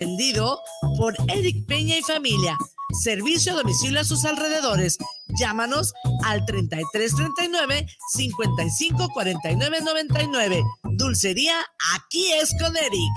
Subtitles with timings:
[0.00, 0.60] Vendido
[0.96, 2.56] por Eric Peña y familia.
[3.02, 4.96] Servicio a domicilio a sus alrededores.
[5.38, 5.92] Llámanos
[6.24, 11.54] al 3339 554999 Dulcería,
[11.94, 13.12] aquí es con Eric.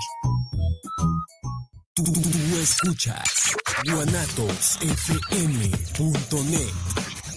[1.94, 2.04] Tú,
[2.60, 3.56] escuchas
[3.86, 6.74] guanatosfm.net.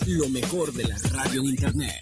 [0.07, 2.01] Lo mejor de la radio en internet.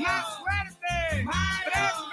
[0.00, 1.24] más fuerte,
[1.64, 2.09] tres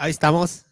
[0.00, 0.64] Ahí estamos.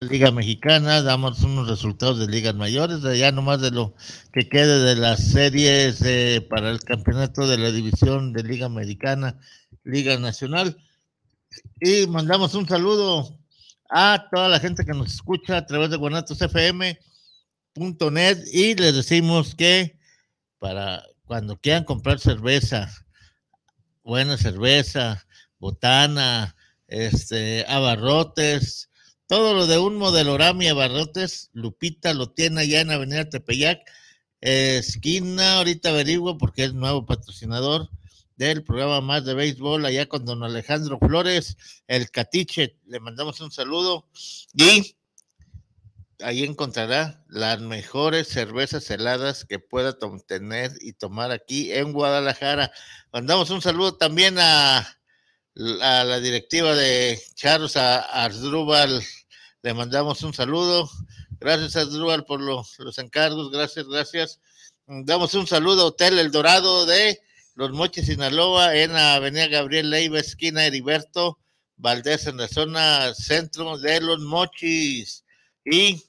[0.00, 3.96] Liga Mexicana, damos unos resultados de ligas mayores, ya nomás de lo
[4.32, 9.40] que quede de las series eh, para el campeonato de la división de Liga Americana,
[9.82, 10.76] Liga Nacional.
[11.80, 13.36] Y mandamos un saludo
[13.90, 16.94] a toda la gente que nos escucha a través de guanatosfm.net
[18.52, 19.98] y les decimos que
[20.60, 22.90] para cuando quieran comprar cerveza,
[24.02, 25.28] buena cerveza,
[25.60, 26.56] botana,
[26.88, 28.90] este, abarrotes,
[29.28, 33.78] todo lo de un modelorama y abarrotes, Lupita lo tiene allá en Avenida Tepeyac,
[34.40, 37.88] esquina, ahorita averiguo porque es nuevo patrocinador
[38.34, 41.56] del programa Más de Béisbol, allá con don Alejandro Flores,
[41.86, 44.08] el Catiche, le mandamos un saludo
[44.52, 44.96] y
[46.22, 49.96] ahí encontrará las mejores cervezas heladas que pueda
[50.26, 52.72] tener y tomar aquí en Guadalajara.
[53.12, 59.02] Mandamos un saludo también a, a la directiva de Charles Ardrúbal,
[59.62, 60.90] le mandamos un saludo.
[61.38, 64.40] Gracias Ardrúbal por lo, los encargos, gracias, gracias.
[64.86, 67.20] Damos un saludo a Hotel El Dorado de
[67.54, 71.38] Los Mochis, Sinaloa, en la Avenida Gabriel Leiva, esquina Heriberto
[71.76, 75.24] Valdés, en la zona centro de Los Mochis.
[75.64, 76.02] Y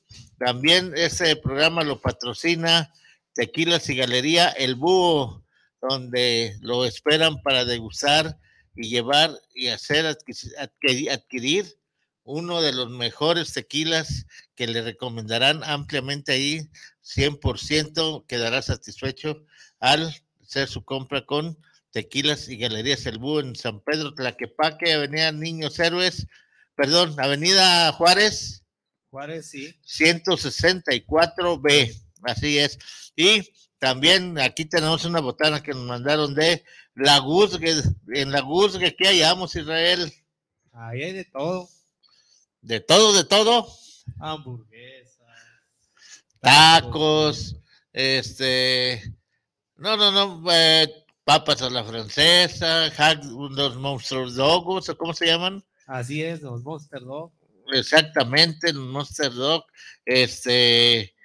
[0.43, 2.91] También ese programa lo patrocina
[3.35, 5.45] Tequilas y Galería El Búho,
[5.79, 8.39] donde lo esperan para degustar
[8.75, 11.77] y llevar y hacer adquirir
[12.23, 16.67] uno de los mejores tequilas que le recomendarán ampliamente ahí,
[17.03, 19.45] 100% quedará satisfecho
[19.79, 20.11] al
[20.41, 21.55] hacer su compra con
[21.91, 26.25] Tequilas y Galerías El Búho en San Pedro Tlaquepaque, Avenida Niños Héroes,
[26.73, 28.61] perdón, Avenida Juárez.
[29.11, 29.77] Juárez, sí.
[29.85, 32.79] 164B, así es.
[33.15, 36.63] Y también aquí tenemos una botana que nos mandaron de
[36.95, 40.13] La Guzgue, en La Guzgue, ¿qué hallamos, Israel?
[40.71, 41.67] Ahí hay de todo.
[42.61, 43.67] De todo, de todo.
[44.17, 45.19] Hamburguesas.
[46.39, 47.57] Tacos,
[47.91, 49.13] este...
[49.75, 50.87] No, no, no, eh,
[51.25, 52.89] papas a la francesa,
[53.33, 55.61] los monstruos dogos, ¿cómo se llaman?
[55.85, 57.33] Así es, los Monster Dog.
[57.71, 59.65] Exactamente, Monster Dog,
[60.05, 61.15] este,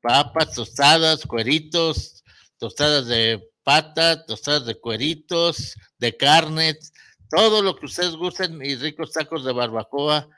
[0.00, 2.24] papas, tostadas, cueritos,
[2.58, 6.76] tostadas de pata, tostadas de cueritos, de carne,
[7.30, 10.28] todo lo que ustedes gusten y ricos tacos de barbacoa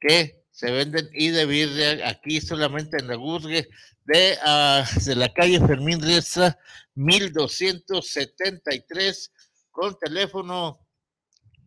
[0.00, 3.68] que se venden y de birria aquí solamente en la Guzgue
[4.04, 6.58] de, uh, de la calle Fermín Riestra
[6.94, 9.32] 1273
[9.70, 10.84] con teléfono,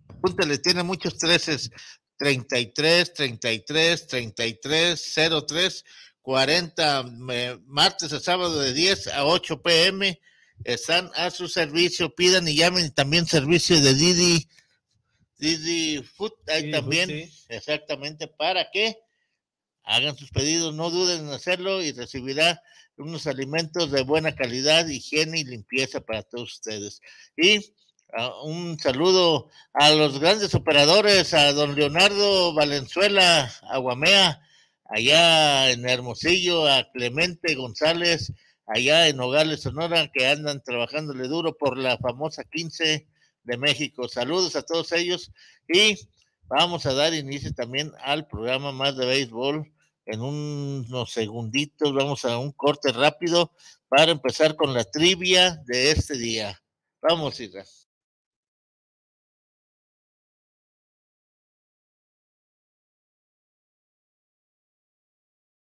[0.09, 1.71] apúntale, tiene muchos treces,
[2.18, 5.15] 33, 33, 33,
[5.48, 5.86] 03,
[6.21, 7.04] 40,
[7.65, 10.19] martes a sábado de 10 a 8 pm,
[10.63, 14.48] están a su servicio, pidan y llamen también servicio de Didi,
[15.38, 18.98] Didi Food, ahí también, exactamente, para que
[19.83, 22.62] hagan sus pedidos, no duden en hacerlo y recibirá
[22.95, 27.01] unos alimentos de buena calidad, higiene y limpieza para todos ustedes.
[27.36, 27.74] Y
[28.15, 34.42] ah, un saludo a los grandes operadores, a don Leonardo Valenzuela Aguamea,
[34.86, 38.31] allá en Hermosillo, a Clemente González,
[38.68, 43.07] allá en Nogales, Sonora, que andan trabajándole duro por la famosa 15
[43.44, 44.07] de México.
[44.07, 45.31] Saludos a todos ellos
[45.68, 45.98] y
[46.48, 49.71] vamos a dar inicio también al programa más de béisbol
[50.06, 51.94] en unos segunditos.
[51.94, 53.51] Vamos a un corte rápido
[53.88, 56.62] para empezar con la trivia de este día.
[57.01, 57.65] Vamos, Isra.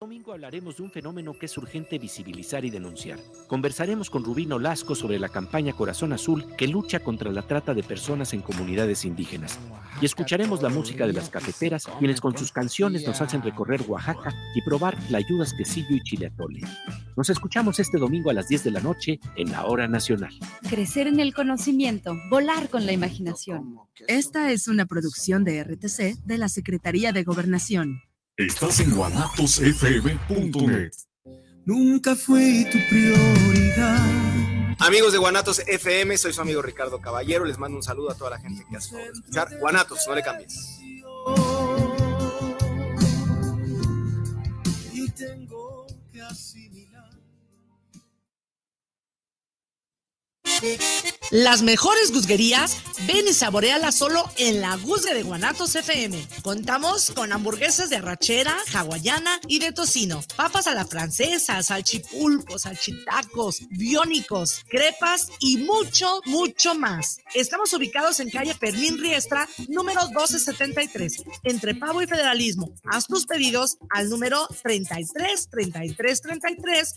[0.05, 3.17] Domingo hablaremos de un fenómeno que es urgente visibilizar y denunciar.
[3.47, 7.81] Conversaremos con Rubino Lasco sobre la campaña Corazón Azul que lucha contra la trata de
[7.81, 9.57] personas en comunidades indígenas.
[9.99, 14.31] Y escucharemos la música de las cafeteras, quienes con sus canciones nos hacen recorrer Oaxaca
[14.53, 16.61] y probar ayudas quesillo y chile atole.
[17.17, 20.35] Nos escuchamos este domingo a las 10 de la noche en la Hora Nacional.
[20.69, 23.79] Crecer en el conocimiento, volar con la imaginación.
[24.07, 28.03] Esta es una producción de RTC de la Secretaría de Gobernación.
[28.37, 30.91] Estás en guanatosfm.net.
[31.63, 34.75] Nunca fue tu prioridad.
[34.79, 37.45] Amigos de Guanatos FM, soy su amigo Ricardo Caballero.
[37.45, 39.57] Les mando un saludo a toda la gente que hace escuchar.
[39.57, 40.79] Guanatos, no le cambies.
[44.91, 46.21] Y tengo que
[51.31, 52.77] Las mejores guzguerías,
[53.07, 56.23] ven y saboreala solo en la Guzgue de Guanatos FM.
[56.43, 63.61] Contamos con hamburguesas de arrachera, hawaiana y de tocino, papas a la francesa, salchipulpos, salchitacos,
[63.69, 67.19] biónicos, crepas y mucho, mucho más.
[67.33, 72.71] Estamos ubicados en calle Fermín Riestra, número 1273, entre Pavo y Federalismo.
[72.85, 76.95] Haz tus pedidos al número 33 33 33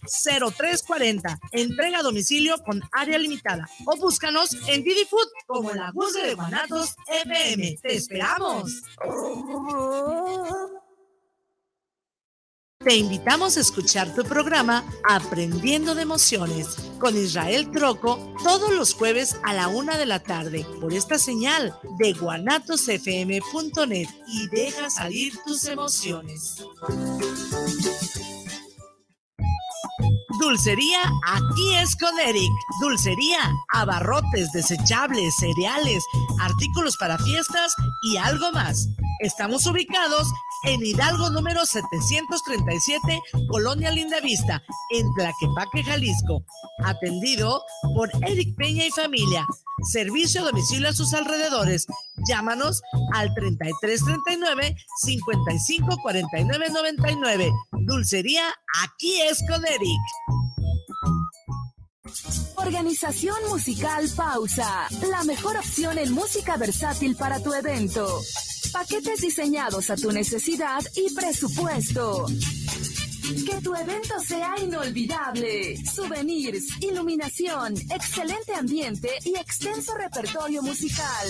[0.55, 1.41] 0340.
[1.53, 6.35] Entrega a domicilio con área limitada o búscanos en Didi Food como la Guzgue de
[6.35, 7.79] Guanatos FM.
[7.81, 8.83] ¡Te esperamos!
[12.79, 19.37] Te invitamos a escuchar tu programa Aprendiendo de Emociones con Israel Troco todos los jueves
[19.45, 25.65] a la una de la tarde por esta señal de guanatosfm.net y deja salir tus
[25.67, 26.65] emociones.
[30.49, 32.51] Dulcería aquí es con Eric.
[32.81, 36.03] Dulcería, abarrotes, desechables, cereales,
[36.41, 37.75] artículos para fiestas
[38.05, 38.89] y algo más.
[39.21, 40.27] Estamos ubicados
[40.65, 46.45] en Hidalgo número 737, Colonia Lindavista, en Tlaquepaque, Jalisco.
[46.83, 47.63] Atendido
[47.95, 49.47] por Eric Peña y familia.
[49.93, 51.87] Servicio a domicilio a sus alrededores.
[52.27, 52.81] Llámanos
[53.13, 54.75] al 3339
[55.05, 57.53] 554999.
[57.87, 58.49] Dulcería,
[58.83, 60.01] aquí es con Eric.
[62.59, 68.21] Organización Musical Pausa, la mejor opción en música versátil para tu evento.
[68.73, 72.27] Paquetes diseñados a tu necesidad y presupuesto.
[73.29, 75.77] Que tu evento sea inolvidable.
[75.85, 81.29] Souvenirs, iluminación, excelente ambiente y extenso repertorio musical.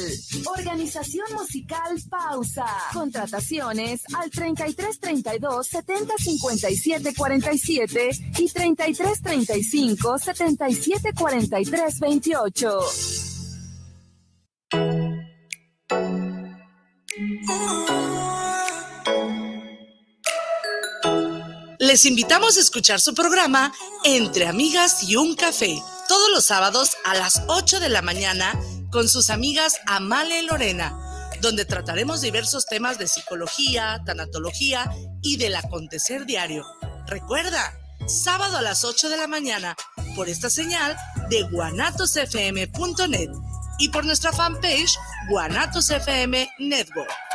[0.56, 2.66] Organización musical Pausa.
[2.92, 12.80] Contrataciones al 33 32 70 57 47 y 33 35 77 43 28.
[21.88, 23.72] Les invitamos a escuchar su programa
[24.04, 28.60] Entre Amigas y un Café, todos los sábados a las 8 de la mañana
[28.92, 34.92] con sus amigas Amale y Lorena, donde trataremos diversos temas de psicología, tanatología
[35.22, 36.66] y del acontecer diario.
[37.06, 37.72] Recuerda,
[38.06, 39.74] sábado a las 8 de la mañana
[40.14, 40.94] por esta señal
[41.30, 43.30] de guanatosfm.net
[43.78, 44.94] y por nuestra fanpage
[45.30, 47.27] Guanatos FM Network.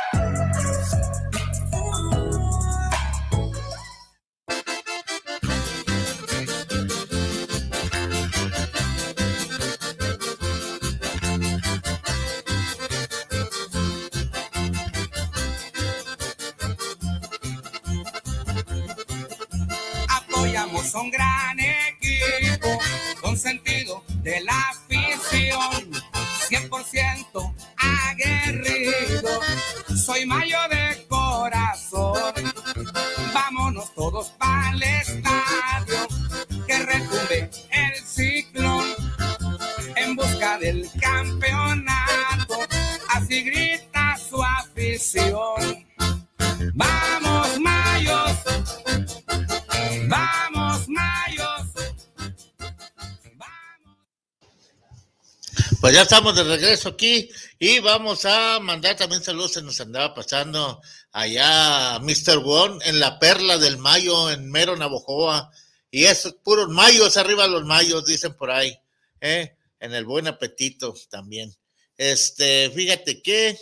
[55.94, 59.52] Ya estamos de regreso aquí y vamos a mandar también saludos.
[59.52, 60.80] Se nos andaba pasando
[61.12, 62.42] allá Mr.
[62.44, 65.52] One en la perla del mayo en Mero Navojoa.
[65.92, 68.76] Y esos puros mayos, arriba los mayos, dicen por ahí.
[69.20, 69.56] ¿eh?
[69.78, 71.54] En el buen apetito también.
[71.96, 73.56] Este, fíjate que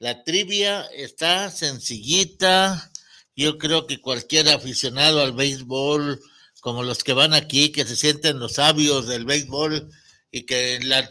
[0.00, 2.90] la trivia está sencillita.
[3.36, 6.20] Yo creo que cualquier aficionado al béisbol,
[6.60, 9.88] como los que van aquí, que se sienten los sabios del béisbol
[10.34, 11.08] y que la,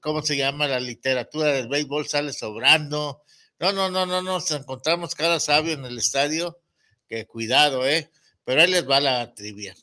[0.00, 0.68] ¿cómo se llama?
[0.68, 3.24] La literatura del béisbol sale sobrando.
[3.58, 6.60] No, no, no, no, nos encontramos cada sabio en el estadio,
[7.08, 8.10] que cuidado, ¿eh?
[8.44, 9.74] Pero ahí les va la trivia.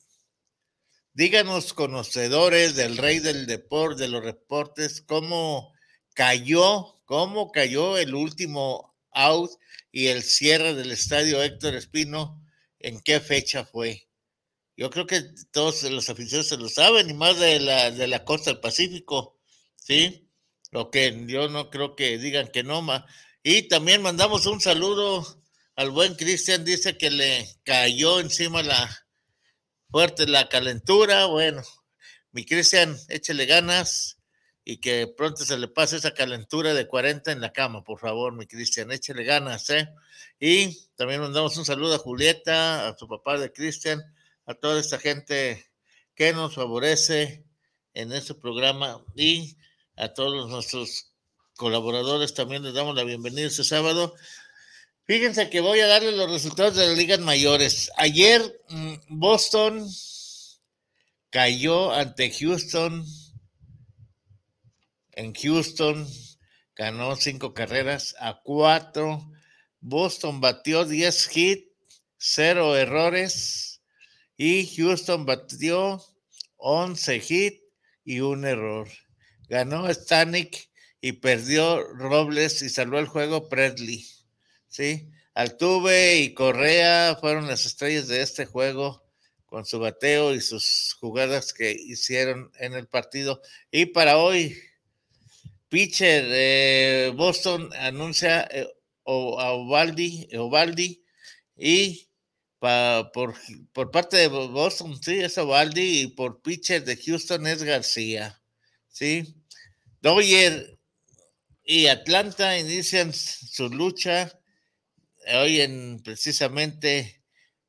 [1.13, 5.73] Díganos, conocedores del rey del deporte, de los reportes, cómo
[6.13, 9.51] cayó, cómo cayó el último out
[9.91, 12.39] y el cierre del estadio Héctor Espino,
[12.77, 14.07] en qué fecha fue.
[14.81, 15.21] Yo creo que
[15.51, 19.37] todos los aficionados se lo saben, y más de la, de la costa del Pacífico,
[19.75, 20.27] ¿sí?
[20.71, 23.05] Lo que yo no creo que digan que no, ma.
[23.43, 25.23] Y también mandamos un saludo
[25.75, 28.89] al buen Cristian, dice que le cayó encima la
[29.91, 31.27] fuerte la calentura.
[31.27, 31.61] Bueno,
[32.31, 34.17] mi Cristian, échele ganas
[34.65, 38.33] y que pronto se le pase esa calentura de 40 en la cama, por favor,
[38.33, 39.89] mi Cristian, échele ganas, ¿eh?
[40.39, 44.01] Y también mandamos un saludo a Julieta, a su papá de Cristian,
[44.51, 45.65] a toda esta gente
[46.13, 47.45] que nos favorece
[47.93, 49.57] en este programa y
[49.95, 51.13] a todos nuestros
[51.55, 54.13] colaboradores también les damos la bienvenida este sábado.
[55.05, 57.91] Fíjense que voy a darles los resultados de las ligas mayores.
[57.97, 59.87] Ayer mm, Boston
[61.29, 63.05] cayó ante Houston.
[65.13, 66.07] En Houston
[66.75, 69.31] ganó cinco carreras a cuatro.
[69.79, 73.70] Boston batió 10 hits, cero errores.
[74.43, 76.03] Y Houston batió
[76.57, 77.61] 11 hits
[78.03, 78.89] y un error.
[79.47, 80.67] Ganó Stanek
[80.99, 84.03] y perdió Robles y salvó el juego Presley.
[84.67, 85.11] ¿sí?
[85.35, 89.05] Altuve y Correa fueron las estrellas de este juego
[89.45, 93.43] con su bateo y sus jugadas que hicieron en el partido.
[93.69, 94.57] Y para hoy,
[95.69, 98.67] pitcher Boston anuncia eh,
[99.05, 101.03] a Ovaldi, Ovaldi
[101.55, 102.07] y
[102.61, 103.33] pa, por,
[103.73, 108.39] por parte de Boston, sí, es Ovaldi y por pitcher de Houston es García,
[108.87, 109.35] ¿sí?
[109.99, 110.77] Doyer
[111.63, 114.31] y Atlanta inician su lucha
[115.33, 117.23] hoy en precisamente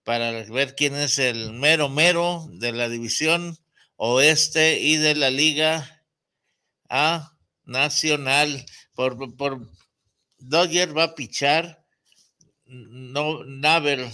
[0.04, 3.56] para ver quién es el mero mero de la división
[3.96, 6.04] oeste y de la liga
[6.90, 8.66] A nacional.
[8.94, 9.70] Por, por
[10.36, 11.82] Dodger va a pichar
[12.66, 14.10] no, Navel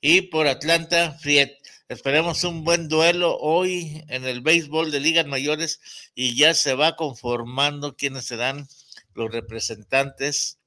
[0.00, 1.58] y por Atlanta Friet.
[1.88, 5.80] Esperemos un buen duelo hoy en el béisbol de ligas mayores
[6.14, 8.68] y ya se va conformando quiénes serán
[9.14, 10.58] los representantes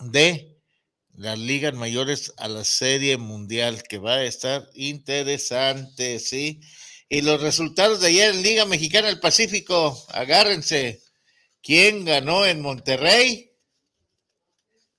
[0.00, 0.56] de
[1.14, 6.60] las ligas mayores a la serie mundial, que va a estar interesante, ¿sí?
[7.08, 11.02] Y los resultados de ayer en Liga Mexicana del Pacífico, agárrense.
[11.62, 13.52] ¿Quién ganó en Monterrey?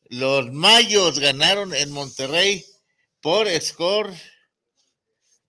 [0.09, 2.63] Los Mayos ganaron en Monterrey
[3.23, 4.13] por score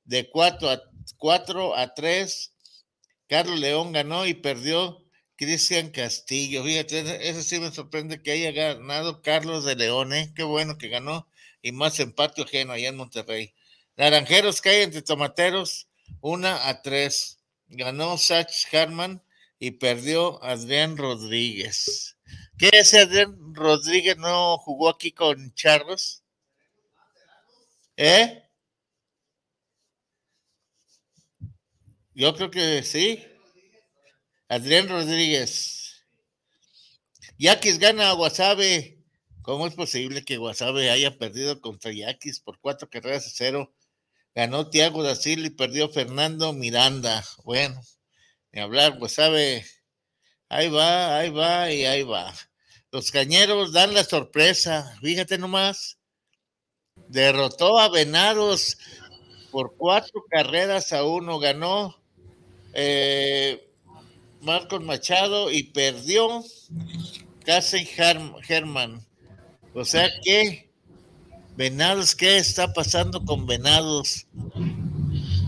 [0.05, 0.83] de 4 a,
[1.19, 2.53] 4 a 3.
[3.27, 5.05] Carlos León ganó y perdió
[5.35, 6.63] Cristian Castillo.
[6.63, 10.33] Fíjate, eso sí me sorprende que haya ganado Carlos de León, ¿eh?
[10.37, 11.29] Qué bueno que ganó.
[11.63, 13.55] Y más empate ajeno allá en Monterrey.
[13.97, 15.89] Naranjeros caen entre tomateros,
[16.21, 17.41] una a tres.
[17.67, 19.21] Ganó Sach Harman
[19.59, 22.19] y perdió Adrián Rodríguez.
[22.57, 26.24] ¿Qué ese Adrián Rodríguez no jugó aquí con Charlos?
[27.97, 28.43] ¿Eh?
[32.15, 33.25] Yo creo que sí.
[34.49, 36.05] Adrián Rodríguez.
[37.39, 38.99] Yaquis gana a Guasave.
[39.43, 43.75] ¿Cómo es posible que Guasave haya perdido contra Yaquis por cuatro carreras a cero?
[44.35, 47.25] Ganó Tiago da Silva y perdió Fernando Miranda.
[47.45, 47.81] Bueno,
[48.53, 49.65] ni hablar, Guasave.
[50.49, 52.33] Ahí va, ahí va y ahí va.
[52.91, 54.97] Los cañeros dan la sorpresa.
[55.01, 55.99] Fíjate nomás.
[57.15, 58.77] Derrotó a Venados
[59.51, 61.39] por cuatro carreras a uno.
[61.39, 61.97] Ganó
[62.73, 63.71] eh,
[64.41, 66.43] Marcos Machado y perdió
[67.45, 69.07] Casen Germán.
[69.75, 70.71] O sea que,
[71.57, 74.27] Venados, ¿qué está pasando con Venados?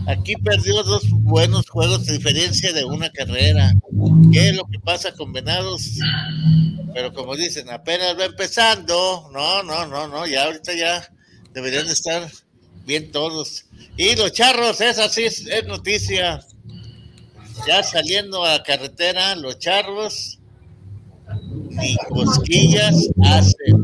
[0.07, 3.73] Aquí perdió dos buenos juegos de diferencia de una carrera.
[4.31, 5.99] ¿Qué es lo que pasa con Venados?
[6.93, 9.29] Pero como dicen, apenas va empezando.
[9.33, 11.09] No, no, no, no, ya ahorita ya
[11.57, 12.29] deberían estar
[12.85, 13.65] bien todos.
[13.97, 16.45] Y los charros, esa sí es, noticia.
[17.67, 20.37] Ya saliendo a carretera, los charros
[21.71, 23.75] ni cosquillas hacen.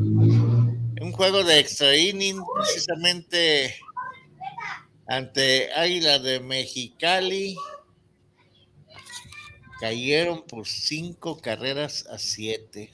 [1.01, 3.75] Un juego de extra inning, precisamente
[5.08, 7.58] ante Águila de Mexicali.
[9.82, 12.92] Cayeron por cinco carreras a siete.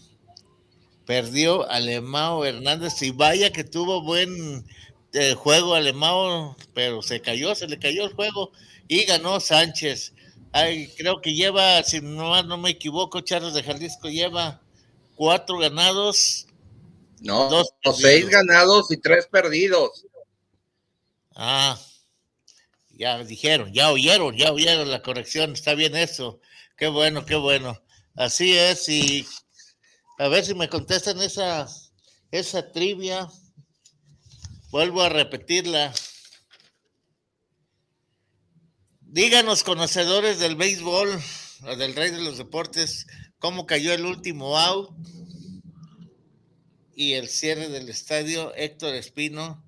[1.09, 4.63] Perdió Alemao Hernández y vaya que tuvo buen
[5.13, 8.51] eh, juego Alemao, pero se cayó, se le cayó el juego
[8.87, 10.13] y ganó Sánchez.
[10.51, 14.61] Ay, creo que lleva, si no, no me equivoco, Charles de Jalisco lleva
[15.15, 16.45] cuatro ganados.
[17.21, 20.05] No, dos seis ganados y tres perdidos.
[21.35, 21.75] Ah,
[22.91, 26.39] ya dijeron, ya oyeron, ya oyeron la corrección, está bien eso.
[26.77, 27.81] Qué bueno, qué bueno.
[28.13, 29.25] Así es, y
[30.19, 31.65] a ver si me contestan esa,
[32.29, 33.29] esa trivia.
[34.69, 35.93] Vuelvo a repetirla.
[38.99, 41.19] Díganos, conocedores del béisbol,
[41.63, 43.07] o del rey de los deportes,
[43.39, 44.91] cómo cayó el último out
[46.93, 49.63] y el cierre del estadio Héctor Espino,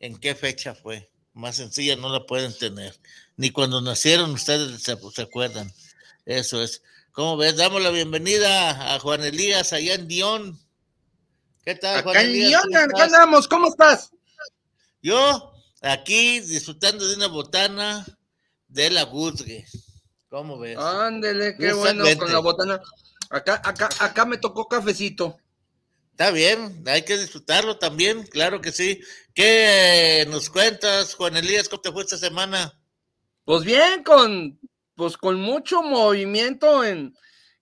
[0.00, 1.08] en qué fecha fue.
[1.34, 2.98] Más sencilla no la pueden tener.
[3.36, 5.72] Ni cuando nacieron ustedes se, se acuerdan.
[6.26, 6.82] Eso es.
[7.14, 7.56] ¿Cómo ves?
[7.56, 10.58] Damos la bienvenida a Juan Elías allá en Dion.
[11.64, 12.64] ¿Qué tal, Juan Acá Elías?
[12.64, 14.10] En Dion, andamos, ¿cómo estás?
[15.00, 18.04] Yo, aquí disfrutando de una botana
[18.66, 19.64] de la Guzgue.
[20.28, 20.76] ¿Cómo ves?
[20.76, 22.80] Ándele, qué bueno con la botana.
[23.30, 25.38] Acá, acá, acá me tocó cafecito.
[26.10, 29.00] Está bien, hay que disfrutarlo también, claro que sí.
[29.32, 31.68] ¿Qué nos cuentas, Juan Elías?
[31.68, 32.76] ¿Cómo te fue esta semana?
[33.44, 34.58] Pues bien, con,
[34.94, 37.14] pues con mucho movimiento en,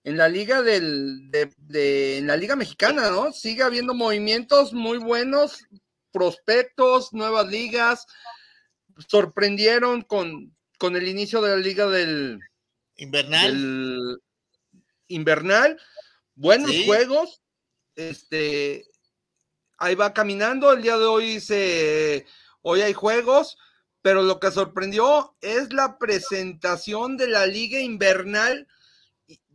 [0.03, 3.31] en la liga del, de, de, en la liga mexicana, ¿no?
[3.31, 5.65] Sigue habiendo movimientos muy buenos,
[6.11, 8.05] prospectos, nuevas ligas.
[9.07, 12.39] Sorprendieron con, con el inicio de la liga del
[12.97, 14.21] invernal.
[15.07, 15.81] invernal,
[16.35, 16.85] buenos ¿Sí?
[16.85, 17.41] juegos.
[17.95, 18.85] Este,
[19.77, 20.71] ahí va caminando.
[20.71, 22.25] El día de hoy se,
[22.61, 23.57] hoy hay juegos,
[24.03, 28.67] pero lo que sorprendió es la presentación de la liga invernal.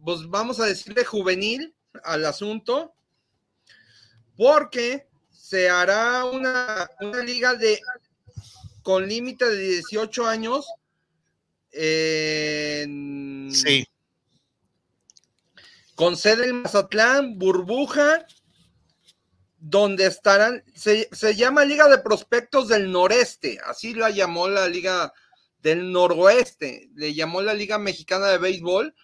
[0.02, 2.94] Pues vamos a decirle juvenil al asunto,
[4.38, 7.78] porque se hará una, una liga de
[8.82, 10.66] con límite de 18 años
[11.72, 13.87] en, sí.
[15.94, 18.26] Con sede en Mazatlán, burbuja,
[19.59, 25.12] donde estarán, se, se, llama Liga de Prospectos del Noreste, así la llamó la Liga
[25.61, 28.94] del Noroeste, le llamó la Liga Mexicana de Béisbol,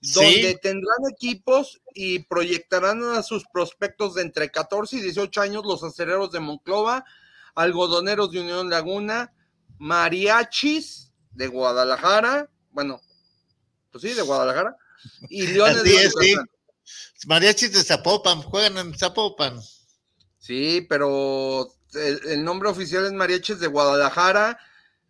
[0.00, 0.58] donde sí.
[0.62, 6.30] tendrán equipos y proyectarán a sus prospectos de entre 14 y 18 años los acereros
[6.30, 7.04] de Monclova,
[7.54, 9.32] algodoneros de Unión Laguna,
[9.78, 13.00] mariachis, de Guadalajara, bueno,
[13.90, 14.76] pues sí, de Guadalajara,
[15.30, 16.34] y Leones Así de es, sí.
[17.26, 19.58] Mariachis de Zapopan, juegan en Zapopan.
[20.46, 24.58] Sí, pero el, el nombre oficial es Mariachis de Guadalajara,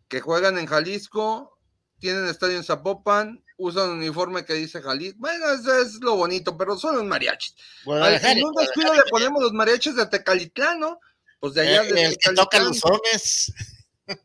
[0.09, 1.59] que juegan en Jalisco,
[1.99, 5.19] tienen estadio en Zapopan, usan un uniforme que dice Jalisco.
[5.21, 7.55] Bueno, eso es lo bonito, pero son los mariachis.
[8.33, 11.01] En un descuido le ponemos los mariachis de Tecalitlán, ¿no?
[11.41, 13.53] Pues de allá Eh, de el que toca sones.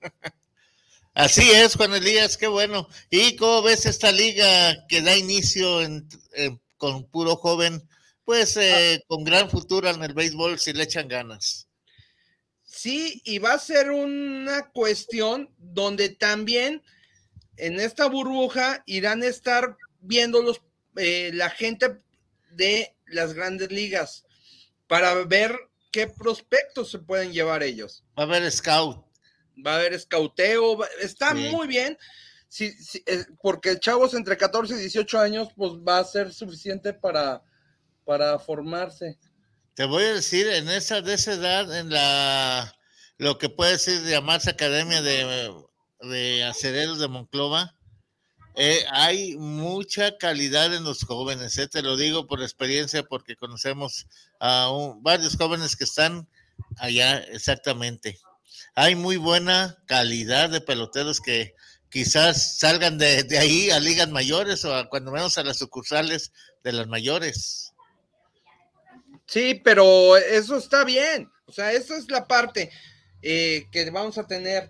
[1.14, 2.88] Así es, Juan Elías, qué bueno.
[3.10, 7.86] ¿Y cómo ves esta liga que da inicio en- en- con puro joven?
[8.26, 11.68] Pues eh, con gran futuro en el béisbol si le echan ganas.
[12.64, 16.82] Sí, y va a ser una cuestión donde también
[17.58, 20.62] en esta burbuja irán a estar viendo los,
[20.96, 22.00] eh, la gente
[22.52, 24.24] de las grandes ligas
[24.88, 25.58] para ver
[25.92, 28.04] qué prospectos se pueden llevar ellos.
[28.18, 29.06] Va a haber scout.
[29.66, 31.50] Va a haber escauteo, va- está Sí.
[31.52, 31.98] muy bien,
[32.48, 36.94] sí, sí, eh, porque chavos entre 14 y 18 años, pues va a ser suficiente
[36.94, 37.44] para,
[38.12, 39.18] para formarse.
[39.74, 42.76] Te voy a decir, en esa de esa edad, en la
[43.18, 45.50] lo que puede ser llamarse Academia de,
[46.02, 47.74] de Acereros de Monclova,
[48.56, 54.08] eh, hay mucha calidad en los jóvenes, eh, te lo digo por experiencia, porque conocemos
[54.42, 54.70] a
[55.00, 56.28] varios jóvenes que están
[56.80, 58.20] allá exactamente.
[58.76, 61.56] Hay muy buena calidad de peloteros que
[61.90, 66.34] quizás salgan de, de ahí a ligas mayores o a, cuando menos a las sucursales
[66.62, 67.71] de las mayores.
[69.32, 71.32] Sí, pero eso está bien.
[71.46, 72.70] O sea, esa es la parte
[73.22, 74.70] eh, que vamos a tener.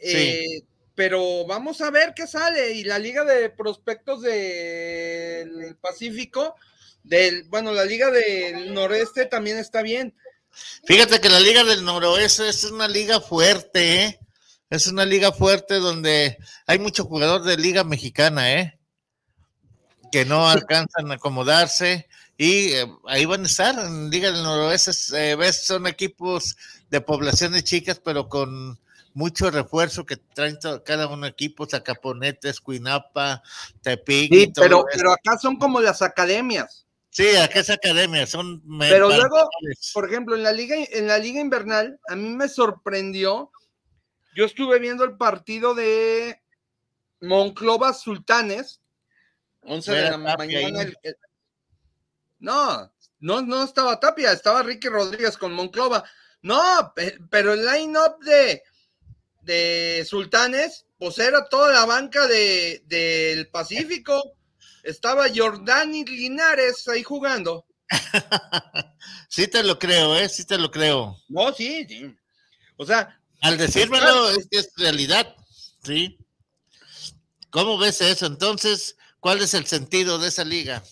[0.00, 0.62] Eh,
[0.96, 2.72] Pero vamos a ver qué sale.
[2.72, 6.56] Y la Liga de Prospectos del Pacífico,
[7.04, 10.12] del, bueno, la Liga del Noreste también está bien.
[10.86, 14.20] Fíjate que la Liga del Noroeste es una liga fuerte, ¿eh?
[14.70, 18.80] Es una liga fuerte donde hay mucho jugador de Liga Mexicana, ¿eh?
[20.10, 22.08] Que no alcanzan a acomodarse
[22.42, 24.92] y eh, ahí van a estar en Liga del Noroeste.
[25.14, 26.56] eh, ves, son equipos
[26.88, 28.78] de poblaciones chicas, pero con
[29.12, 33.42] mucho refuerzo que traen cada uno equipo, Zacaponetes, Cuinapa,
[33.82, 34.32] Tepic.
[34.32, 36.86] Sí, pero, pero acá son como las academias.
[37.10, 38.62] Sí, acá es academia, son.
[38.78, 39.50] Pero luego,
[39.92, 43.50] por ejemplo, en la liga, en la liga invernal, a mí me sorprendió.
[44.34, 46.40] Yo estuve viendo el partido de
[47.20, 48.80] Monclova Sultanes,
[49.60, 50.80] 11 de la mañana.
[50.80, 50.96] el-
[52.40, 56.04] No, no, no estaba Tapia, estaba Ricky Rodríguez con Monclova.
[56.42, 58.62] No, pe- pero el line-up de,
[59.42, 64.34] de Sultanes, pues era toda la banca de, del Pacífico.
[64.82, 67.66] Estaba Jordani Linares ahí jugando.
[69.28, 70.28] Sí te lo creo, ¿eh?
[70.28, 71.16] Sí te lo creo.
[71.28, 72.12] No, sí, sí.
[72.76, 75.36] O sea, Al decírmelo es que es realidad,
[75.84, 76.18] ¿sí?
[77.50, 78.26] ¿Cómo ves eso?
[78.26, 80.82] Entonces, ¿cuál es el sentido de esa liga?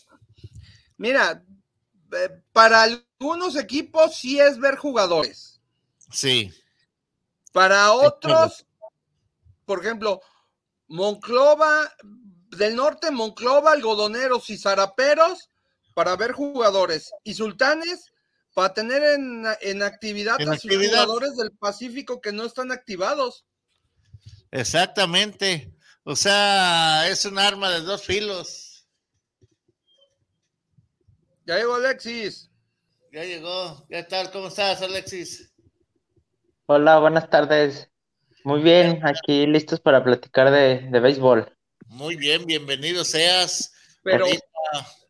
[0.99, 1.43] Mira,
[2.13, 5.61] eh, para algunos equipos sí es ver jugadores.
[6.11, 6.53] Sí,
[7.53, 8.67] Para otros,
[9.65, 10.21] por ejemplo,
[10.87, 11.93] Monclova,
[12.51, 15.51] del norte, Monclova, algodoneros y zaraperos,
[15.95, 17.11] para ver jugadores.
[17.25, 18.13] Y sultanes,
[18.55, 21.05] para tener en, en actividad En a sus actividad.
[21.05, 23.45] jugadores del Pacífico que no están activados.
[24.51, 25.75] exactamente.
[26.05, 28.68] O sea, es un arma de dos filos.
[31.49, 32.51] Ya llegó Alexis.
[33.11, 33.87] Ya llegó.
[33.89, 34.31] ¿Qué tal?
[34.31, 35.51] ¿Cómo estás, Alexis?
[36.67, 37.89] Hola, buenas tardes.
[38.45, 41.51] Muy bien, aquí listos para platicar de, de béisbol.
[41.87, 43.73] Muy bien, bienvenido seas.
[44.03, 44.45] Pero- Ahorita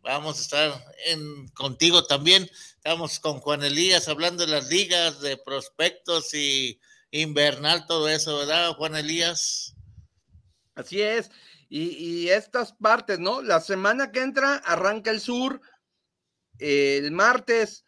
[0.03, 2.49] vamos a estar en, contigo también.
[2.77, 6.79] Estamos con Juan Elías hablando de las ligas, de prospectos y
[7.11, 9.75] invernal, todo eso, ¿verdad, Juan Elías?
[10.77, 11.33] Así es.
[11.69, 13.43] Y, y estas partes, ¿no?
[13.43, 15.61] La semana que entra arranca el sur,
[16.59, 17.85] el martes,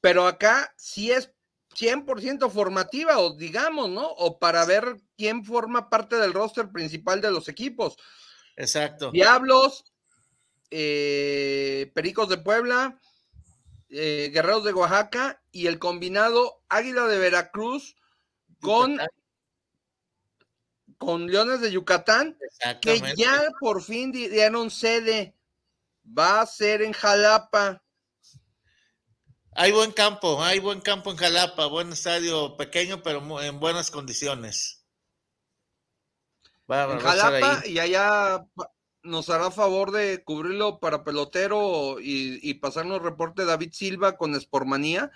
[0.00, 1.30] pero acá sí es
[1.76, 4.06] 100% formativa, o digamos, ¿no?
[4.06, 7.96] O para ver quién forma parte del roster principal de los equipos.
[8.56, 9.10] Exacto.
[9.10, 9.84] Diablos,
[10.70, 13.00] eh, Pericos de Puebla,
[13.88, 17.96] eh, Guerreros de Oaxaca y el combinado Águila de Veracruz
[18.60, 18.98] con,
[20.98, 22.38] con Leones de Yucatán,
[22.80, 25.34] que ya por fin di- dieron sede.
[26.06, 27.82] Va a ser en Jalapa.
[29.56, 34.84] Hay buen campo, hay buen campo en Jalapa, buen estadio pequeño, pero en buenas condiciones.
[36.70, 38.46] Va- En Jalapa y allá
[39.02, 45.12] nos hará favor de cubrirlo para pelotero y, y pasarnos reporte David Silva con Espormanía,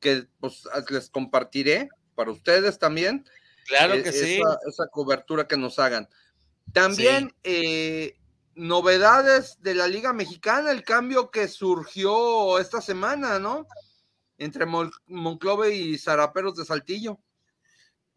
[0.00, 3.28] que pues les compartiré para ustedes también.
[3.66, 4.40] Claro eh, que sí.
[4.40, 6.08] esa, esa cobertura que nos hagan.
[6.72, 8.18] También eh,
[8.58, 13.66] novedades de la Liga Mexicana, el cambio que surgió esta semana, ¿no?
[14.38, 14.66] entre
[15.06, 17.18] Monclova y Zaraperos de Saltillo.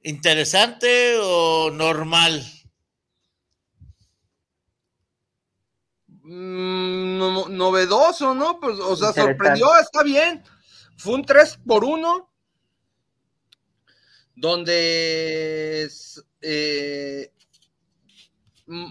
[0.03, 2.43] ¿Interesante o normal?
[6.23, 8.59] Mm, novedoso, ¿no?
[8.59, 10.43] Pues, o sea, sorprendió, está bien.
[10.97, 12.29] Fue un 3 por 1
[14.35, 15.89] donde
[16.41, 17.33] eh,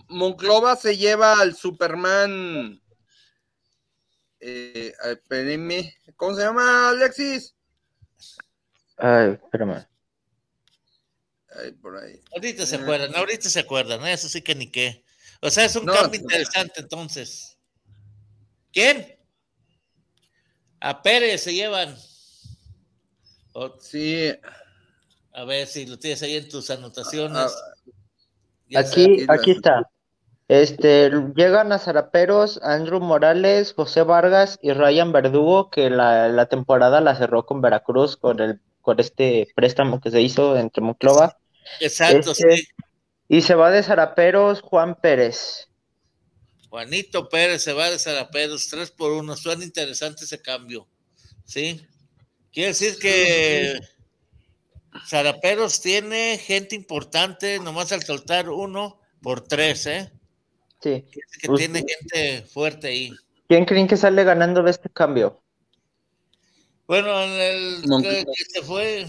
[0.09, 2.81] Monclova se lleva al Superman.
[4.41, 4.93] Eh,
[6.17, 7.55] ¿Cómo se llama, Alexis?
[8.97, 9.87] Ay, espérame.
[11.81, 12.23] por ahí.
[12.33, 15.05] Ahorita se acuerdan, ahorita se acuerdan, eso sí que ni qué.
[15.41, 17.57] O sea, es un cambio interesante entonces.
[18.73, 19.19] ¿Quién?
[20.81, 21.97] A Pérez se llevan.
[23.81, 24.33] sí.
[25.33, 27.37] A ver si lo tienes ahí en tus anotaciones.
[27.37, 27.75] Ah,
[28.77, 29.89] aquí, aquí está.
[30.49, 37.15] Este, llegan a Zaraperos Andrew Morales, José Vargas y Ryan Verdugo, que la, temporada la
[37.15, 41.39] cerró con Veracruz con el con este préstamo que se hizo entre Monclova.
[41.81, 42.69] Exacto, este, sí.
[43.29, 45.69] Y se va de Zaraperos Juan Pérez.
[46.69, 49.37] Juanito Pérez se va de Zaraperos, tres por uno.
[49.37, 50.89] Suena interesante ese cambio.
[51.45, 51.87] ¿Sí?
[52.53, 53.79] Quiere decir que
[55.07, 60.13] Zaraperos tiene gente importante, nomás al soltar uno por tres, ¿eh?
[60.81, 61.05] Sí.
[61.41, 63.13] Que tiene gente fuerte ahí.
[63.49, 65.43] ¿Quién creen que sale ganando de este cambio?
[66.87, 69.07] Bueno, el que, se fue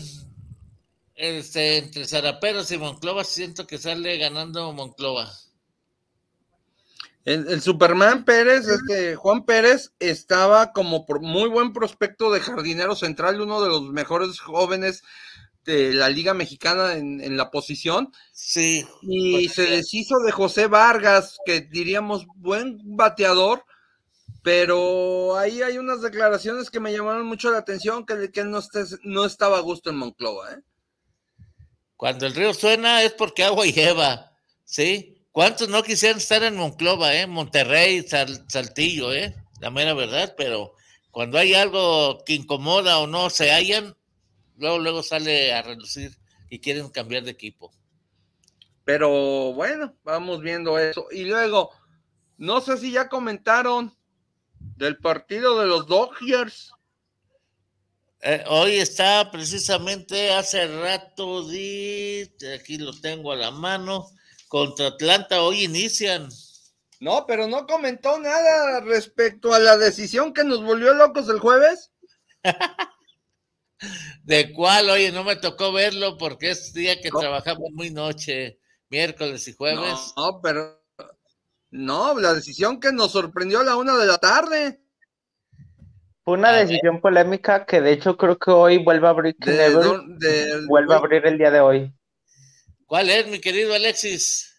[1.16, 5.32] este, entre Zaraperos y Monclova, siento que sale ganando Monclova.
[7.24, 13.42] El, Superman Pérez, este Juan Pérez, estaba como por muy buen prospecto de jardinero central,
[13.42, 15.04] uno de los mejores jóvenes
[15.66, 18.12] de la Liga Mexicana en, la posición.
[18.32, 18.86] Sí.
[19.04, 23.64] Y se deshizo de José Vargas, que diríamos buen bateador,
[24.44, 28.60] pero ahí hay unas declaraciones que me llamaron mucho la atención, que, que no,
[29.04, 30.54] no estaba a gusto en Monclova.
[30.54, 30.62] ¿eh?
[31.96, 34.32] Cuando el río suena es porque agua lleva,
[34.66, 35.18] ¿sí?
[35.32, 37.28] ¿Cuántos no quisieran estar en Monclova, eh?
[37.28, 38.06] Monterrey,
[38.48, 39.36] Saltillo, eh?
[39.60, 40.74] La mera verdad, pero
[41.12, 43.96] cuando hay algo que incomoda o no se hallan,
[44.62, 46.16] luego, luego sale a relucir
[46.50, 47.74] y quieren cambiar de equipo.
[48.86, 51.08] Pero bueno, vamos viendo eso.
[51.12, 51.72] Y luego,
[52.38, 53.96] no sé si ya comentaron
[54.78, 56.72] del partido de los Dodgers.
[58.22, 64.12] Eh, hoy está precisamente hace rato, di, aquí lo tengo a la mano,
[64.48, 66.30] contra Atlanta hoy inician.
[67.00, 71.92] No, pero no comentó nada respecto a la decisión que nos volvió locos el jueves.
[74.24, 74.90] ¿De cuál?
[74.90, 80.14] Oye, no me tocó verlo porque es día que trabajamos muy noche, miércoles y jueves.
[80.16, 80.82] No, pero
[81.72, 84.82] no, la decisión que nos sorprendió a la una de la tarde.
[86.24, 89.36] Fue una decisión polémica que de hecho creo que hoy vuelve a abrir,
[90.68, 91.94] vuelve a abrir el día de hoy.
[92.86, 94.54] ¿Cuál es, mi querido Alexis?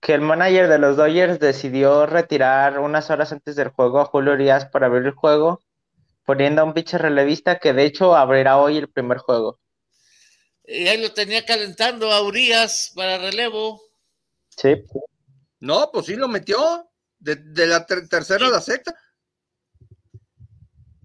[0.00, 4.34] Que el manager de los Dodgers decidió retirar unas horas antes del juego a Julio
[4.34, 5.63] Urias para abrir el juego,
[6.24, 9.60] poniendo a un pitcher relevista que de hecho abrirá hoy el primer juego.
[10.66, 13.82] Y ahí lo tenía calentando a Urias para relevo.
[14.48, 14.82] Sí.
[15.60, 16.90] No, pues sí lo metió.
[17.18, 18.94] De, la tercera a la sexta.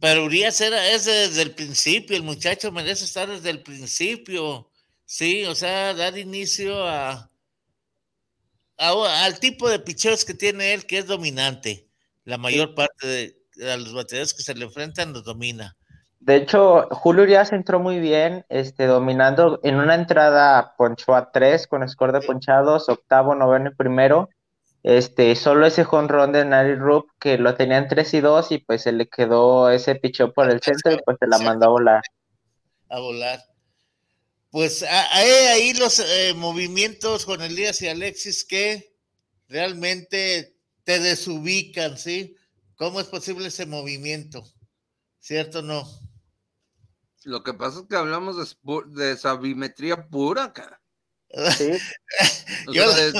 [0.01, 4.69] Pero Urias era ese desde el principio, el muchacho merece estar desde el principio.
[5.05, 7.29] Sí, o sea, dar inicio a,
[8.77, 11.89] al tipo de picheos que tiene él, que es dominante.
[12.23, 15.75] La mayor parte de, los bateadores que se le enfrentan los domina.
[16.19, 21.65] De hecho, Julio Urias entró muy bien, este, dominando en una entrada ponchó a tres
[21.65, 24.29] con score de ponchados, octavo, noveno y primero.
[24.83, 28.83] Este, solo ese jonrón de Nari Rupp que lo tenían tres y dos y pues
[28.83, 32.03] se le quedó ese picheo por el centro y pues se la mandó a volar.
[32.89, 33.39] A volar.
[34.51, 38.93] Pues hay ahí los eh, movimientos con Elías y Alexis que
[39.47, 42.35] realmente te desubican, ¿sí?
[42.79, 44.43] ¿Cómo es posible ese movimiento?
[45.19, 45.87] ¿Cierto o no?
[47.25, 48.57] Lo que pasa es que hablamos
[48.95, 50.81] de, sabimetría pura acá.
[51.57, 51.73] Sí.
[52.73, 53.13] de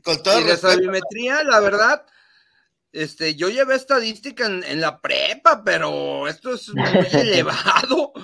[0.02, 2.06] con todo y de sabimetría, la verdad,
[2.90, 8.14] este, yo llevé estadística en, en la prepa, pero esto es muy elevado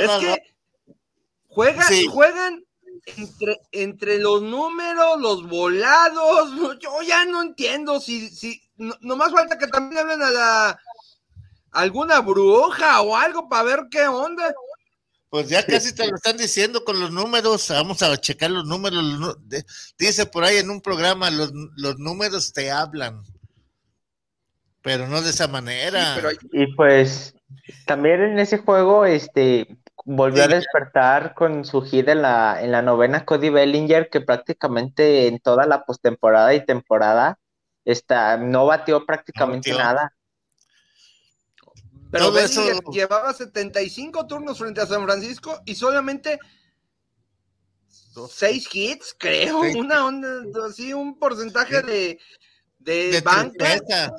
[0.00, 0.42] es que
[1.48, 2.64] juegan, juegan
[3.06, 6.78] entre, entre los números, los volados.
[6.80, 10.80] Yo ya no entiendo si, si no, más falta que también hablen a la
[11.72, 14.52] alguna bruja o algo para ver qué onda.
[15.30, 17.68] Pues ya casi te lo están diciendo con los números.
[17.70, 19.38] Vamos a checar los números.
[19.98, 23.22] dice por ahí en un programa, los, los números te hablan.
[24.82, 26.18] Pero no de esa manera.
[26.52, 27.34] Y pues
[27.86, 32.82] también en ese juego, este, volvió a despertar con su hit en la, en la
[32.82, 37.38] novena Cody Bellinger, que prácticamente en toda la postemporada y temporada
[37.84, 40.14] está, no batió prácticamente nada.
[42.10, 46.38] Pero Bellinger llevaba 75 turnos frente a San Francisco y solamente
[48.30, 52.18] seis hits, creo, una onda, así un porcentaje de,
[52.78, 54.12] de, banca.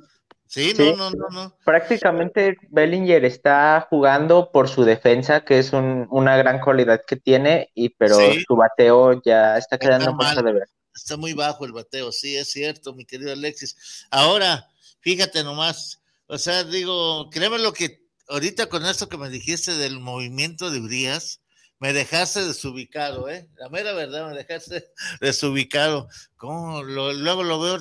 [0.54, 1.58] Sí, no, no, no, no.
[1.66, 7.90] Prácticamente Bellinger está jugando por su defensa, que es una gran cualidad que tiene, y
[7.90, 10.70] pero su bateo ya está quedando mucho de ver.
[10.94, 14.06] Está muy bajo el bateo, sí, es cierto, mi querido Alexis.
[14.12, 19.74] Ahora, fíjate nomás, o sea, digo, créeme lo que ahorita con esto que me dijiste
[19.74, 21.42] del movimiento de Urias,
[21.80, 23.50] me dejaste desubicado, ¿eh?
[23.56, 24.86] La mera verdad, me dejaste
[25.20, 26.10] desubicado.
[26.38, 26.84] ¿Cómo?
[26.84, 27.80] luego lo veo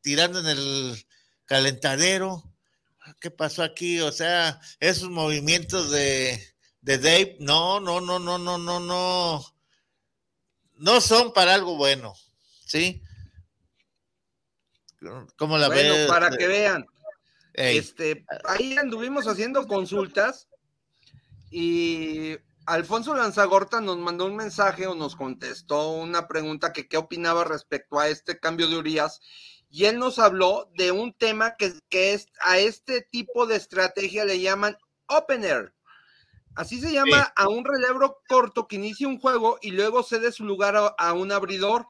[0.00, 1.04] tirando en el
[1.48, 2.44] calentadero.
[3.20, 4.00] ¿Qué pasó aquí?
[4.00, 6.40] O sea, esos movimientos de,
[6.82, 9.44] de Dave, no, no, no, no, no, no, no.
[10.74, 12.14] No son para algo bueno,
[12.64, 13.02] ¿sí?
[15.36, 16.86] ¿Cómo la bueno, para que vean.
[17.54, 20.46] Este, ahí anduvimos haciendo consultas
[21.50, 27.42] y Alfonso Lanzagorta nos mandó un mensaje o nos contestó una pregunta que qué opinaba
[27.42, 29.20] respecto a este cambio de Urias
[29.70, 34.24] y él nos habló de un tema que, que es a este tipo de estrategia
[34.24, 34.76] le llaman
[35.06, 35.74] opener.
[36.58, 40.44] Así se llama a un relevo corto que inicia un juego y luego cede su
[40.44, 41.86] lugar a, un abridor,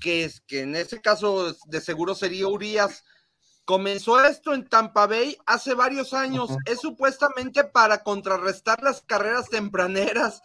[0.00, 3.04] que es que en ese caso de seguro sería Urias.
[3.66, 6.48] Comenzó esto en Tampa Bay hace varios años.
[6.64, 10.42] Es supuestamente para contrarrestar las carreras tempraneras.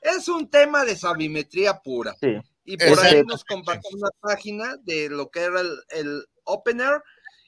[0.00, 2.16] Es un tema de sabimetría pura.
[2.20, 2.40] Sí.
[2.70, 7.02] Y por ahí nos compartió una página de lo que era el, opener.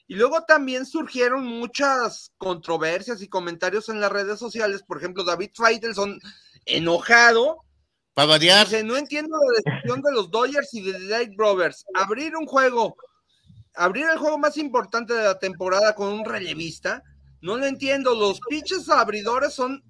[0.05, 4.83] Y luego también surgieron muchas controversias y comentarios en las redes sociales.
[4.83, 6.19] Por ejemplo, David Faitelson
[6.65, 7.63] enojado.
[8.13, 8.67] Para variar.
[8.67, 11.85] Dice, no entiendo la decisión de los Dodgers y de The Light Brothers.
[11.93, 12.97] Abrir un juego,
[13.75, 17.01] abrir el juego más importante de la temporada con un relevista.
[17.39, 18.13] No lo entiendo.
[18.13, 19.81] Los pitches abridores son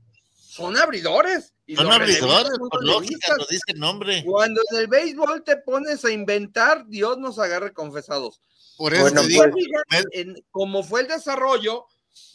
[0.54, 1.52] son abridores.
[1.66, 4.24] Y son abridores, por lógica, lo dice el nombre.
[4.24, 8.40] Cuando en el béisbol te pones a inventar, Dios nos agarre confesados.
[8.78, 9.46] Por eso te digo,
[10.52, 11.88] como fue el desarrollo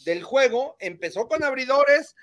[0.03, 2.15] del juego, empezó con abridores,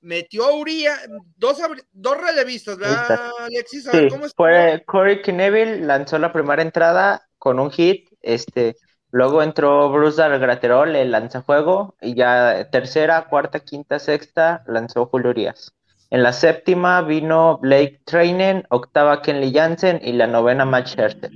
[0.00, 0.98] metió a Uría,
[1.36, 1.58] dos,
[1.92, 3.88] dos relevistas, ¿verdad, Alexis?
[3.90, 8.76] sí, fue Corey Knebel, lanzó la primera entrada con un hit, este,
[9.10, 15.72] Luego entró Bruce Graterol, el lanzajuego, y ya tercera, cuarta, quinta, sexta lanzó Julio Urias.
[16.10, 21.30] En la séptima vino Blake Trainen, octava Kenley Jansen y la novena Matt Scherzer.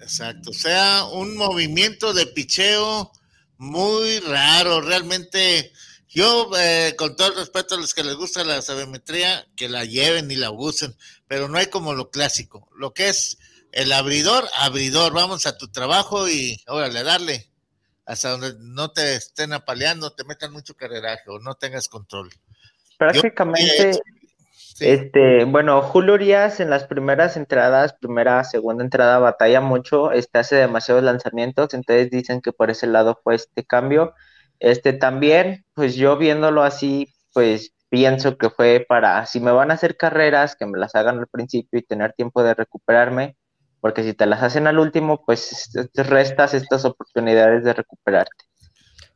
[0.00, 3.10] Exacto, o sea, un movimiento de picheo
[3.58, 5.72] muy raro, realmente.
[6.08, 9.84] Yo, eh, con todo el respeto a los que les gusta la sabemetría, que la
[9.84, 12.70] lleven y la usen, pero no hay como lo clásico.
[12.74, 13.38] Lo que es
[13.72, 17.48] el abridor, abridor, vamos a tu trabajo y órale, darle
[18.08, 22.30] hasta donde no te estén apaleando, te metan mucho carreraje o no tengas control.
[22.96, 24.00] Prácticamente,
[24.80, 30.56] este, bueno, Julio Urias en las primeras entradas, primera, segunda entrada, batalla mucho, este, hace
[30.56, 34.14] demasiados lanzamientos, entonces dicen que por ese lado fue este cambio.
[34.58, 39.74] Este también, pues yo viéndolo así, pues pienso que fue para, si me van a
[39.74, 43.36] hacer carreras, que me las hagan al principio y tener tiempo de recuperarme,
[43.80, 48.44] porque si te las hacen al último, pues restas estas oportunidades de recuperarte.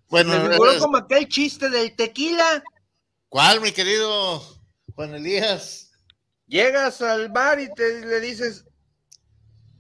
[0.09, 2.63] Bueno, me figuró como aquel chiste del tequila.
[3.29, 4.43] ¿Cuál, mi querido
[4.95, 5.91] Juan Elías?
[6.47, 8.67] Llegas al bar y te le dices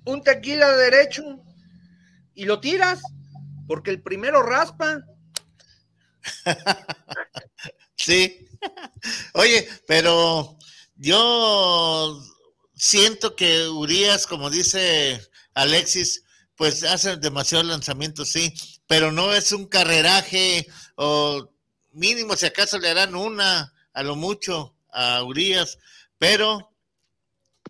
[0.06, 1.22] un tequila derecho
[2.34, 3.02] y lo tiras
[3.66, 5.04] porque el primero raspa.
[7.96, 8.48] sí.
[9.34, 10.56] Oye, pero
[10.96, 12.22] yo
[12.82, 15.20] siento que Urias, como dice
[15.54, 16.24] Alexis,
[16.56, 18.52] pues hace demasiados lanzamientos, sí,
[18.88, 20.66] pero no es un carreraje
[20.96, 21.48] o
[21.92, 25.78] mínimo si acaso le harán una a lo mucho a Urias,
[26.18, 26.74] pero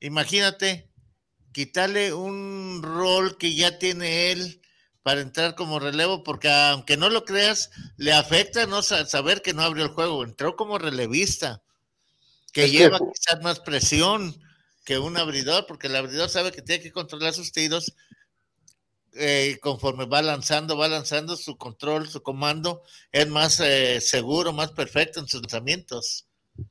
[0.01, 0.89] imagínate
[1.53, 4.63] quitarle un rol que ya tiene él
[5.03, 9.61] para entrar como relevo, porque aunque no lo creas, le afecta no saber que no
[9.61, 11.63] abrió el juego, entró como relevista,
[12.51, 14.41] que lleva quizás más presión,
[14.85, 17.95] que un abridor, porque el abridor sabe que tiene que controlar sus tiros
[19.15, 24.73] eh, conforme va lanzando, va lanzando su control, su comando, es más eh, seguro, más
[24.73, 26.27] perfecto en sus lanzamientos.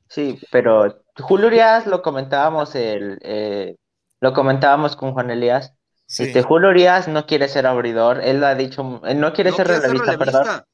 [0.08, 3.76] Sí, pero Julio Urias lo comentábamos el, eh,
[4.20, 5.72] lo comentábamos con Juan Elías,
[6.18, 9.68] Este, Julio Urias no quiere ser abridor, él lo ha dicho, él no quiere ser
[9.68, 10.64] relevista, perdón.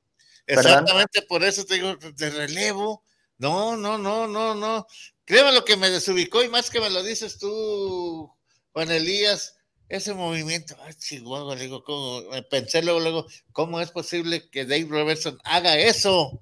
[0.47, 3.03] Exactamente, por eso te digo, de relevo.
[3.36, 4.86] No, no, no, no, no.
[5.28, 8.34] Créeme lo que me desubicó y más que me lo dices tú,
[8.72, 9.58] Juan Elías,
[9.90, 12.22] ese movimiento, ay, Chihuahua, le digo, ¿cómo?
[12.50, 16.40] pensé luego, luego, ¿cómo es posible que Dave Robertson haga eso?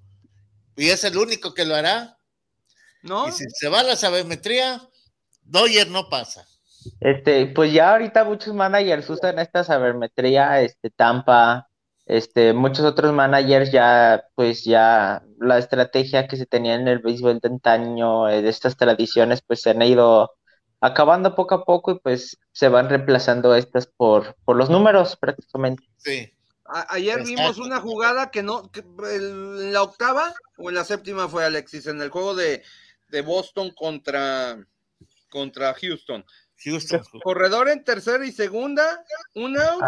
[0.76, 2.16] Y es el único que lo hará.
[3.02, 3.28] ¿No?
[3.28, 4.88] Y si se va a la sabermetría,
[5.42, 6.46] Doyer no pasa.
[7.00, 11.65] Este, pues ya ahorita muchos managers usan esta sabermetría, este, Tampa,
[12.06, 17.40] este, muchos otros managers ya, pues ya la estrategia que se tenía en el béisbol
[17.40, 20.30] de antaño, eh, de estas tradiciones, pues se han ido
[20.80, 25.82] acabando poco a poco y pues se van reemplazando estas por, por los números prácticamente.
[25.96, 26.32] Sí.
[26.90, 28.70] ayer vimos una jugada que no,
[29.10, 32.62] en la octava o en la séptima fue Alexis, en el juego de,
[33.08, 34.64] de Boston contra,
[35.28, 36.24] contra Houston.
[36.64, 37.02] Houston.
[37.22, 39.04] Corredor en tercera y segunda,
[39.34, 39.82] un out,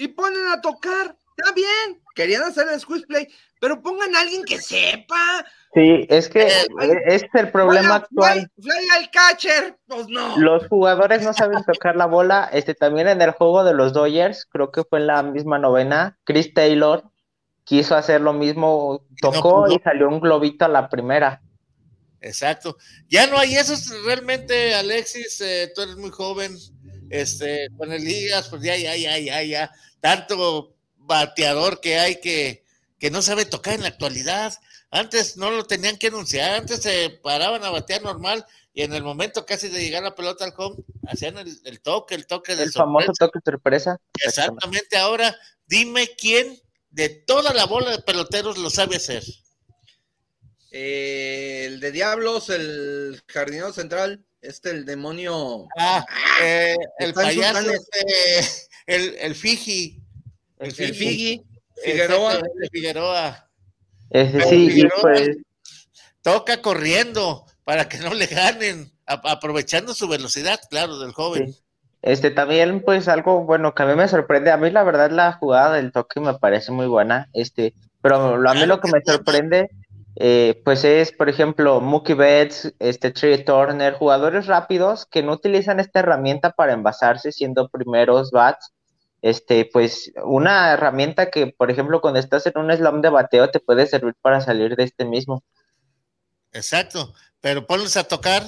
[0.00, 1.14] y ponen a tocar.
[1.36, 3.28] Está bien, querían hacer el squeeze play,
[3.60, 5.44] pero pongan a alguien que sepa.
[5.74, 8.50] Sí, es que eh, es el problema actual.
[8.60, 10.36] Fly, al catcher, pues no.
[10.38, 12.48] Los jugadores no saben tocar la bola.
[12.52, 16.18] Este también en el juego de los Dodgers, creo que fue en la misma novena,
[16.24, 17.04] Chris Taylor
[17.64, 21.40] quiso hacer lo mismo, tocó y, salió un globito a la primera.
[22.20, 22.76] Exacto.
[23.08, 23.74] Ya no hay eso
[24.04, 26.56] realmente, Alexis, eh, tú eres muy joven,
[27.10, 32.64] este, con el Ligas, pues ya, ya, ya, ya, ya, tanto bateador que hay que,
[32.98, 34.54] que no sabe tocar en la actualidad.
[34.90, 39.02] Antes no lo tenían que anunciar, antes se paraban a batear normal y en el
[39.02, 42.72] momento casi de llegar la pelota al home, hacían el, toque, el toque de El
[42.72, 44.00] famoso toque sorpresa.
[44.24, 45.36] Exactamente, ahora
[45.66, 49.22] dime quién de toda la bola de peloteros lo sabe hacer.
[50.72, 55.66] Eh, el de Diablos, el jardinero central, este, el demonio.
[55.78, 56.04] Ah,
[56.42, 57.70] eh, el payaso,
[58.86, 60.02] el, el Fiji.
[60.58, 61.42] El, Fiji.
[61.82, 62.34] Figueroa.
[62.34, 63.50] El Figueroa.
[64.10, 65.36] Ese sí, pues.
[66.22, 71.54] Toca corriendo para que no le ganen, aprovechando su velocidad, claro, del joven.
[72.02, 75.32] Este también, pues algo bueno que a mí me sorprende, a mí la verdad la
[75.32, 79.70] jugada del toque me parece muy buena, este, pero a mí lo que me sorprende,
[80.16, 85.80] eh, pues es, por ejemplo, Mookie Betts, este Trey Turner, jugadores rápidos que no utilizan
[85.80, 88.72] esta herramienta para envasarse siendo primeros bats,
[89.22, 93.60] este, pues una herramienta que, por ejemplo, cuando estás en un slam de bateo te
[93.60, 95.44] puede servir para salir de este mismo.
[96.52, 98.42] Exacto, pero ponlos a tocar,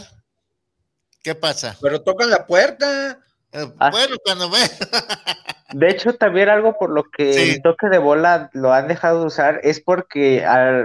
[1.23, 1.77] ¿qué pasa?
[1.81, 3.21] Pero tocan la puerta.
[3.53, 3.91] Eh, ah.
[3.91, 4.59] bueno, cuando me...
[5.73, 9.27] De hecho, también algo por lo que el toque de bola lo han dejado de
[9.27, 10.45] usar es porque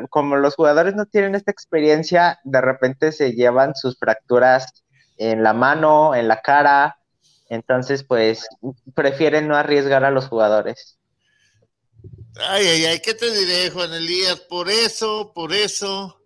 [0.09, 4.85] como los jugadores no tienen esta experiencia, de repente se llevan sus fracturas
[5.17, 6.99] en la mano, en la cara,
[7.49, 8.47] entonces pues
[8.93, 10.97] prefieren no arriesgar a los jugadores.
[12.39, 14.39] Ay, ay, ay, ¿qué te diré, Juan Elías?
[14.41, 16.21] Por eso, por eso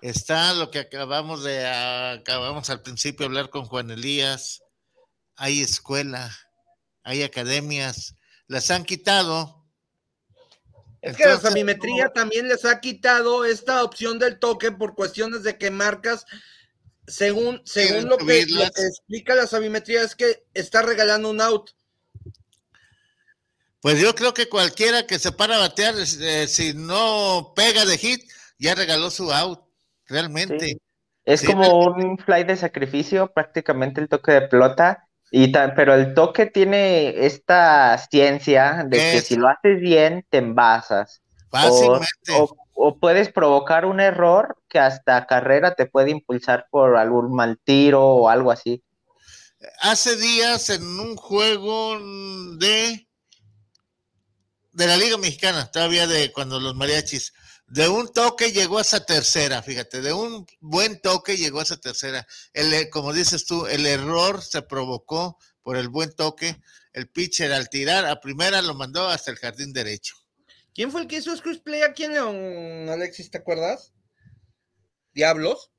[0.00, 4.63] está lo que acabamos de, acabamos al principio de hablar con Juan Elías.
[5.36, 6.30] Hay escuela,
[7.02, 8.14] hay academias,
[8.46, 9.64] las han quitado.
[11.02, 15.58] Es que la sabimetría también les ha quitado esta opción del toque por cuestiones de
[15.58, 16.24] que marcas,
[17.06, 21.70] según, según lo que, explica la sabimetría, es que está regalando un out.
[23.80, 27.98] Pues yo creo que cualquiera que se para a batear, eh, si no pega de
[27.98, 28.22] hit,
[28.58, 29.60] ya regaló su out,
[30.06, 30.78] realmente.
[31.26, 35.03] Es como un fly de sacrificio, prácticamente el toque de pelota,
[35.36, 41.22] y pero el toque tiene esta ciencia de que si lo haces bien, te envasas.
[41.50, 42.32] Fácilmente.
[42.76, 48.00] O, puedes provocar un error que hasta carrera te puede impulsar por algún mal tiro
[48.00, 48.84] o algo así.
[49.80, 51.98] Hace días en un juego
[52.58, 53.08] de
[54.70, 57.32] de la Liga Mexicana, todavía de cuando los mariachis
[57.66, 61.76] de un toque llegó a esa tercera, fíjate, de un buen toque llegó a esa
[61.78, 62.26] tercera.
[62.52, 66.60] El, eh, como dices tú, el error se provocó por el buen toque.
[66.92, 70.14] El pitcher al tirar a primera lo mandó hasta el jardín derecho.
[70.74, 73.30] ¿Quién fue el que hizo Scrooge Play aquí en León, Alexis?
[73.30, 73.92] ¿Te acuerdas?
[75.12, 75.72] ¿Diablos?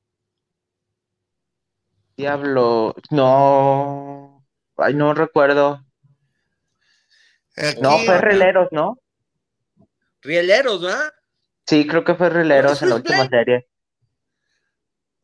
[2.17, 4.45] Diablo, no.
[4.77, 5.85] Ay, no recuerdo.
[7.81, 8.99] no, fue Rieleros, ¿no?
[10.21, 11.13] Rieleros, ¿verdad?
[11.67, 13.67] Sí, creo que fue Rileros en la última serie.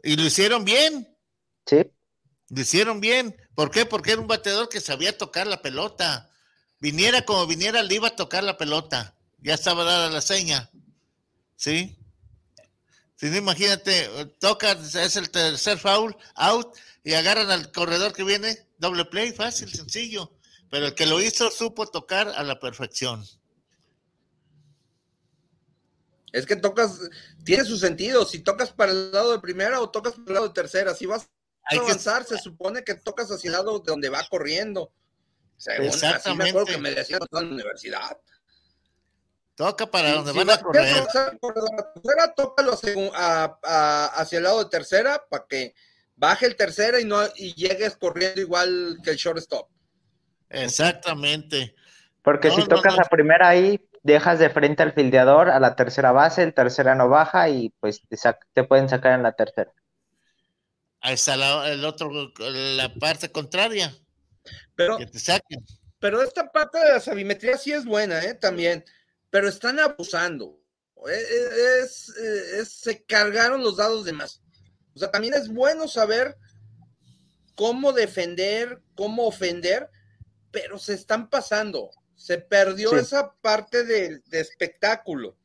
[0.04, 1.16] Y lo hicieron bien.
[1.66, 1.92] Sí.
[2.50, 3.36] Lo hicieron bien.
[3.54, 3.86] ¿Por qué?
[3.86, 6.30] Porque era un bateador que sabía tocar la pelota.
[6.80, 9.16] Viniera como viniera, le iba a tocar la pelota.
[9.40, 10.70] Ya estaba dada la seña.
[11.56, 11.96] ¿Sí?
[13.18, 18.58] Si no, imagínate, toca, es el tercer foul, out, y agarran al corredor que viene,
[18.80, 20.32] doble play, fácil, sencillo.
[20.72, 23.24] Pero el que lo hizo supo tocar a la perfección.
[26.32, 27.00] Es que tocas,
[27.44, 30.48] tiene su sentido, si tocas para el lado de primera o tocas para el lado
[30.48, 31.30] de tercera, si vas
[31.70, 34.94] a avanzar, se supone que tocas hacia el lado de donde va corriendo.
[35.58, 38.18] Según, así me acuerdo que me decían en la universidad.
[39.54, 41.06] Toca para donde van a correr.
[41.06, 45.76] Tercera, tócalo hacia el lado de tercera para que
[46.16, 49.70] baje el tercera y no y llegues corriendo igual que el shortstop.
[50.50, 51.76] Exactamente.
[52.24, 56.44] Porque si tocas a primera ahí, dejas de frente al fildeador a la tercera base,
[56.44, 58.02] el tercera no baja y pues
[58.54, 59.74] te, pueden sacar en la tercera.
[61.02, 63.94] Ahí está la, el otro, la parte contraria.
[64.76, 65.64] Pero, que te saquen.
[66.00, 68.34] pero esta parte de la sabimetría sí es buena, ¿eh?
[68.34, 68.84] También.
[69.30, 70.60] Pero están abusando.
[71.08, 74.42] E, e, es, se cargaron los dados de más.
[74.96, 76.38] O sea, también es bueno saber
[77.56, 79.90] cómo defender, cómo ofender,
[80.52, 81.92] pero se están pasando.
[82.22, 85.36] Se perdió esa parte de, espectáculo.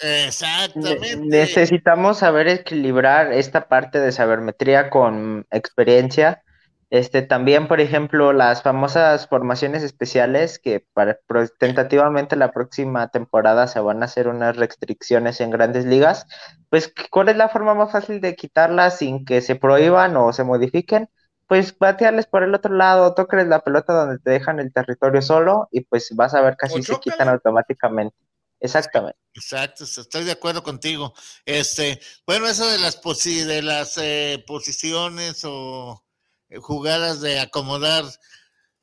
[0.00, 1.16] Exactamente.
[1.18, 6.42] necesitamos saber equilibrar esta parte de sabermetría con experiencia.
[6.88, 11.18] Este, también, por ejemplo, las famosas formaciones especiales que para,
[11.58, 16.26] tentativamente la próxima temporada se van a hacer unas restricciones en grandes ligas,
[16.70, 20.44] pues ¿cuál es la forma más fácil de quitarlas sin que se prohíban o se
[20.44, 21.10] modifiquen?
[21.52, 25.68] Pues batearles por el otro lado, toques la pelota donde te dejan el territorio solo
[25.70, 28.16] y pues vas a ver así se quitan automáticamente.
[28.58, 29.18] Exactamente.
[29.34, 31.12] Exacto, estoy de acuerdo contigo.
[31.44, 36.02] Este, bueno, eso de las de las eh, posiciones o
[36.48, 38.06] eh, jugadas de acomodar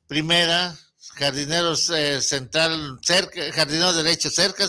[0.06, 0.72] primera,
[1.16, 4.64] jardineros eh, central cerca, jardinero derecho cerca,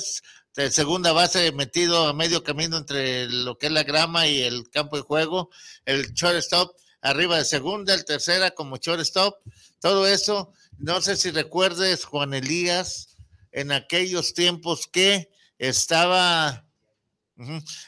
[0.55, 4.71] de segunda base metido a medio camino entre lo que es la grama y el
[4.71, 5.51] campo de juego,
[5.85, 9.35] el shortstop arriba de segunda, el tercera como shortstop,
[9.79, 10.53] todo eso.
[10.77, 13.17] No sé si recuerdes, Juan Elías,
[13.51, 16.65] en aquellos tiempos que estaba,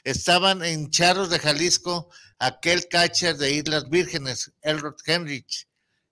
[0.03, 2.09] estaban en Charros de Jalisco
[2.39, 5.67] aquel catcher de Islas Vírgenes, Elrod Henrich,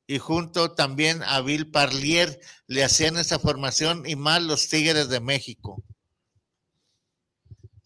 [0.07, 5.19] y junto también a Bill Parlier le hacían esa formación y más los Tigres de
[5.19, 5.83] México.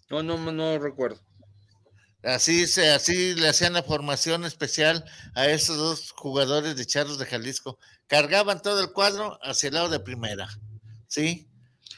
[0.10, 1.25] No, no, no recuerdo.
[2.26, 5.06] Así, se, así le hacían la formación especial
[5.36, 7.78] a esos dos jugadores de Charros de Jalisco.
[8.08, 10.48] Cargaban todo el cuadro hacia el lado de primera.
[11.08, 11.48] ¿Sí?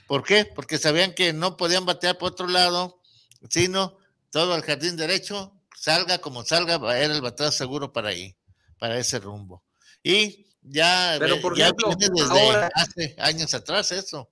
[0.05, 0.43] ¿Por qué?
[0.43, 3.01] Porque sabían que no podían batear por otro lado,
[3.49, 3.97] sino
[4.29, 8.35] todo al jardín derecho, salga como salga, era el batazo seguro para ahí,
[8.79, 9.63] para ese rumbo.
[10.03, 14.29] Y ya, Pero por ya ejemplo, viene desde hace años atrás eso.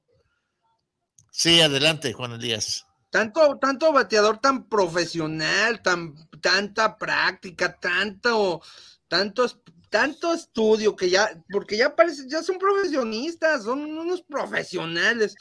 [1.32, 2.85] Sí, adelante, Juan Elías
[3.16, 8.62] tanto, tanto bateador tan profesional, tan, tanta práctica, tanto,
[9.08, 9.48] tanto,
[9.90, 15.34] tanto estudio que ya, porque ya parece, ya son profesionistas, son unos profesionales.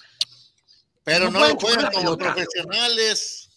[1.02, 3.50] Pero no, lo juegan como profesionales.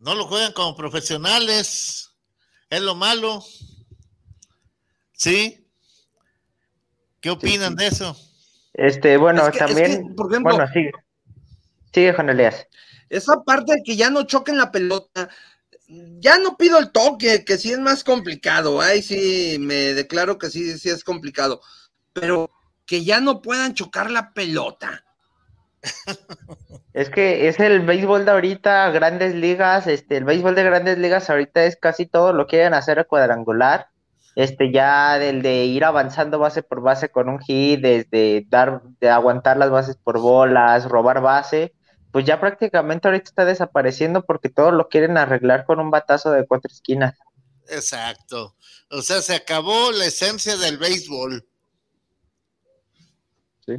[0.00, 2.10] No lo juegan como profesionales.
[2.68, 3.44] Es lo malo.
[5.12, 5.64] ¿Sí?
[7.20, 8.16] ¿Qué opinan de eso?
[8.74, 10.90] Este, bueno, también, bueno, sí.
[11.92, 12.66] Sigue, Juan Elías.
[13.08, 15.28] Esa parte de que ya no choquen la pelota,
[15.88, 18.80] ya no pido el toque, que sí es más complicado.
[18.80, 21.60] Ahí sí me declaro que sí, sí es complicado.
[22.12, 22.50] Pero
[22.86, 25.04] que ya no puedan chocar la pelota.
[26.92, 31.30] Es que es el béisbol de ahorita, grandes ligas, este, el béisbol de grandes ligas
[31.30, 33.88] ahorita es casi todo lo quieren hacer a cuadrangular.
[34.34, 39.10] Este, ya del de ir avanzando base por base con un hit, desde dar, de
[39.10, 41.74] aguantar las bases por bolas, robar base,
[42.10, 46.46] pues ya prácticamente ahorita está desapareciendo porque todo lo quieren arreglar con un batazo de
[46.46, 47.18] cuatro esquinas.
[47.68, 48.56] Exacto.
[48.90, 51.46] O sea, se acabó la esencia del béisbol.
[53.66, 53.74] Sí.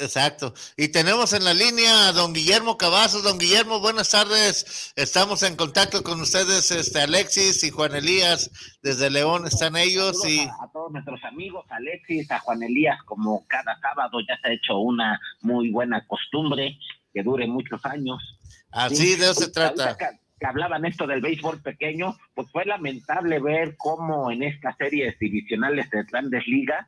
[0.00, 0.54] Exacto.
[0.76, 3.24] Y tenemos en la línea a don Guillermo Cavazos.
[3.24, 4.92] Don Guillermo, buenas tardes.
[4.94, 8.78] Estamos en contacto con ustedes, este Alexis y Juan Elías.
[8.80, 10.24] Desde León están ellos.
[10.24, 14.52] y a, todos nuestros amigos, Alexis, a Juan Elías, como cada sábado ya se ha
[14.52, 16.78] hecho una muy buena costumbre
[17.12, 18.38] que dure muchos años.
[18.70, 19.96] Así de eso se trata.
[19.96, 25.90] Que, hablaban esto del béisbol pequeño, pues fue lamentable ver cómo en estas series divisionales
[25.90, 26.86] de grandes ligas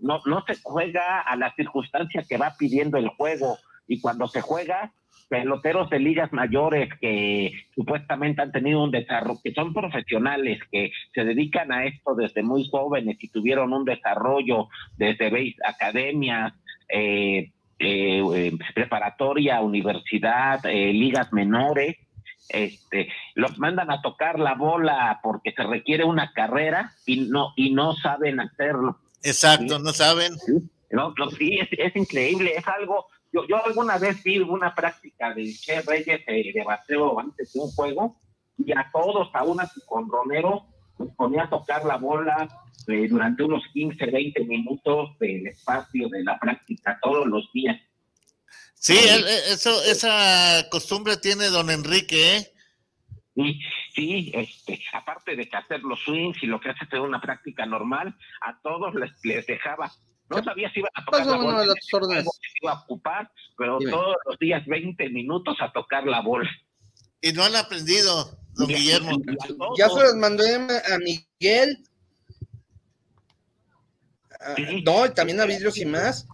[0.00, 4.40] no, no se juega a la circunstancia que va pidiendo el juego y cuando se
[4.40, 4.92] juega
[5.28, 11.24] peloteros de ligas mayores que supuestamente han tenido un desarrollo, que son profesionales, que se
[11.24, 16.52] dedican a esto desde muy jóvenes y tuvieron un desarrollo desde academias,
[16.88, 21.96] eh, eh, preparatoria, universidad, eh, ligas menores,
[22.48, 27.72] este, los mandan a tocar la bola porque se requiere una carrera y no, y
[27.72, 28.98] no saben hacerlo.
[29.22, 30.34] Exacto, no saben.
[30.90, 35.34] No, no, sí, es, es increíble, es algo, yo, yo alguna vez vi una práctica
[35.34, 38.16] de Che Reyes eh, de bateo antes de un juego
[38.56, 40.66] y a todos, aún así con Romero,
[41.16, 42.48] ponía a tocar la bola
[42.88, 47.76] eh, durante unos 15, 20 minutos del espacio de la práctica todos los días.
[48.74, 52.52] Sí, él, eh, eso, esa costumbre tiene don Enrique, ¿eh?
[53.34, 53.60] Sí,
[53.94, 57.66] sí, este, aparte de que hacer los swings y lo que hace ser una práctica
[57.66, 59.92] normal, a todos les, les dejaba.
[60.30, 63.92] No sabía si iban a tocar la bola, juego, si iba a ocupar, pero Dime.
[63.92, 66.50] todos los días 20 minutos a tocar la bola.
[67.20, 69.10] Y no han aprendido, don Guillermo.
[69.78, 71.78] Ya se los mandé a Miguel.
[74.84, 76.26] No, y también a Vidrios y más.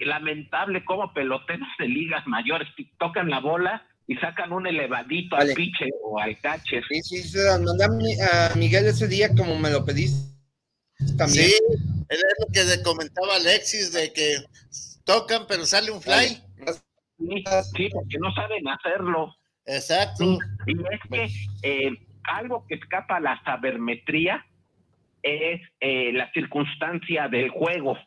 [0.00, 2.68] Lamentable cómo peloteros de ligas mayores
[2.98, 5.50] tocan la bola y sacan un elevadito Vale.
[5.50, 6.84] al pitcher o al catcher.
[6.88, 10.30] Sí, sí, se las mandé a Mi- a Miguel ese día como me lo pediste.
[11.16, 11.46] También.
[11.46, 11.54] Sí,
[12.08, 14.36] es lo que le comentaba Alexis de que
[15.04, 16.42] tocan pero sale un fly.
[17.18, 17.44] Sí,
[17.76, 19.34] sí, porque no saben hacerlo.
[19.74, 20.38] Exacto.
[20.66, 21.28] Y es que
[21.62, 21.92] eh,
[22.24, 24.44] algo que escapa a la sabermetría
[25.22, 27.98] es eh, la circunstancia del juego.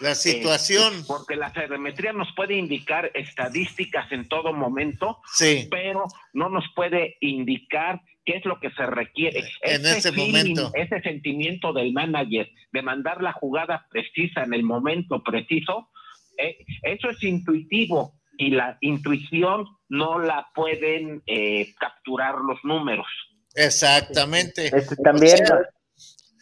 [0.00, 0.94] La situación.
[0.94, 5.68] Eh, porque la sabermetría nos puede indicar estadísticas en todo momento, Sí.
[5.70, 9.44] pero no nos puede indicar qué es lo que se requiere.
[9.62, 10.70] En ese momento.
[10.74, 15.90] Ese sentimiento del manager de mandar la jugada precisa en el momento preciso,
[16.38, 23.06] eh, eso es intuitivo y la intuición no la pueden eh, capturar los números.
[23.54, 24.70] Exactamente.
[24.74, 25.38] Este, también,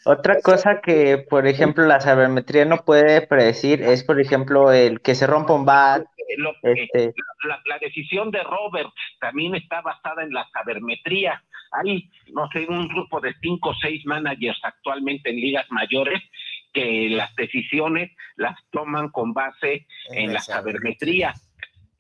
[0.05, 5.17] otra cosa que, por ejemplo, la sabermetría no puede predecir es, por ejemplo, el que
[5.17, 6.05] se rompa un bat.
[6.37, 7.13] Lo que- Este,
[7.49, 8.91] la, la decisión de Robert
[9.21, 11.43] también está basada en la sabermetría.
[11.73, 16.23] Hay, no sé, un grupo de cinco o seis managers actualmente en ligas mayores
[16.73, 21.35] que las decisiones las toman con base en la sabermetría.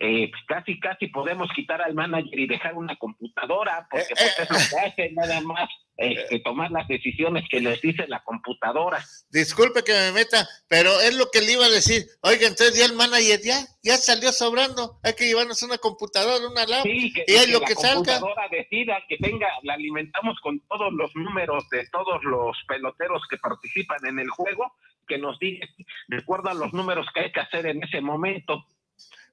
[0.02, 4.56] Eh, casi, casi podemos quitar al manager y dejar una computadora, porque pues, es lo
[4.56, 9.04] que hace nada más eh, tomar las decisiones que les dice la computadora.
[9.28, 12.06] Disculpe que me meta, pero es lo que le iba a decir.
[12.22, 14.98] Oiga, entonces ya el manager ya, ya salió sobrando.
[15.02, 16.82] Hay que llevarnos una computadora, una lab.
[16.84, 18.20] Sí, que, y ahí que lo la que salga.
[18.20, 23.36] computadora decida que tenga, la alimentamos con todos los números de todos los peloteros que
[23.36, 24.72] participan en el juego,
[25.06, 25.68] que nos diga
[26.08, 28.64] de acuerdo a los números que hay que hacer en ese momento.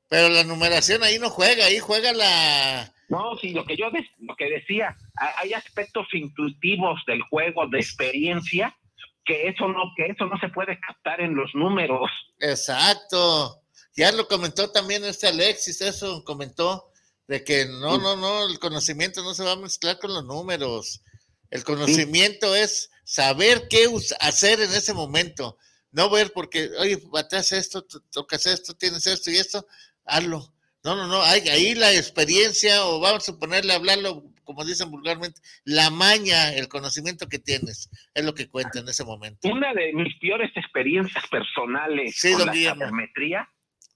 [0.10, 2.94] Pero la numeración ahí no juega, ahí juega la.
[3.10, 7.68] No, sí, lo que yo de- lo que decía, ha- hay aspectos intuitivos del juego,
[7.68, 8.76] de experiencia,
[9.26, 12.10] que eso no, que eso no se puede captar en los números.
[12.40, 13.62] Exacto.
[13.96, 16.92] Ya lo comentó también este Alexis, eso comentó,
[17.28, 21.02] de que no, no, no, el conocimiento no se va a mezclar con los números.
[21.50, 23.88] El conocimiento es saber qué
[24.20, 25.58] hacer en ese momento.
[25.92, 29.66] No ver porque, oye, bateas esto, to- tocas esto, tienes esto y esto,
[30.08, 30.54] hazlo.
[30.84, 34.90] No, no, no, hay ahí la experiencia, o vamos a ponerle a hablarlo, como dicen
[34.90, 39.50] vulgarmente, la maña, el conocimiento que tienes, es lo que cuenta en ese momento.
[39.50, 43.50] Una de mis peores experiencias personales Sí, con la sabermetría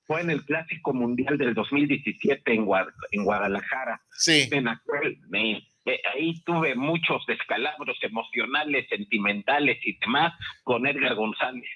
[0.06, 4.02] fue en el Clásico Mundial del 2017 en, Guad- en Guadalajara.
[4.12, 4.50] Sí.
[4.52, 10.34] En aquel, me- eh, ahí tuve muchos descalabros emocionales, sentimentales y demás
[10.64, 11.70] con Edgar González.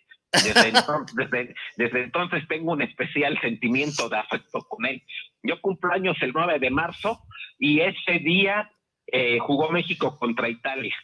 [0.44, 5.04] Desde entonces, desde, desde entonces tengo un especial sentimiento de afecto con él.
[5.44, 7.22] Yo cumplo años el 9 de marzo
[7.60, 8.70] y ese día
[9.08, 10.96] eh, jugó México contra Italia.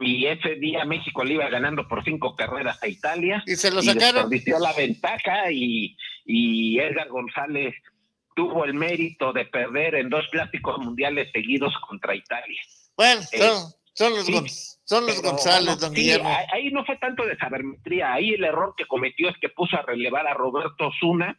[0.00, 3.42] Y ese día México le iba ganando por cinco carreras a Italia.
[3.46, 4.28] Y se lo sacaron.
[4.28, 7.74] desperdició la ventaja y, y Edgar González
[8.34, 12.60] tuvo el mérito de perder en dos clásicos mundiales seguidos contra Italia.
[12.96, 13.50] Bueno, Eh,
[13.94, 14.32] son los, sí,
[14.84, 16.28] son los González, don sí, Guillermo.
[16.52, 19.82] ahí- no fue tanto de sabermetría, ahí el error que cometió es que puso a
[19.82, 21.38] relevar a Roberto Zuna,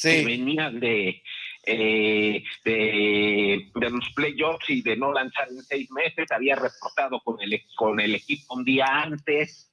[0.00, 1.22] que venía de,
[1.66, 7.40] eh, de, de los playoffs y de no lanzar en seis meses, había reportado con
[7.40, 9.72] el, con el equipo un día antes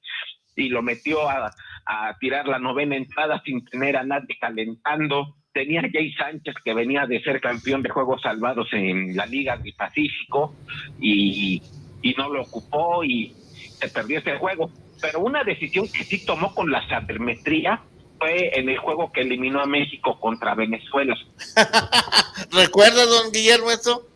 [0.56, 1.52] y lo metió a,
[1.86, 5.36] a tirar la novena entrada sin tener a nadie calentando.
[5.52, 9.72] Tenía Jay Sánchez que venía de ser campeón de Juegos Salvados en la Liga del
[9.74, 10.56] Pacífico
[11.00, 11.62] y,
[12.02, 13.34] y no lo ocupó y
[13.78, 14.70] se perdió ese juego.
[15.00, 17.82] Pero una decisión que sí tomó con la sabermetría
[18.18, 21.16] fue en el juego que eliminó a México contra Venezuela.
[22.52, 24.08] ¿Recuerda, don Guillermo, eso?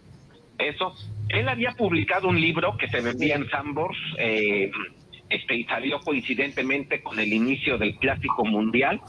[0.59, 0.95] Eso.
[1.28, 4.70] Él había publicado un libro que se vendía en Sambors eh,
[5.30, 9.01] este, y salió coincidentemente con el inicio del Clásico Mundial.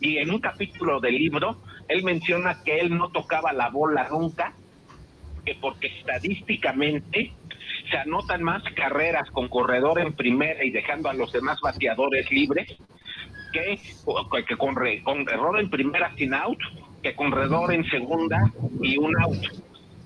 [0.00, 4.54] Y en un capítulo del libro, él menciona que él no tocaba la bola nunca
[5.44, 7.32] que porque estadísticamente
[7.90, 12.76] se anotan más carreras con corredor en primera y dejando a los demás bateadores libres
[13.52, 13.78] que,
[14.46, 16.58] que con, con corredor en primera sin out,
[17.02, 18.38] que con corredor en segunda
[18.80, 19.38] y un out.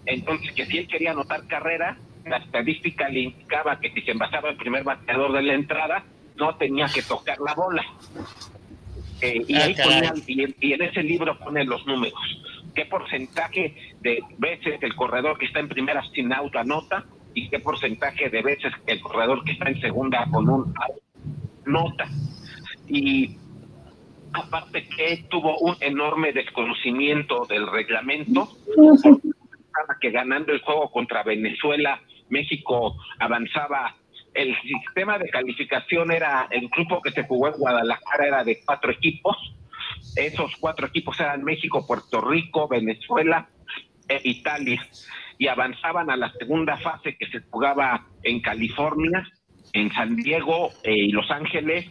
[0.06, 4.50] Entonces, que si él quería anotar carrera, la estadística le indicaba que si se envasaba
[4.50, 6.04] el primer bateador de la entrada,
[6.36, 7.84] no tenía que tocar la bola.
[9.20, 10.12] Eh, y Ah, ahí ponía-
[10.60, 12.18] y en ese libro pone los números.
[12.76, 17.06] ¿Qué porcentaje de veces el corredor que está en primera sin out anota?
[17.32, 21.02] ¿Y qué porcentaje de veces el corredor que está en segunda con un out
[21.64, 22.06] nota?
[22.86, 23.38] Y
[24.34, 28.48] aparte que tuvo un enorme desconocimiento del reglamento,
[30.00, 33.96] que ganando el juego contra Venezuela, México avanzaba.
[34.34, 38.92] El sistema de calificación era, el grupo que se jugó en Guadalajara era de cuatro
[38.92, 39.54] equipos.
[40.14, 43.48] Esos cuatro equipos eran México, Puerto Rico, Venezuela
[44.08, 44.86] e Italia.
[45.38, 49.26] Y avanzaban a la segunda fase que se jugaba en California,
[49.72, 51.90] en San Diego eh, y Los Ángeles,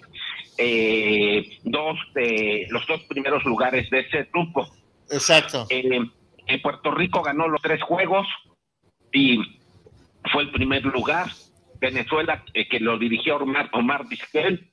[0.57, 4.67] eh, dos de los dos primeros lugares de ese grupo.
[5.11, 5.67] Exacto.
[5.69, 5.99] Eh,
[6.47, 8.27] en Puerto Rico ganó los tres juegos
[9.11, 9.39] y
[10.31, 11.27] fue el primer lugar.
[11.79, 14.71] Venezuela, eh, que lo dirigió Omar, Omar Vizquel,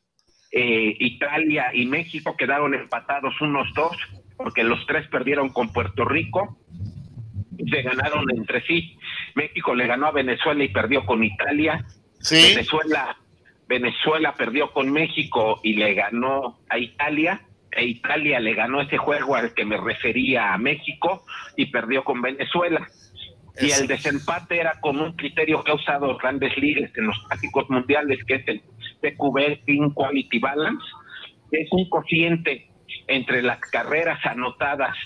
[0.52, 3.96] eh, Italia y México quedaron empatados unos dos,
[4.36, 6.58] porque los tres perdieron con Puerto Rico,
[7.70, 8.98] se ganaron entre sí.
[9.34, 11.84] México le ganó a Venezuela y perdió con Italia.
[12.30, 13.16] Venezuela,
[13.66, 17.40] Venezuela perdió con México y le ganó a Italia.
[17.70, 21.24] E Italia le ganó ese juego al que me refería a México
[21.56, 22.86] y perdió con Venezuela.
[23.58, 27.68] Y el desempate era con un criterio que ha usado grandes ligas en los clásicos
[27.70, 28.62] mundiales, que es el
[29.02, 30.84] TQB Team Quality Balance,
[31.50, 32.70] que es un cociente
[33.08, 34.96] entre las carreras anotadas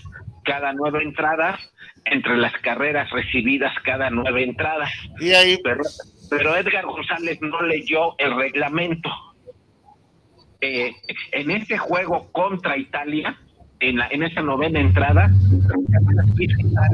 [0.45, 1.59] cada nueve entradas,
[2.05, 4.91] entre las carreras recibidas cada nueve entradas.
[5.21, 5.59] Y ahí...
[5.63, 5.83] Pero,
[6.31, 9.11] pero Edgar González no leyó el reglamento.
[10.61, 10.93] Eh,
[11.33, 13.39] en este juego contra Italia,
[13.81, 15.31] en, la, en esa novena entrada,
[15.69, 16.89] para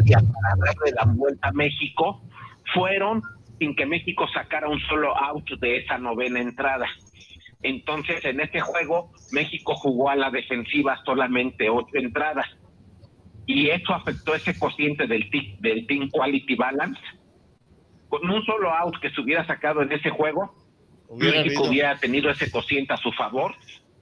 [0.64, 2.22] darle la vuelta a México,
[2.74, 3.22] fueron
[3.62, 6.88] sin que México sacara un solo out de esa novena entrada.
[7.62, 12.46] Entonces, en este juego, México jugó a la defensiva solamente ocho entradas.
[13.46, 17.00] Y eso afectó ese cociente del, del Team Quality Balance.
[18.08, 20.56] Con un solo out que se hubiera sacado en ese juego,
[21.08, 21.70] Hubiera México habido.
[21.70, 23.54] hubiera tenido ese cociente a su favor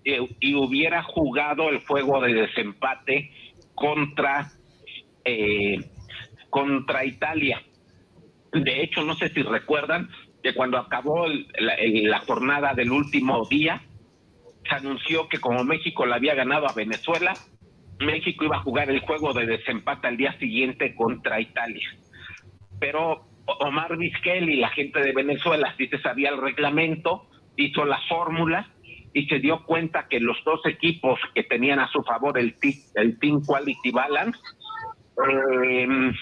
[0.06, 3.30] eh, y hubiera jugado el juego de desempate
[3.74, 4.52] contra,
[5.22, 5.76] eh,
[6.48, 7.62] contra Italia.
[8.52, 10.08] De hecho, no sé si recuerdan
[10.42, 13.82] que cuando acabó la, jornada del último día,
[14.68, 17.34] se anunció que como México le había ganado a Venezuela,
[17.98, 21.88] México iba a jugar el juego de desempate al día siguiente contra Italia.
[22.78, 28.00] Pero Omar Vizquel y la gente de Venezuela sí se sabía el reglamento, hizo la
[28.08, 28.70] fórmula
[29.12, 32.56] y se dio cuenta que los dos equipos que tenían a su favor el,
[32.94, 34.38] el Team Quality Balance
[35.28, 36.12] eh,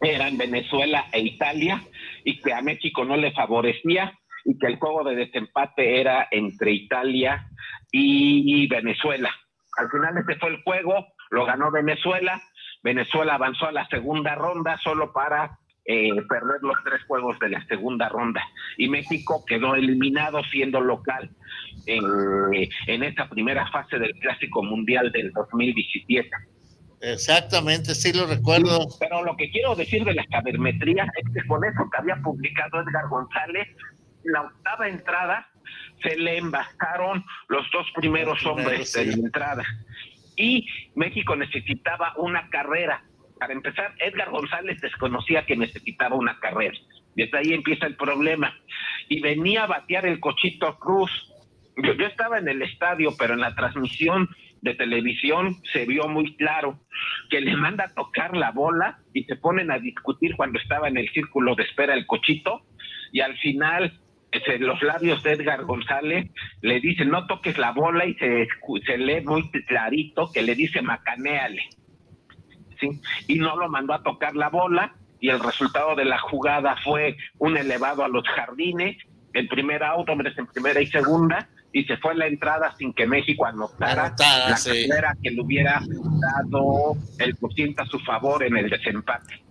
[0.00, 1.82] eran Venezuela e Italia
[2.24, 6.72] y que a México no le favorecía y que el juego de desempate era entre
[6.72, 7.48] Italia
[7.90, 9.34] y Venezuela.
[9.76, 12.40] Al final ese fue el juego, lo ganó Venezuela,
[12.82, 17.64] Venezuela avanzó a la segunda ronda solo para eh, perder los tres juegos de la
[17.66, 18.42] segunda ronda
[18.76, 21.30] y México quedó eliminado siendo local
[21.86, 22.04] en,
[22.86, 26.28] en esta primera fase del Clásico Mundial del 2017.
[27.00, 28.86] Exactamente, sí lo recuerdo.
[28.98, 32.80] Pero lo que quiero decir de la sabermetría es que con eso que había publicado
[32.80, 33.68] Edgar González,
[34.24, 35.46] la octava entrada
[36.02, 39.10] se le embastaron los dos primeros Los primeros, hombres de sí.
[39.10, 39.64] la entrada.
[40.36, 43.02] Y México necesitaba una carrera.
[43.38, 46.76] Para empezar, Edgar González desconocía que necesitaba una carrera.
[47.14, 48.54] Desde ahí empieza el problema.
[49.08, 51.10] Y venía a batear el Cochito Cruz.
[51.76, 54.28] Yo, yo estaba en el estadio, pero en la transmisión
[54.66, 56.78] de televisión se vio muy claro
[57.30, 60.98] que le manda a tocar la bola y se ponen a discutir cuando estaba en
[60.98, 62.62] el círculo de espera el Cochito
[63.12, 63.98] y al final
[64.30, 68.46] ese, los labios de Edgar González le dicen no toques la bola y se,
[68.84, 71.62] se lee muy clarito que le dice macanéale.
[72.78, 73.00] ¿sí?
[73.26, 77.16] Y no lo mandó a tocar la bola y el resultado de la jugada fue
[77.38, 78.96] un elevado a los jardines,
[79.32, 83.06] el primer out, hombres en primera y segunda, y se fue la entrada sin que
[83.06, 84.88] México anotara Anotara, la sí.
[84.88, 89.44] carrera que le hubiera dado el cociente a su favor en el desempate.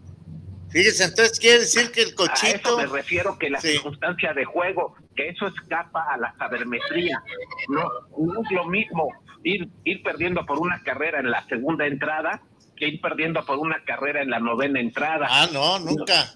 [0.72, 2.78] Fíjese, entonces quiere decir que el A eso cochito.
[2.78, 7.22] me refiero que la circunstancia de juego, que eso escapa a la sabermetría.
[7.68, 7.84] No,
[8.18, 9.08] no es lo mismo
[9.44, 12.42] ir, ir perdiendo por una carrera en la segunda entrada
[12.76, 15.28] que ir perdiendo por una carrera en la novena entrada.
[15.30, 16.34] Ah, no, nunca.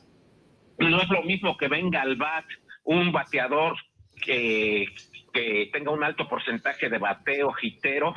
[0.78, 2.46] No, es lo mismo que venga al bat
[2.84, 3.76] un bateador
[4.20, 4.86] que,
[5.32, 8.14] que tenga un alto porcentaje de bateo jitero,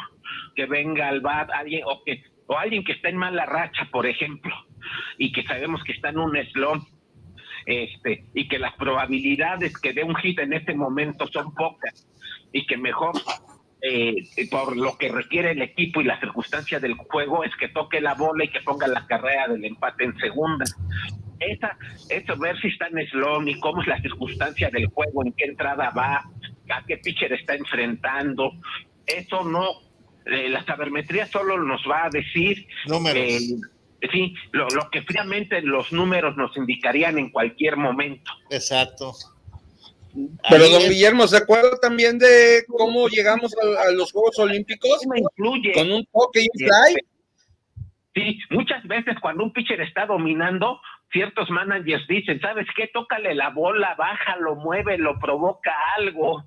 [0.54, 4.06] que venga al bat alguien o que o alguien que está en mala racha, por
[4.06, 4.54] ejemplo,
[5.18, 6.86] y que sabemos que está en un slump,
[7.66, 12.08] este, y que las probabilidades que dé un hit en este momento son pocas,
[12.52, 13.14] y que mejor
[13.80, 14.14] eh,
[14.50, 18.14] por lo que requiere el equipo y las circunstancias del juego es que toque la
[18.14, 20.64] bola y que ponga la carrera del empate en segunda.
[21.40, 21.76] Esa,
[22.08, 25.46] eso, ver si está en slump y cómo es la circunstancia del juego, en qué
[25.46, 26.24] entrada va,
[26.78, 28.52] a qué pitcher está enfrentando,
[29.06, 29.92] eso no
[30.24, 32.66] eh, la sabermetría solo nos va a decir
[33.14, 33.38] eh,
[34.12, 38.30] sí, lo, lo, que fríamente los números nos indicarían en cualquier momento.
[38.50, 39.12] Exacto.
[40.48, 45.00] Pero don Guillermo, ¿se acuerda también de cómo llegamos a, los Juegos Olímpicos?
[45.04, 45.72] incluye.
[45.72, 46.96] Con un toque y un fly.
[48.14, 52.88] Sí, muchas veces cuando un pitcher está dominando, ciertos managers dicen, ¿sabes qué?
[52.92, 56.44] Tócale la bola, bájalo, muévelo, provoca algo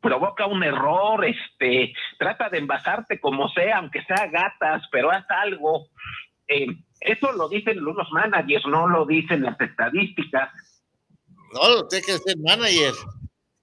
[0.00, 5.88] provoca un error, este, trata de envasarte como sea, aunque sea gatas, pero haz algo.
[6.46, 6.66] Eh,
[7.00, 10.50] eso lo dicen los managers, no lo dicen las estadísticas.
[11.54, 12.94] No, lo tiene que ser manager.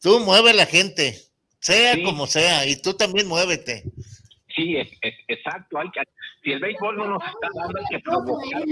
[0.02, 1.16] Tú mueve a la gente,
[1.60, 3.84] sea como sea, y tú también muévete.
[4.56, 4.90] Sí, es,
[5.28, 5.80] exacto.
[5.80, 6.02] Hay que,
[6.44, 8.64] si el béisbol no nos está dando, hay que provocar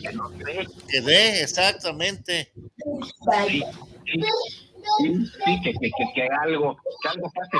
[0.00, 0.66] que nos dé.
[0.88, 2.52] Que dé, exactamente.
[3.48, 3.62] Sí,
[4.04, 4.65] sí.
[4.98, 7.58] Sí, que, que, que, algo, que algo pase.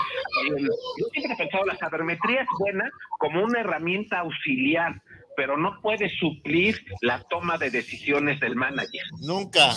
[0.59, 5.03] Yo siempre he pensado, la sabermetría es buena como una herramienta auxiliar,
[5.37, 9.05] pero no puede suplir la toma de decisiones del manager.
[9.21, 9.75] Nunca.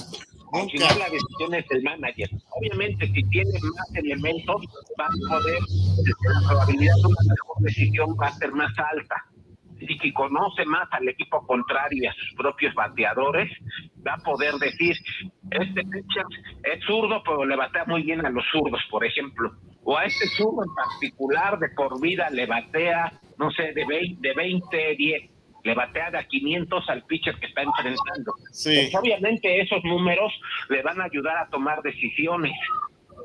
[0.51, 0.95] Nunca.
[0.97, 2.29] las decisiones del manager.
[2.51, 4.61] Obviamente, si tiene más elementos,
[4.99, 5.59] va a poder,
[6.23, 9.25] la probabilidad de una mejor decisión va a ser más alta
[9.79, 13.51] y que conoce más al equipo contrario y a sus propios bateadores,
[14.05, 14.95] va a poder decir,
[15.51, 16.25] este pitcher
[16.63, 19.51] es zurdo, pero le batea muy bien a los zurdos, por ejemplo.
[19.83, 24.27] O a este zurdo en particular de por vida le batea, no sé, de 20,
[24.27, 25.29] de 20 10
[25.63, 28.33] le batea de 500 al pitcher que está enfrentando.
[28.63, 30.31] Pues obviamente esos números
[30.69, 32.53] le van a ayudar a tomar decisiones,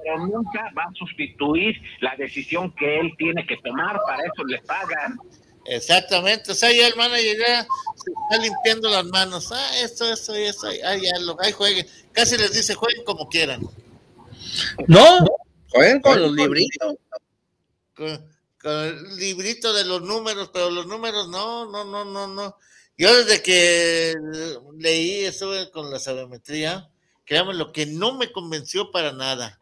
[0.03, 4.59] pero nunca va a sustituir la decisión que él tiene que tomar, para eso le
[4.63, 5.19] pagan.
[5.67, 7.63] Exactamente, o sea, ya el manager ya
[7.97, 9.51] se está limpiando las manos.
[9.51, 11.87] Ah, esto, esto, esto, ah, ya lo, ahí jueguen.
[12.13, 13.63] Casi les dice, jueguen como quieran.
[14.87, 15.25] No,
[15.71, 16.97] jueguen con los libritos.
[17.95, 18.35] Con,
[18.67, 22.57] el librito de los números, pero los números no, no, no, no, no.
[22.97, 24.15] Yo desde que
[24.79, 26.91] leí eso con la sabermetría,
[27.25, 29.59] créanme, lo que no me convenció para nada.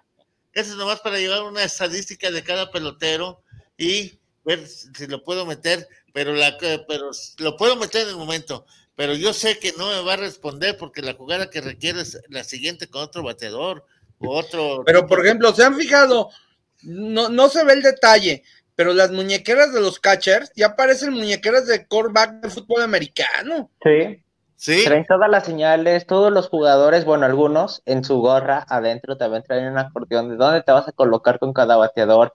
[0.53, 3.43] Eso es nomás para llevar una estadística de cada pelotero
[3.79, 8.67] y ver si lo puedo meter, pero la pero lo puedo meter en el momento,
[8.95, 12.21] pero yo sé que no me va a responder porque la jugada que requiere es
[12.29, 13.87] la siguiente con otro bateador
[14.19, 14.83] o otro.
[14.85, 16.31] Pero por ejemplo, se han fijado,
[16.83, 18.43] no, no se ve el detalle,
[18.75, 23.71] pero las muñequeras de los catchers ya parecen muñequeras de coreback de fútbol americano.
[23.83, 24.23] Sí.
[24.57, 24.85] Sí.
[24.85, 29.73] Traen todas las señales, todos los jugadores, bueno, algunos en su gorra adentro también traen
[29.73, 32.33] un acordeón de dónde te vas a colocar con cada bateador.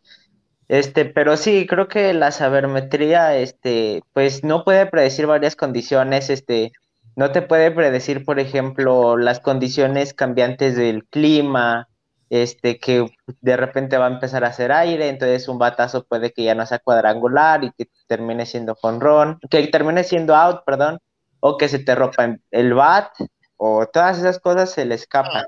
[0.67, 6.73] Este, pero sí, creo que la sabermetría, este, pues no puede predecir varias condiciones, este,
[7.15, 11.87] no te puede predecir, por ejemplo, las condiciones cambiantes del clima,
[12.29, 13.09] este, que
[13.41, 16.65] de repente va a empezar a hacer aire, entonces un batazo puede que ya no
[16.65, 20.99] sea cuadrangular y que termine siendo jonrón, que termine siendo out, perdón,
[21.39, 23.13] o que se te rompa el bat,
[23.55, 25.45] o todas esas cosas se le escapan.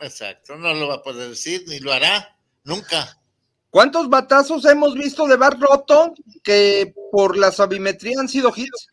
[0.00, 3.21] exacto, no lo va a poder decir, ni lo hará, nunca.
[3.72, 6.12] ¿Cuántos batazos hemos visto de bar roto
[6.44, 8.90] que por la sabimetría han sido hits?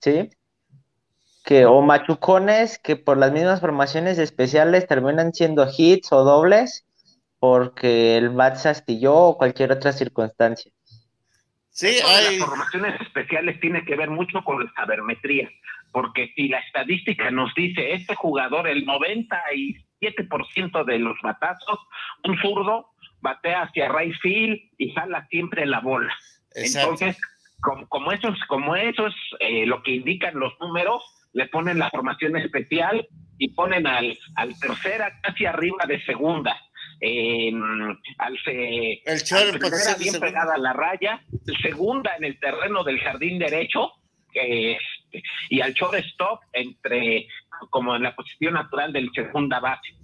[0.00, 0.28] Sí.
[1.46, 6.84] Que, o machucones que por las mismas formaciones especiales terminan siendo hits o dobles
[7.38, 10.70] porque el bat se astilló o cualquier otra circunstancia.
[11.70, 12.38] Sí, hay...
[12.38, 15.48] Las formaciones especiales tiene que ver mucho con la sabermetría,
[15.90, 21.78] porque si la estadística nos dice este jugador, el 97% de los batazos,
[22.24, 22.91] un zurdo,
[23.22, 26.12] batea hacia right field y jala siempre la bola.
[26.54, 27.16] Entonces,
[27.60, 31.02] como, como, eso es, como eso es eh, lo que indican los números,
[31.32, 33.08] le ponen la formación especial
[33.38, 36.52] y ponen al, al tercera casi arriba de segunda.
[38.18, 41.22] al, se, el tercera bien pegada a la raya,
[41.62, 43.92] segunda en el terreno del jardín derecho,
[45.48, 47.28] y al shortstop entre
[47.70, 49.94] como en la posición natural del segunda base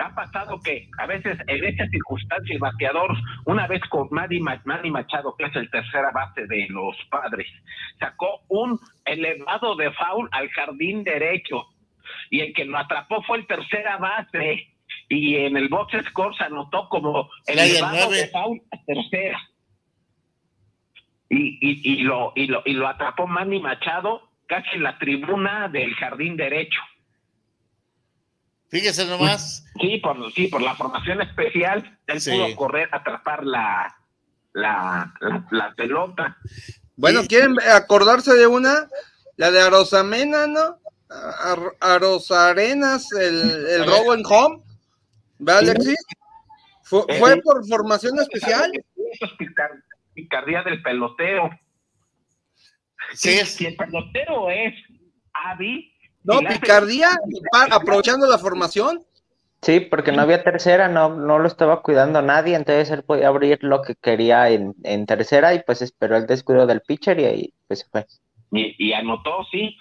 [0.00, 4.90] ha pasado que a veces en esta circunstancia el bateador, una vez con Manny, Manny
[4.90, 7.46] Machado, que es el tercera base de los padres,
[7.98, 11.66] sacó un elevado de foul al jardín derecho
[12.30, 14.68] y el que lo atrapó fue el tercera base
[15.08, 19.40] y en el box score se anotó como el elevado de foul a tercera.
[21.28, 25.68] Y, y, y, lo, y, lo, y lo atrapó Manny Machado casi en la tribuna
[25.68, 26.80] del jardín derecho.
[28.70, 29.64] Fíjese nomás.
[29.80, 33.96] Sí, por, sí, por la formación especial, él pudo correr, atrapar la,
[34.52, 35.12] la,
[35.50, 36.36] la, pelota.
[36.94, 38.88] Bueno, ¿quieren acordarse de una?
[39.36, 40.78] La de Arosamena, ¿no?
[41.80, 44.62] Arosarenas, el, el robo en home.
[45.38, 45.96] ¿Ve, Alexis?
[46.84, 48.70] ¿Fue, eh, ¿Fue, por formación especial?
[49.12, 49.32] Eso es
[50.14, 51.50] picardía del peloteo.
[53.14, 54.74] Sí, si el pelotero es
[55.32, 55.92] hábil,
[56.24, 57.10] no, picardía,
[57.70, 59.04] aprovechando la formación.
[59.62, 63.58] Sí, porque no había tercera, no, no lo estaba cuidando nadie, entonces él podía abrir
[63.62, 67.80] lo que quería en, tercera y pues esperó el descuido del pitcher y ahí pues
[67.80, 68.06] se fue.
[68.52, 69.76] Y, anotó, sí.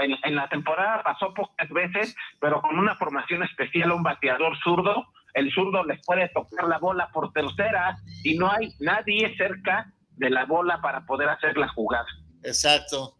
[0.00, 5.04] En, en, la temporada pasó pocas veces, pero con una formación especial, un bateador zurdo,
[5.32, 10.30] el zurdo les puede tocar la bola por tercera y no hay nadie cerca de
[10.30, 12.06] la bola para poder hacer la jugada.
[12.44, 13.16] Exacto.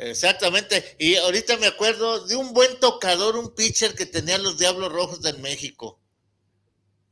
[0.00, 0.96] Exactamente.
[0.98, 5.20] Y ahorita me acuerdo de un buen tocador, un pitcher que tenía los Diablos Rojos
[5.20, 6.00] del México.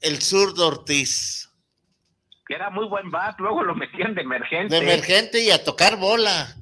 [0.00, 1.50] El zurdo Ortiz.
[2.46, 4.74] Que era muy buen bat, luego lo metían de emergente.
[4.74, 6.56] De emergente y a tocar bola.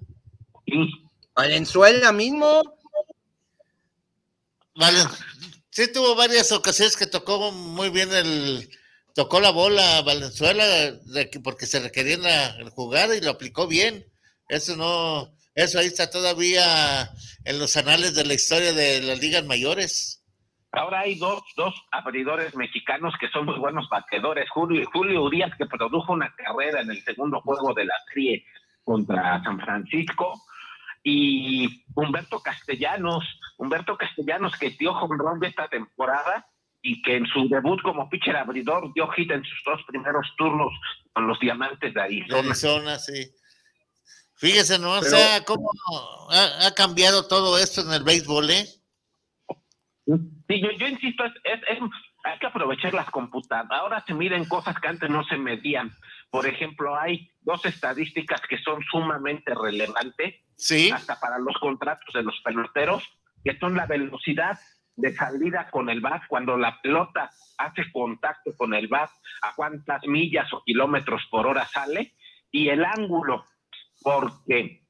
[1.35, 2.63] Valenzuela mismo.
[4.75, 4.99] Vale.
[5.71, 8.69] Sí, tuvo varias ocasiones que tocó muy bien el.
[9.15, 10.65] Tocó la bola Valenzuela
[11.43, 14.05] porque se requería la jugada y lo aplicó bien.
[14.49, 17.11] Eso no, eso ahí está todavía
[17.45, 20.23] en los anales de la historia de las ligas mayores.
[20.71, 24.49] Ahora hay dos, dos abridores mexicanos que son muy buenos batedores.
[24.51, 28.45] Julio, Julio Urias, que produjo una carrera en el segundo juego de la serie
[28.85, 30.41] contra San Francisco,
[31.09, 33.25] y Humberto Castellanos,
[33.59, 36.49] Humberto Castellanos que dio home de esta temporada
[36.83, 40.73] y que en su debut como pitcher abridor dio hit en sus dos primeros turnos
[41.13, 42.41] con los Diamantes de Arizona.
[42.41, 43.31] Arizona, sí.
[44.37, 44.93] Fíjese, ¿no?
[44.93, 45.71] o sea, cómo
[46.31, 48.67] ha, cambiado todo esto en el béisbol, ¿eh?
[50.07, 51.61] Sí, yo, insisto, es,
[52.25, 53.81] hay que aprovechar las computadoras.
[53.81, 55.91] Ahora se miden cosas que antes no se medían.
[56.31, 60.91] Por ejemplo, hay dos estadísticas que son sumamente relevantes, ¿Sí?
[60.91, 63.03] hasta para los contratos de los peloteros,
[63.43, 64.59] que son la velocidad
[64.97, 69.11] de salida con el bat cuando la pelota hace contacto con el bat,
[69.43, 72.15] a cuántas millas o kilómetros por hora sale,
[72.51, 73.45] y el ángulo
[74.03, 74.83] porque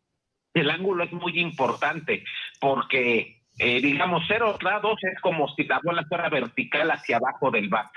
[0.54, 2.24] el ángulo es muy importante,
[2.60, 7.68] porque eh, digamos cero grados es como si la bola fuera vertical hacia abajo del
[7.68, 7.90] bat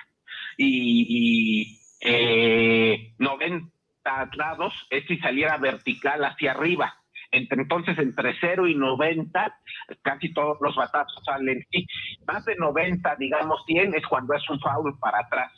[0.57, 6.93] y, y 90 eh, grados es si saliera vertical hacia arriba.
[7.31, 9.55] entonces, entre 0 y 90,
[10.01, 11.63] casi todos los batazos salen.
[11.71, 11.85] Y
[12.25, 15.51] más de 90, digamos 100, es cuando es un foul para atrás.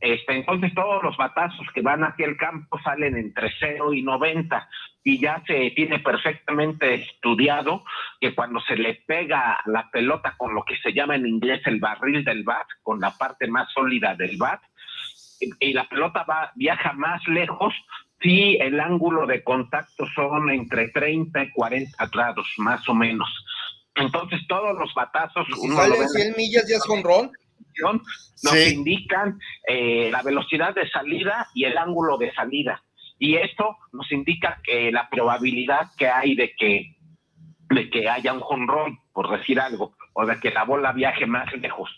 [0.00, 4.68] Este, entonces todos los batazos que van hacia el campo salen entre 0 y 90
[5.02, 7.82] y ya se tiene perfectamente estudiado
[8.20, 11.80] que cuando se le pega la pelota con lo que se llama en inglés el
[11.80, 14.60] barril del bat, con la parte más sólida del bat,
[15.60, 17.74] y, la pelota va, viaja más lejos
[18.20, 23.28] si el ángulo de contacto son entre 30 y 40 grados, más o menos.
[23.94, 25.46] Entonces todos los batazos...
[25.54, 27.30] Si sale 100 millas ya es ron
[27.82, 32.82] nos indican eh, la velocidad de salida y el ángulo de salida.
[33.18, 36.96] Y esto nos indica que la probabilidad que hay de que,
[37.70, 41.52] de que haya un jonrón, por decir algo, o de que la bola viaje más
[41.54, 41.90] lejos.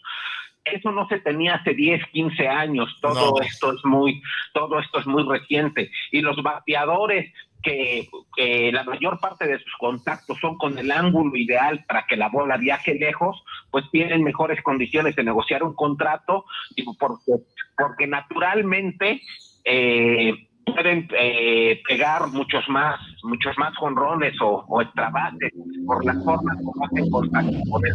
[0.65, 2.95] Eso no se tenía hace 10, 15 años.
[3.01, 4.21] Todo esto es muy,
[4.53, 5.91] todo esto es muy reciente.
[6.13, 7.33] Y los bateadores
[7.63, 8.09] que,
[8.73, 12.57] la mayor parte de sus contactos son con el ángulo ideal para que la bola
[12.57, 16.45] viaje lejos, pues tienen mejores condiciones de negociar un contrato,
[16.99, 17.33] porque,
[17.77, 19.21] porque naturalmente
[19.65, 20.33] eh,
[20.65, 24.83] pueden eh, pegar muchos más, muchos más jonrones o, o
[25.87, 27.95] por la forma como hacen contacto con el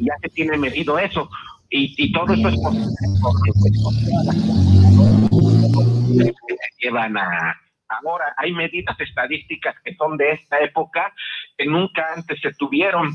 [0.00, 1.28] ya se tiene medido eso.
[1.70, 2.56] Y, y todo esto es
[3.22, 3.72] porque, pues,
[6.82, 7.56] llevan a,
[8.04, 11.12] Ahora hay medidas estadísticas que son de esta época
[11.56, 13.14] que nunca antes se tuvieron,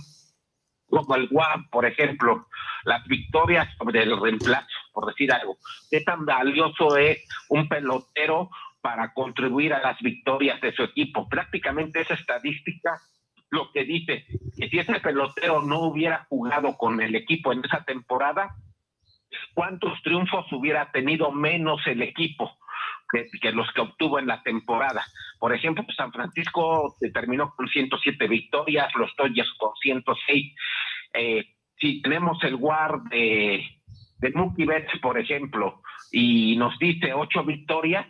[0.87, 2.47] como el WAP, por ejemplo,
[2.83, 5.57] las victorias sobre el reemplazo, por decir algo.
[5.89, 8.49] ¿Qué tan valioso es un pelotero
[8.81, 11.27] para contribuir a las victorias de su equipo?
[11.27, 13.01] Prácticamente esa estadística
[13.49, 14.25] lo que dice
[14.57, 18.55] que si ese pelotero no hubiera jugado con el equipo en esa temporada,
[19.53, 22.57] ¿cuántos triunfos hubiera tenido menos el equipo?
[23.09, 25.05] Que, los que obtuvo en la temporada.
[25.39, 30.55] Por ejemplo, pues, San Francisco terminó con 107 victorias, los Dodgers con 106.
[31.13, 31.45] Eh,
[31.79, 33.63] si tenemos el WAR de,
[34.19, 35.81] de Mookie Betts, por ejemplo,
[36.11, 38.07] y nos dice ocho victorias,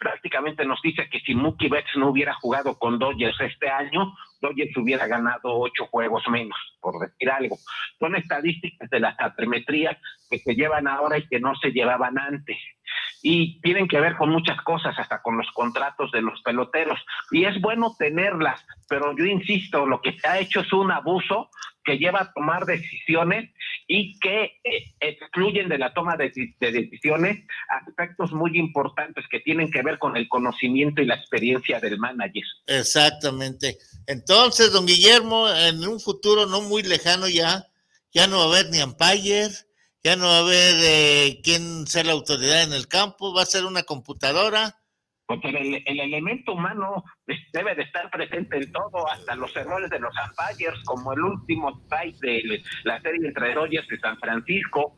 [0.00, 4.76] prácticamente nos dice que si Mookie Betts no hubiera jugado con Dodgers este año, Dodgers
[4.76, 7.56] hubiera ganado ocho juegos menos, por decir algo.
[7.98, 9.96] Son estadísticas de las atrimetrías
[10.30, 12.56] que se llevan ahora y que no se llevaban antes.
[13.22, 16.98] Y tienen que ver con muchas cosas, hasta con los contratos de los peloteros.
[17.30, 21.48] Y es bueno tenerlas, pero yo insisto, lo que se ha hecho es un abuso
[21.84, 23.50] que lleva a tomar decisiones
[23.86, 29.82] y que eh, excluyen de la toma de, decisiones aspectos muy importantes que tienen que
[29.82, 32.44] ver con el conocimiento y la experiencia del manager.
[32.66, 33.78] Exactamente.
[34.06, 37.66] Entonces, don Guillermo, en un futuro no muy lejano ya,
[38.12, 39.48] ya no va a haber ni umpire,
[40.04, 43.46] ya no va a haber eh, quién sea la autoridad en el campo, va a
[43.46, 44.82] ser una computadora
[45.32, 47.04] porque el, elemento humano
[47.52, 51.70] debe de estar presente en todo, hasta los errores de los umpires, como el último
[51.84, 54.94] strike de la serie entre Dodgers y San Francisco.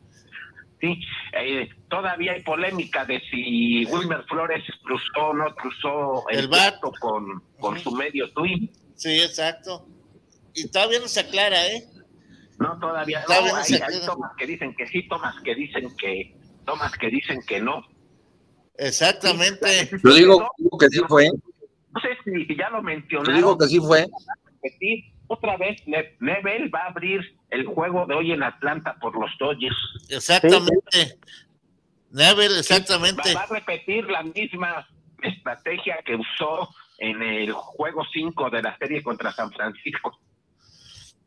[0.81, 0.99] Sí,
[1.39, 7.41] eh, todavía hay polémica de si Wilmer Flores cruzó o no cruzó el, vato con,
[7.57, 8.69] con su medio twin.
[8.95, 9.87] Sí, exacto.
[10.53, 11.85] Y todavía no se aclara, ¿eh?
[12.57, 13.33] No, todavía, no.
[13.33, 16.35] Hay, hay tomas que dicen que sí, tomas que dicen que,
[16.65, 17.83] tomas que dicen que no.
[18.77, 19.89] Exactamente.
[20.03, 20.49] Yo digo,
[20.79, 21.29] que sí fue.
[21.29, 23.33] No sé si ya lo mencionaron.
[23.33, 24.07] Yo digo que sí fue.
[25.27, 29.75] Otra vez, Nebel va a abrir el juego de hoy en Atlanta por los Dodgers.
[30.09, 31.19] Exactamente.
[32.11, 33.33] Nebel, exactamente.
[33.33, 34.87] Va, a repetir la misma
[35.21, 40.19] estrategia que usó en el juego 5 de la serie contra San Francisco.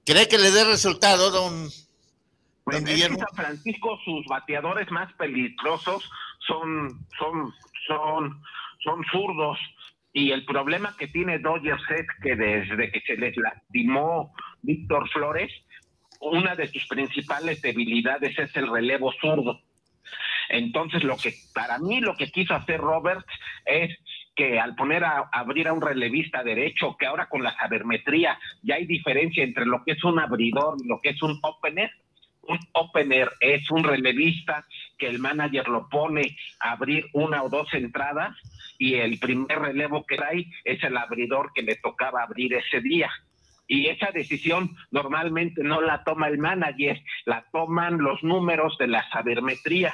[0.09, 1.69] ¿Cree que le dé resultado, don,
[2.65, 3.19] pues Guillermo?
[3.19, 6.11] San Francisco, sus bateadores más peligrosos
[6.47, 7.53] son, son,
[7.87, 8.43] son,
[8.83, 9.59] son zurdos.
[10.15, 14.33] Y el problema que tiene Dodgers es que desde que se les lastimó
[14.63, 15.53] Víctor Flores,
[16.21, 19.61] una de sus principales debilidades es el relevo zurdo.
[20.49, 23.27] Entonces, lo que para mí lo que quiso hacer Roberts
[23.67, 23.95] es
[24.39, 28.77] que al poner a, abrir a un relevista derecho, que ahora con la sabermetría ya
[28.77, 31.91] hay diferencia entre lo que es un abridor y lo que es un opener,
[32.43, 34.65] un opener es un relevista
[34.97, 38.37] que el manager lo pone a abrir una o dos entradas
[38.79, 43.11] y el primer relevo que trae es el abridor que le tocaba abrir ese día.
[43.67, 49.05] Y esa decisión normalmente no la toma el manager, la toman los números de la
[49.11, 49.93] sabermetría.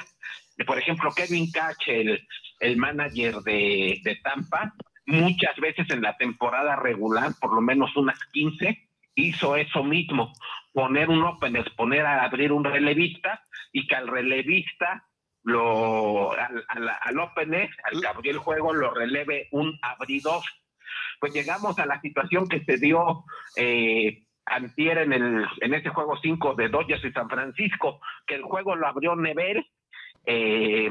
[0.67, 2.25] Por ejemplo, Kevin Cash, el,
[2.59, 4.73] el manager de, de Tampa,
[5.05, 10.33] muchas veces en la temporada regular, por lo menos unas 15, hizo eso mismo
[10.73, 13.41] poner un opener, poner a abrir un relevista
[13.71, 15.05] y que al relevista
[15.43, 20.43] lo al, al, opener, al que abrió el juego, lo releve un abridor.
[21.19, 23.23] Pues llegamos a la situación que se dio
[23.55, 28.43] eh, antier en, el, en ese juego 5 de Dodgers y San Francisco, que el
[28.43, 29.65] juego lo abrió Never,
[30.25, 30.89] eh,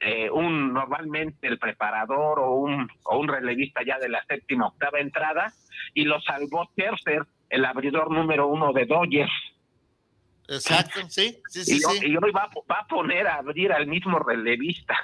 [0.00, 5.00] eh, un normalmente el preparador o un, o un relevista ya de la séptima octava
[5.00, 5.52] entrada,
[5.94, 9.32] y lo salvó Tercer el abridor número uno de Dodgers.
[10.48, 11.80] Exacto, sí, sí, sí.
[12.02, 14.96] Y, hoy va, a poner a abrir al mismo relevista.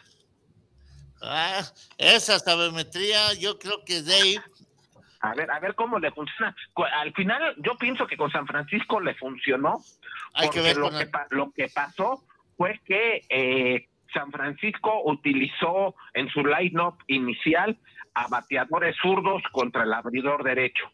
[1.22, 1.62] Ah,
[1.98, 4.40] esa sabermetría, yo creo que Dave.
[5.20, 6.54] A ver, a ver cómo le funciona.
[6.96, 9.82] Al final, yo pienso que con San Francisco le funcionó.
[10.34, 12.24] Hay que ver lo, que, lo que pasó
[12.56, 17.76] fue que eh, San Francisco utilizó en su line-up inicial
[18.14, 20.90] a bateadores zurdos contra el abridor derecho.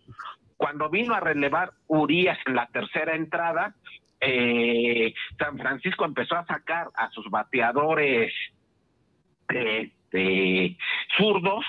[0.56, 3.74] Cuando vino a relevar Urias en la tercera entrada,
[4.20, 8.32] eh, San Francisco empezó a sacar a sus bateadores
[9.48, 10.76] este,
[11.16, 11.64] zurdos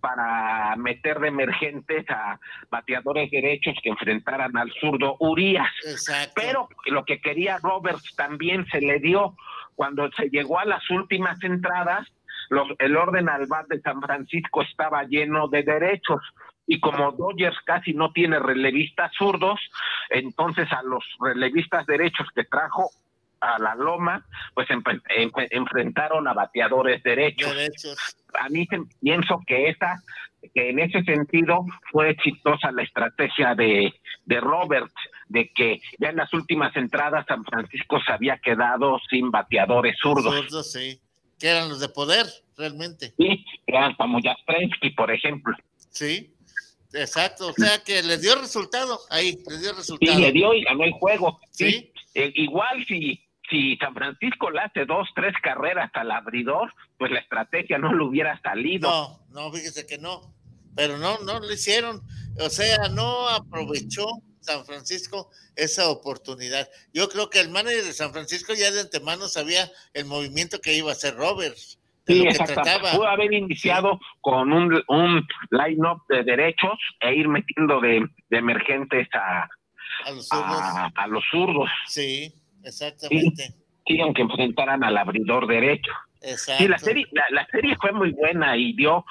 [0.00, 2.38] para meter de emergentes a
[2.70, 5.70] bateadores derechos que enfrentaran al zurdo Urias.
[6.34, 9.36] Pero lo que quería Roberts también se le dio
[9.74, 12.06] cuando se llegó a las últimas entradas.
[12.78, 16.20] el orden al bat de San Francisco estaba lleno de derechos
[16.66, 19.58] y como Dodgers casi no tiene relevistas zurdos,
[20.08, 22.90] entonces a los relevistas derechos que trajo
[23.40, 27.52] a la loma, pues enfrentaron a bateadores derechos.
[28.38, 28.66] A mí
[29.00, 30.02] pienso que esa,
[30.54, 33.92] que en ese sentido fue exitosa la estrategia de,
[34.24, 34.92] de Robert,
[35.28, 40.34] de que ya en las últimas entradas San Francisco se había quedado sin bateadores zurdos.
[40.34, 41.00] Zurdos, sí.
[41.38, 42.26] Que eran los de poder,
[42.56, 43.14] realmente.
[43.16, 45.56] Sí, eran como Jastrzemski, por ejemplo.
[45.90, 46.34] Sí.
[46.92, 50.18] Exacto, o sea que le dio resultado ahí, le dio resultado.
[50.18, 51.38] Y le dio y ganó el juego.
[51.52, 51.92] Sí.
[52.14, 57.20] Eh, igual si, si San Francisco le hace dos, tres carreras al abridor, pues la
[57.20, 58.88] estrategia no le hubiera salido.
[58.88, 60.34] No, no, fíjese que no.
[60.76, 62.00] Pero no, no lo hicieron.
[62.38, 64.06] O sea, no aprovechó
[64.40, 66.68] San Francisco esa oportunidad.
[66.94, 70.74] Yo creo que el manager de San Francisco ya de antemano sabía el movimiento que
[70.74, 71.78] iba a hacer Roberts.
[72.06, 72.96] Sí, exactamente.
[72.96, 79.08] Pudo haber iniciado con un, un line-up de derechos e ir metiendo de, de emergentes
[79.14, 79.48] a,
[80.04, 80.60] a los zurdos.
[80.94, 81.70] a, los zurdos.
[81.86, 82.32] Sí,
[82.64, 83.54] exactamente.
[83.86, 85.92] Sí, aunque enfrentaran al abridor derecho.
[86.22, 86.62] Exacto.
[86.62, 89.04] Sí, la serie, la, la, serie fue muy buena y dio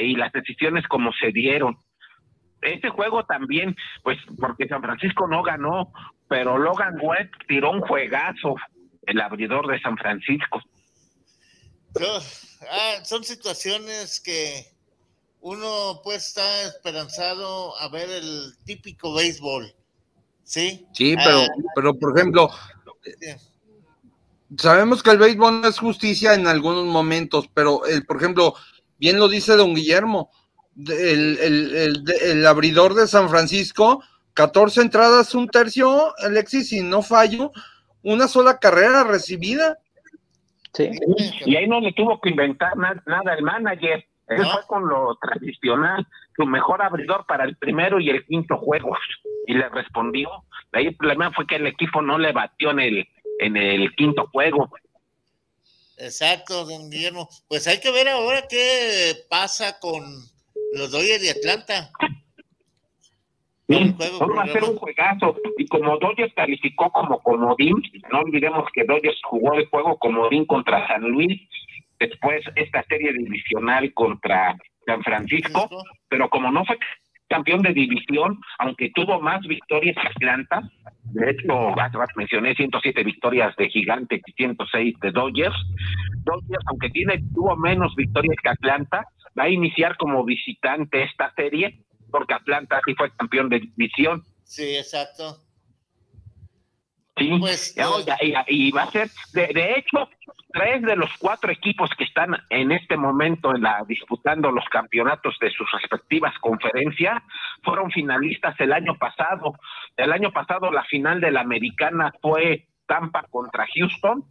[0.00, 1.78] y las decisiones como se dieron.
[2.60, 5.92] Este juego también, pues, porque San Francisco no ganó,
[6.28, 8.56] pero Logan Webb tiró un juegazo,
[9.02, 10.60] el abridor de San Francisco.
[12.70, 14.66] Ah, son situaciones que
[15.40, 19.72] uno pues está esperanzado a ver el típico béisbol,
[20.42, 20.86] ¿sí?
[20.92, 22.50] Sí, pero, ah, pero por ejemplo,
[24.56, 28.54] sabemos que el béisbol no es justicia en algunos momentos, pero el, por ejemplo,
[28.98, 30.30] bien lo dice don Guillermo,
[30.76, 34.02] el, el, el, abridor de San Francisco,
[34.34, 37.52] 14 entradas, un tercio, Alexis, y no fallo,
[38.02, 39.78] una sola carrera recibida.
[40.74, 40.90] Sí.
[41.46, 44.04] Y ahí no le tuvo que inventar nada, el manager.
[44.26, 46.06] Fue con lo tradicional,
[46.36, 48.96] su mejor abridor para el primero y el quinto juego.
[49.46, 50.28] Y le respondió.
[50.72, 53.08] Ahí el problema fue que el equipo no le batió en el,
[53.38, 54.70] en el quinto juego.
[55.98, 57.28] Exacto, don Guillermo.
[57.48, 60.02] Pues hay que ver ahora qué pasa con
[60.74, 61.90] los Dodgers de Atlanta.
[63.68, 65.36] Sí, va a ser un juegazo.
[65.56, 67.74] Y como Dodgers calificó como comodín,
[68.12, 71.40] no olvidemos que Dodgers jugó el juego comodín contra San Luis,
[71.98, 74.56] después esta serie divisional contra
[74.86, 75.68] San Francisco,
[76.08, 76.78] pero como no fue
[77.28, 80.62] campeón de división, aunque tuvo más victorias que Atlanta,
[81.02, 81.74] de hecho,
[82.14, 85.56] mencioné 107 victorias de Gigante y 106 de Dodgers.
[86.24, 89.04] Dodgers, aunque tiene tuvo menos victorias que Atlanta,
[89.38, 91.80] va a iniciar como visitante esta serie,
[92.10, 94.22] porque Atlanta sí fue campeón de división.
[94.44, 95.42] Sí, exacto.
[97.16, 97.74] Sí, pues,
[98.48, 100.10] y, va a ser, de, hecho,
[100.52, 105.34] tres de los cuatro equipos que están en este momento en la disputando los campeonatos
[105.40, 107.22] de sus respectivas conferencias
[107.62, 109.54] fueron finalistas el año pasado.
[109.96, 114.22] El año pasado la final de la americana fue Tampa contra Houston.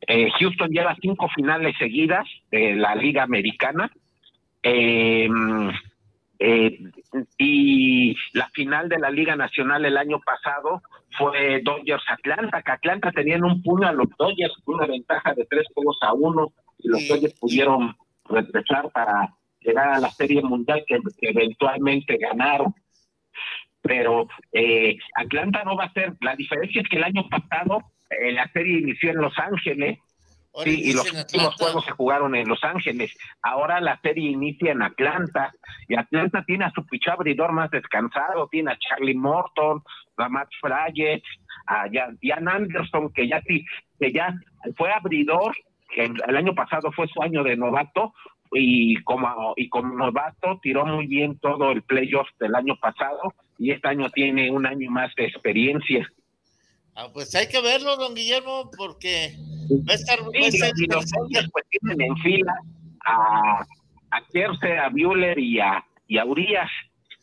[0.00, 3.92] Eh, Houston lleva cinco finales seguidas de la liga americana
[4.62, 5.28] eh,
[6.38, 6.78] eh,
[7.36, 10.82] y la final de la Liga Nacional el año pasado
[11.16, 15.66] fue Dodgers Atlanta, que Atlanta tenían un puño a los Dodgers, una ventaja de tres
[15.74, 21.00] juegos a uno, y los Dodgers pudieron regresar para llegar a la Serie Mundial que,
[21.22, 22.74] eventualmente ganaron.
[23.80, 28.32] Pero eh, Atlanta no va a ser, la diferencia es que el año pasado eh,
[28.32, 29.98] la serie inició en Los Ángeles
[30.64, 33.16] Sí, y los últimos juegos se jugaron en Los Ángeles.
[33.42, 35.52] Ahora la serie inicia en Atlanta.
[35.88, 38.48] Y Atlanta tiene a su pichó abridor más descansado.
[38.50, 39.82] Tiene a Charlie Morton,
[40.16, 41.22] a Matt Frye,
[41.66, 41.86] a
[42.22, 44.34] Jan Anderson, que ya, que ya
[44.76, 45.56] fue abridor.
[45.96, 48.14] El año pasado fue su año de novato.
[48.50, 53.34] Y como, y como novato tiró muy bien todo el playoff del año pasado.
[53.58, 56.08] Y este año tiene un año más de experiencia.
[57.00, 59.36] Ah, pues hay que verlo, don Guillermo, porque
[59.88, 60.18] va a estar.
[60.34, 61.04] y los
[61.52, 62.52] pues tienen en fila
[63.06, 63.64] a,
[64.10, 66.68] a Kerse, a Bueller y a, y a Urias,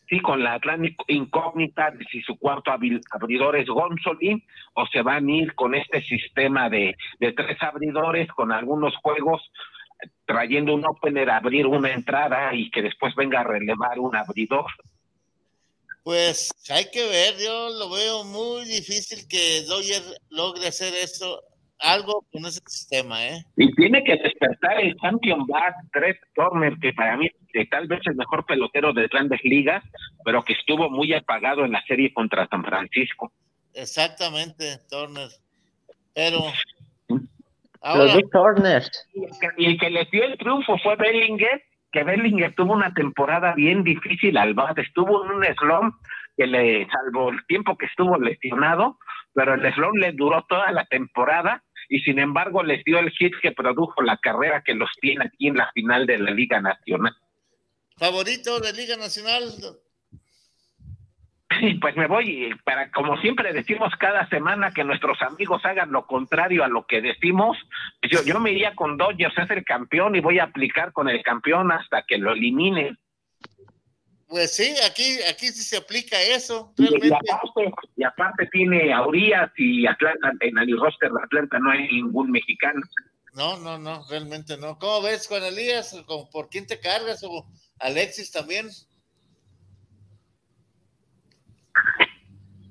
[0.07, 4.41] sí, con la Atlántico incógnita de si su cuarto abridor es Gonzolín
[4.75, 9.41] o se van a ir con este sistema de, de tres abridores con algunos juegos
[10.25, 14.67] trayendo un opener a abrir una entrada y que después venga a relevar un abridor.
[16.05, 21.41] Pues hay que ver, yo lo veo muy difícil que Doyer logre hacer esto,
[21.79, 23.43] algo con ese sistema, ¿eh?
[23.57, 28.01] Y tiene que despertar el champion back Trent Turner, que para mí que tal vez
[28.05, 29.83] el mejor pelotero de grandes ligas,
[30.23, 33.31] pero que estuvo muy apagado en la serie contra San Francisco.
[33.73, 35.29] Exactamente, Turner.
[36.13, 36.43] Pero
[37.81, 38.83] ahora, Los Turner.
[39.57, 41.63] Y el que le dio el triunfo fue Bellinger
[41.95, 45.95] que Bellinger tuvo una temporada bien difícil al bat, estuvo en un slump
[46.35, 48.99] que le salvó el tiempo que estuvo lesionado,
[49.33, 53.31] pero el slump le duró toda la temporada y sin embargo les dio el hit
[53.41, 57.15] que produjo la carrera que los tiene aquí en la final de la Liga Nacional.
[57.95, 59.53] ¿Favorito de Liga Nacional?
[61.81, 66.63] pues me voy para, como siempre decimos cada semana, que nuestros amigos hagan lo contrario
[66.63, 67.57] a lo que decimos.
[68.09, 71.21] Yo, yo me iría con Dodgers, es el campeón y voy a aplicar con el
[71.23, 72.97] campeón hasta que lo elimine.
[74.27, 76.73] Pues sí, aquí, aquí sí se aplica eso.
[76.77, 77.15] Y Realmente.
[77.31, 81.87] aparte, y aparte tiene a Urias y Atlanta, en el roster de Atlanta no hay
[81.87, 82.81] ningún mexicano.
[83.33, 84.79] No, no, no, realmente no.
[84.79, 85.95] ¿Cómo ves, Juan Elías?
[86.07, 87.23] ¿Con- ¿Por quién te cargas?
[87.23, 87.45] ¿O
[87.79, 88.67] Alexis también?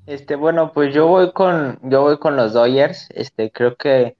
[0.06, 3.08] Este, bueno, pues yo voy con, yo voy con los Dodgers.
[3.10, 4.16] Este, creo que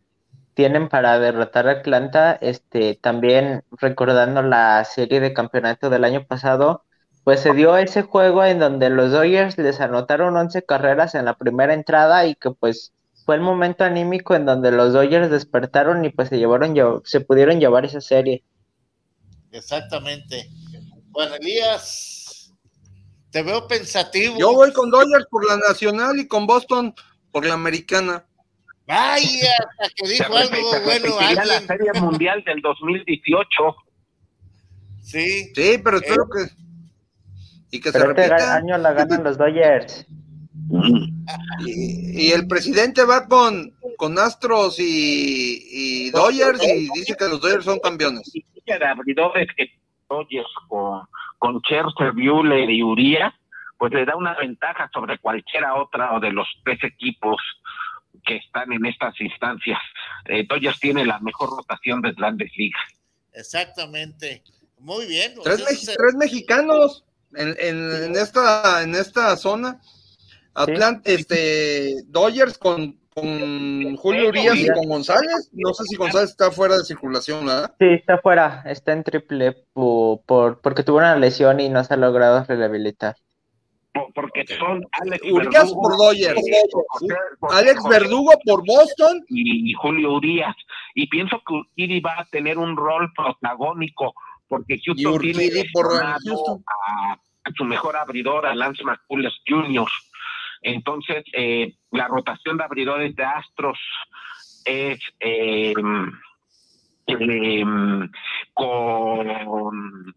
[0.55, 2.33] tienen para derrotar a Atlanta.
[2.41, 6.85] Este, también recordando la serie de campeonato del año pasado,
[7.25, 11.35] pues se dio ese juego en donde los Dodgers les anotaron 11 carreras en la
[11.37, 12.93] primera entrada y que pues
[13.25, 17.21] fue el momento anímico en donde los Dodgers despertaron y pues se llevaron, lle- se
[17.21, 18.45] pudieron llevar esa serie.
[19.53, 20.49] Exactamente.
[21.13, 22.24] Juan Elías,
[23.35, 24.37] te veo pensativo.
[24.39, 26.95] Yo voy con Dodgers por la nacional y con Boston
[27.33, 28.25] por la americana.
[28.87, 29.51] Vaya,
[29.81, 31.67] hasta que Se, dijo repite- algo se bueno repetiría la alguien.
[31.67, 33.47] Serie Mundial del 2018.
[35.03, 35.53] Sí.
[35.53, 36.49] Sí, pero espero que.
[37.73, 38.55] Y que se Pero este repita.
[38.55, 40.07] año la ganan los Dodgers.
[41.67, 47.41] Y, y el presidente va con, con Astros y, y Dodgers y dice que los
[47.41, 48.31] Dodgers son campeones.
[48.33, 49.67] de abridores que
[50.09, 51.01] Dodgers con,
[51.39, 53.33] con Scherzer, Buehler y Urias,
[53.79, 57.37] pues le da una ventaja sobre cualquiera otra de los tres equipos
[58.25, 59.81] que están en estas instancias.
[60.27, 62.83] Eh, Dodgers tiene la mejor rotación de grandes ligas.
[63.33, 64.43] Exactamente.
[64.79, 65.35] Muy bien.
[65.43, 65.65] Tres,
[66.17, 67.05] mexicanos
[67.35, 69.81] en, en, en esta, en esta zona.
[70.55, 75.49] Atlanta, este, Dodgers con, con Julio Urias y con González.
[75.53, 77.73] No sé si González está fuera de circulación, ¿verdad?
[77.79, 81.95] Sí, está fuera, está en triple por, por- porque tuvo una lesión y no se
[81.95, 83.17] ha logrado rehabilitar.
[83.93, 86.41] Por- porque son Alex Urias Verdugo, por Dodgers.
[86.47, 87.15] eh,
[87.51, 89.25] Alex Verdugo por Boston.
[89.29, 90.57] y, Julio Urias.
[90.97, 94.13] Y pienso que Urquidi va a tener un rol protagónico
[94.49, 96.65] porque Houston tiene por Houston.
[96.89, 99.87] a, a su mejor abridor, a Lance McCullers Jr.
[100.65, 103.79] Entonces, eh, la rotación de abridores de Astros
[104.65, 105.75] es eh,
[107.07, 107.65] eh,
[108.55, 110.15] con...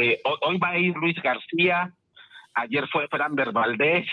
[0.00, 1.92] eh, ho- hoy va a ir Luis García,
[2.54, 4.06] ayer fue Framber Valdés,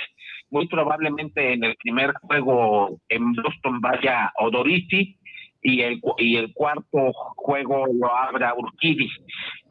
[0.49, 5.17] muy probablemente en el primer juego en Boston vaya Odorisi
[5.61, 9.09] y el, y el cuarto juego lo abra Urquidi.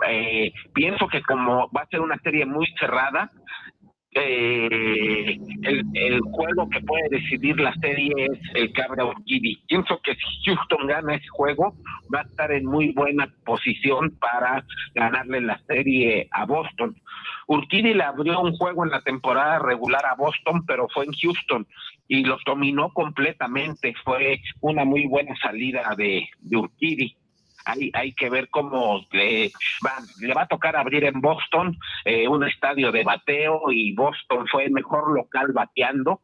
[0.08, 3.30] Eh, pienso que como va a ser una serie muy cerrada,
[4.14, 9.56] eh, el, juego que puede decidir la serie es el Cabra Urquidi.
[9.66, 11.74] Pienso que si Houston gana ese juego,
[12.14, 14.64] va a estar en muy buena posición para
[14.94, 16.94] ganarle la serie a Boston.
[17.46, 21.66] Urquidi le abrió un juego en la temporada regular a Boston, pero fue en Houston
[22.06, 23.94] y los dominó completamente.
[24.04, 27.16] Fue una muy buena salida de, de.
[27.64, 29.52] Hay, hay que ver cómo le
[29.84, 34.46] va, le va a tocar abrir en Boston eh, un estadio de bateo y Boston
[34.48, 36.20] fue el mejor local bateando.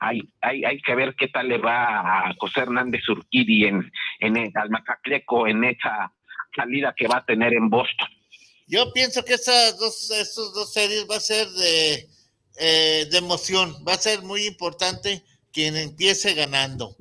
[0.00, 4.36] Hay, hay, hay que ver qué tal le va a José Hernández Urquidi en, en
[4.36, 6.12] el, al Macacleco en esa
[6.56, 8.08] salida que va a tener en Boston.
[8.66, 12.08] Yo pienso que esas dos, esas dos series va a ser de,
[12.60, 13.74] eh, de emoción.
[13.86, 15.22] Va a ser muy importante
[15.52, 16.96] quien empiece ganando.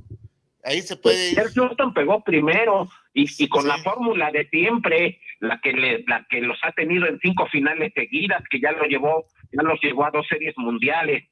[0.64, 1.36] Ahí se puede ir.
[1.36, 6.26] Pues, Houston pegó primero y, y con la fórmula de siempre, la que le, la
[6.30, 10.06] que los ha tenido en cinco finales seguidas, que ya lo llevó, ya los llevó
[10.06, 11.26] a dos series mundiales.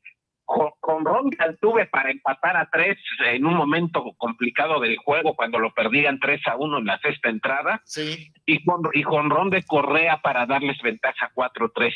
[0.44, 1.30] Con, con Ron
[1.60, 6.40] tuve para empatar a tres en un momento complicado del juego cuando lo perdían 3
[6.48, 10.46] a 1 en la sexta entrada Sí, y con, y con Ron de Correa para
[10.46, 11.94] darles ventaja 4-3.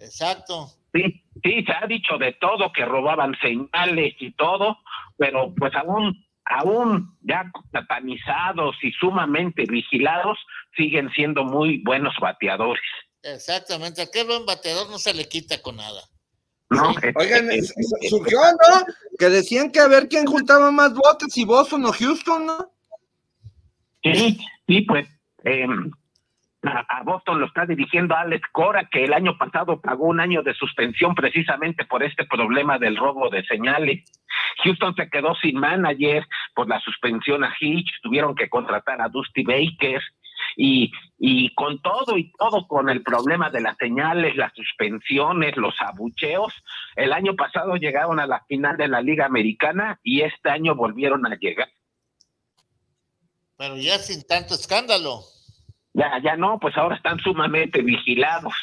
[0.00, 0.68] exacto.
[0.94, 4.78] Sí, sí, se ha dicho de todo, que robaban señales y todo,
[5.18, 10.38] pero pues aún, aún ya satanizados y sumamente vigilados,
[10.76, 12.82] siguen siendo muy buenos bateadores.
[13.22, 14.02] Exactamente.
[14.02, 16.02] Aquel buen bateador no se le quita con nada.
[16.70, 16.94] ¿no?
[17.14, 17.48] Oigan,
[18.08, 18.86] surgió, ¿no?
[19.18, 22.72] Que decían que a ver quién juntaba más botes, si Boston o Houston, ¿no?
[24.02, 25.08] Sí, sí, pues
[25.44, 25.66] eh,
[26.68, 30.54] a, Boston lo está dirigiendo Alex Cora, que el año pasado pagó un año de
[30.54, 34.04] suspensión precisamente por este problema del robo de señales.
[34.64, 39.42] Houston se quedó sin manager por la suspensión a Hitch, tuvieron que contratar a Dusty
[39.42, 40.02] Baker.
[40.58, 45.74] Y, y con todo y todo, con el problema de las señales, las suspensiones, los
[45.80, 46.52] abucheos,
[46.94, 51.26] el año pasado llegaron a la final de la Liga Americana y este año volvieron
[51.26, 51.68] a llegar.
[53.56, 55.35] Pero ya sin tanto escándalo.
[55.96, 58.52] Ya, ya no, pues ahora están sumamente vigilados.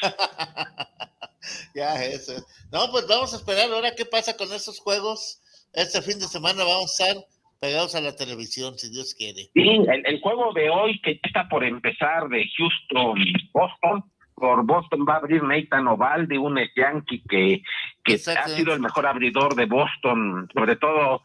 [1.74, 2.32] Ya, eso.
[2.72, 5.42] No, pues vamos a esperar ahora qué pasa con esos juegos.
[5.74, 7.24] Este fin de semana vamos a estar
[7.60, 9.50] pegados a la televisión, si Dios quiere.
[9.52, 13.18] Sí, el, el juego de hoy que ya está por empezar de Houston
[13.52, 14.04] Boston
[14.34, 17.62] por Boston va a abrir Nathan Ovaldi, un yankee que,
[18.04, 21.22] que ha sido el mejor abridor de Boston, sobre todo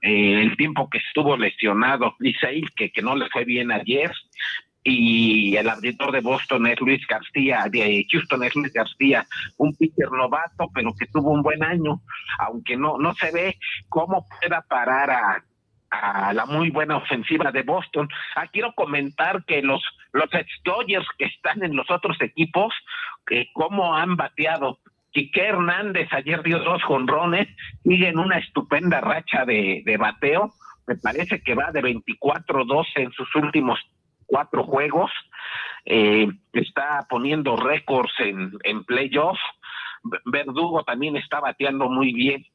[0.00, 2.36] eh, el tiempo que estuvo lesionado, Lee
[2.76, 4.12] que, que no le fue bien ayer,
[4.84, 9.26] y el abridor de Boston es Luis García, de Houston es Luis García,
[9.58, 12.00] un pitcher novato, pero que tuvo un buen año,
[12.38, 15.44] aunque no, no se ve cómo pueda parar a,
[15.92, 18.08] a la muy buena ofensiva de Boston.
[18.34, 19.82] Ah, quiero comentar que los,
[20.12, 20.28] los
[20.64, 22.74] Dodgers que están en los otros equipos,
[23.26, 24.78] que cómo han bateado.
[25.12, 27.46] Quique Hernández ayer dio dos jonrones,
[27.84, 30.54] sigue en una estupenda racha de, de bateo.
[30.86, 33.78] Me parece que va de 24-12 en sus últimos
[34.32, 35.10] cuatro juegos,
[35.84, 39.40] eh, está poniendo récords en, en playoffs.
[40.24, 42.46] Verdugo también está bateando muy bien.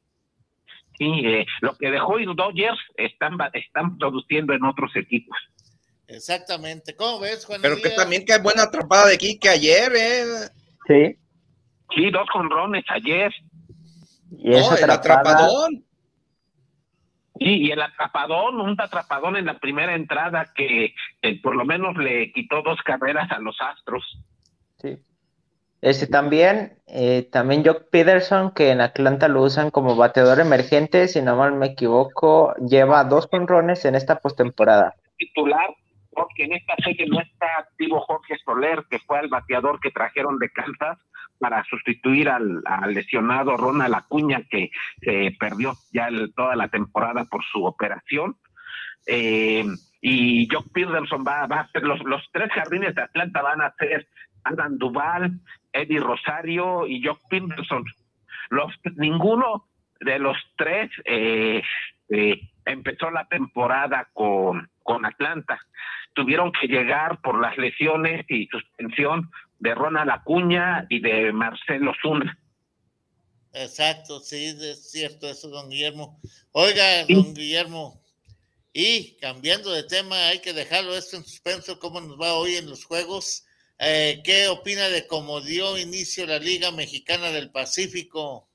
[0.98, 5.38] Sí, eh, lo que dejó ir Dodgers están, están produciendo en otros equipos.
[6.08, 6.96] Exactamente.
[6.96, 7.62] ¿Cómo ves, Juan?
[7.62, 10.24] Pero que también qué buena atrapada de que ayer, ¿eh?
[10.88, 11.18] Sí.
[11.94, 13.32] Sí, dos conrones ayer.
[14.32, 15.84] Y no, el atrapadón.
[17.38, 20.94] Sí, y el atrapadón, un atrapadón en la primera entrada que
[21.42, 24.18] por lo menos le quitó dos carreras a los Astros.
[24.78, 24.98] Sí.
[25.80, 31.22] Este también, eh, también Jock Peterson, que en Atlanta lo usan como bateador emergente, si
[31.22, 34.94] no mal me equivoco, lleva dos conrones en esta postemporada.
[35.16, 35.70] Titular,
[36.10, 40.40] porque en esta serie no está activo Jorge Soler, que fue el bateador que trajeron
[40.40, 40.98] de Kansas
[41.38, 44.70] para sustituir al, lesionado Ronald Acuña, que
[45.38, 48.36] perdió ya toda la temporada por su operación.
[49.06, 49.64] Eh,
[50.00, 53.74] y Jock Peterson va, va a ser, los, los tres jardines de Atlanta van a
[53.78, 54.06] ser
[54.44, 55.40] Adam Duval,
[55.72, 57.84] Eddie Rosario y Jock Peterson.
[58.50, 59.66] Los, ninguno
[60.00, 61.62] de los tres eh,
[62.10, 65.58] eh, empezó la temporada con, con Atlanta.
[66.14, 72.38] Tuvieron que llegar por las lesiones y suspensión de Ronald Acuña y de Marcelo Zuna.
[73.52, 76.20] Exacto, sí, es cierto eso, don Guillermo.
[76.52, 78.00] Oiga, don Guillermo,
[78.72, 82.68] y cambiando de tema, hay que dejarlo esto en suspenso, cómo nos va hoy en
[82.70, 83.44] los juegos.
[83.78, 88.48] Eh, ¿Qué opina de cómo dio inicio la Liga Mexicana del Pacífico?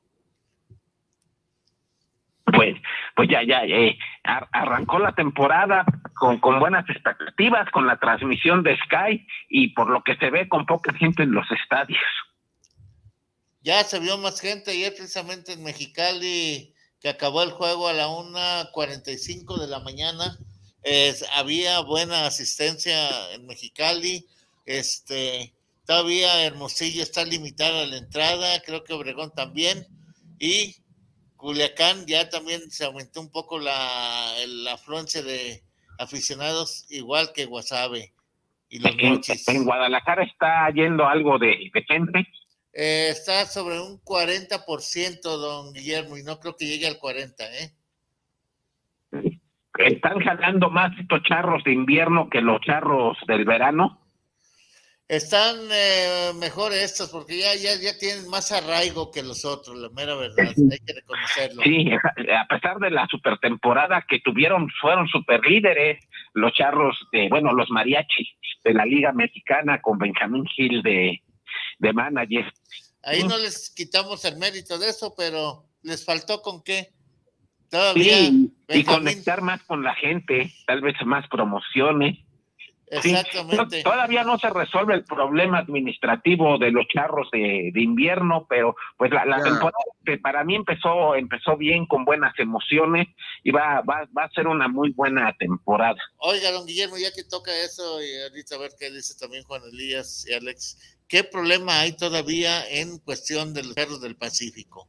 [2.45, 2.75] Pues,
[3.15, 9.27] pues ya, ya, eh, arrancó la temporada con, buenas expectativas, con la transmisión de Sky
[9.49, 12.01] y por lo que se ve con poca gente en los estadios.
[13.61, 18.07] Ya se vio más gente ayer precisamente en Mexicali, que acabó el juego a la
[18.07, 20.37] 1.45 de la mañana.
[21.35, 24.27] había buena asistencia en Mexicali
[24.65, 25.53] este,
[25.85, 29.87] todavía Hermosillo está limitada la entrada, creo que Obregón también.
[30.39, 30.75] Y
[31.43, 34.31] Culiacán ya también se aumentó un poco la,
[34.71, 35.61] afluencia de
[35.99, 38.13] aficionados, igual que Guasave
[38.69, 42.25] y los en, en Guadalajara está yendo algo de, gente.
[42.71, 47.73] Eh, está sobre un 40%, don Guillermo, y no creo que llegue al 40%, ¿eh?
[49.79, 53.99] Están jalando más estos charros de invierno que los charros del verano.
[55.07, 59.89] Están eh, mejor estos porque ya, ya, ya tienen más arraigo que los otros, la
[59.89, 61.61] mera verdad, hay que reconocerlo.
[61.61, 66.03] Sí, a pesar de la super temporada que tuvieron, fueron super líderes
[66.33, 68.29] los charros de, bueno, los mariachis
[68.63, 71.21] de la Liga Mexicana con Benjamín Gil de,
[71.79, 72.51] de manager.
[73.03, 76.93] Ahí no les quitamos el mérito de eso, pero les faltó con qué.
[77.69, 78.29] Todavía.
[78.69, 82.19] y conectar más con la gente, tal vez más promociones
[82.87, 83.81] Exactamente.
[83.81, 89.23] todavía no se resuelve el problema administrativo de los charros de, invierno, pero pues la,
[89.41, 89.73] temporada
[90.05, 93.07] que para mí empezó empezó bien con buenas emociones
[93.43, 95.97] y va, va, va a ser una muy buena temporada.
[96.17, 99.61] Oiga, don Guillermo, ya que toca eso y ahorita a ver qué dice también Juan
[99.71, 104.87] Elías y Alex, ¿qué problema hay todavía en cuestión de los charros del Pacífico?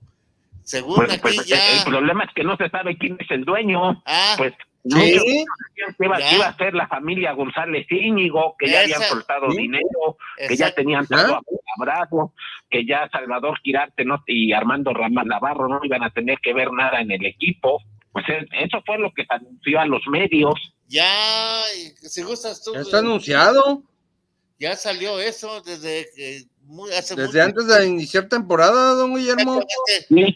[0.63, 1.79] Según pues, aquí pues, ya...
[1.79, 4.03] El problema es que no se sabe quién es el dueño.
[4.07, 4.55] Ah, pues
[4.85, 5.45] ¿Sí?
[5.97, 10.57] Que iba, iba, a ser la familia González Íñigo, que ya habían soltado dinero, que
[10.57, 11.43] ya tenían todo a
[11.79, 12.35] Bravo,
[12.69, 16.71] que ya Salvador Quirarte no, y Armando Ramán Navarro no iban a tener que ver
[16.73, 17.81] nada en el equipo.
[18.13, 20.55] Pues eso fue lo que se anunció a los medios.
[20.87, 21.63] Ya,
[22.03, 22.75] si gustas tú.
[22.75, 23.83] ¿Está anunciado?
[24.59, 26.43] Ya salió eso desde que
[27.17, 29.61] desde antes de iniciar temporada, don Guillermo.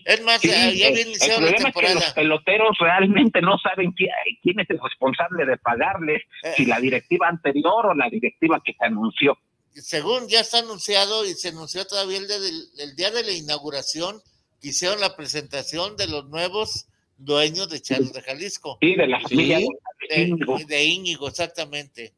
[0.05, 1.95] Es más, ya había iniciado la temporada.
[1.95, 6.53] los peloteros realmente no saben quién, es el responsable de pagarles, eh.
[6.57, 9.39] si la directiva anterior o la directiva que se anunció.
[9.73, 14.21] Según ya está anunciado y se anunció todavía el, el día de la inauguración,
[14.61, 18.79] que hicieron la presentación de los nuevos dueños de Charles de Jalisco.
[18.81, 21.29] Sí, de la familia de, Íñigo.
[21.29, 22.13] exactamente.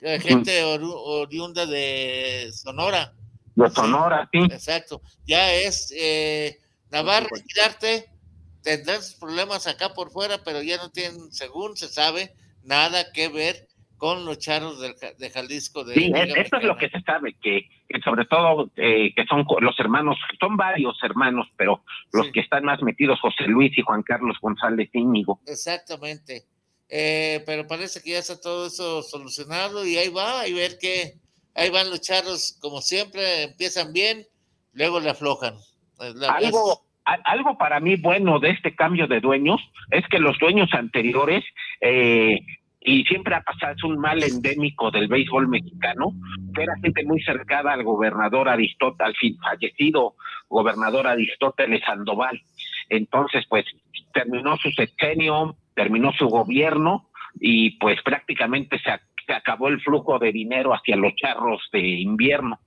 [0.00, 3.14] Gente oriunda de Sonora
[3.54, 4.38] de Sonora, sí.
[4.50, 5.00] Exacto.
[5.26, 6.58] Ya es eh,
[6.90, 8.06] Navarro, quitarte,
[8.62, 13.28] tendrán sus problemas acá por fuera, pero ya no tienen, según se sabe, nada que
[13.28, 15.84] ver con los charros del de Jalisco.
[15.84, 19.14] De Sí, Liga es- esto es lo que se sabe, que, que sobre todo eh,
[19.14, 23.44] que son co- los hermanos, son varios hermanos, pero los que están más metidos, José
[23.46, 25.40] Luis y Juan Carlos González Íñigo.
[25.46, 26.44] Exactamente.
[26.88, 31.14] Eh, pero parece que ya está todo eso solucionado y ahí va, y ver que
[31.54, 34.26] ahí van los charros, como siempre, empiezan bien,
[34.72, 35.54] luego le aflojan.
[36.14, 39.60] La- Algo, a- algo para mí bueno de este cambio de dueños
[39.90, 41.44] es que los dueños anteriores,
[41.80, 42.40] eh,
[42.86, 46.12] y siempre ha pasado, es un mal endémico del béisbol mexicano,
[46.54, 50.16] que era gente muy cercana al gobernador Aristóteles, al fin fallecido
[50.48, 52.40] gobernador Aristóteles Sandoval.
[52.90, 53.64] Entonces, pues
[54.12, 57.08] terminó su sexenio, terminó su gobierno
[57.40, 58.90] y pues prácticamente se,
[59.26, 62.58] se acabó el flujo de dinero hacia los charros de invierno.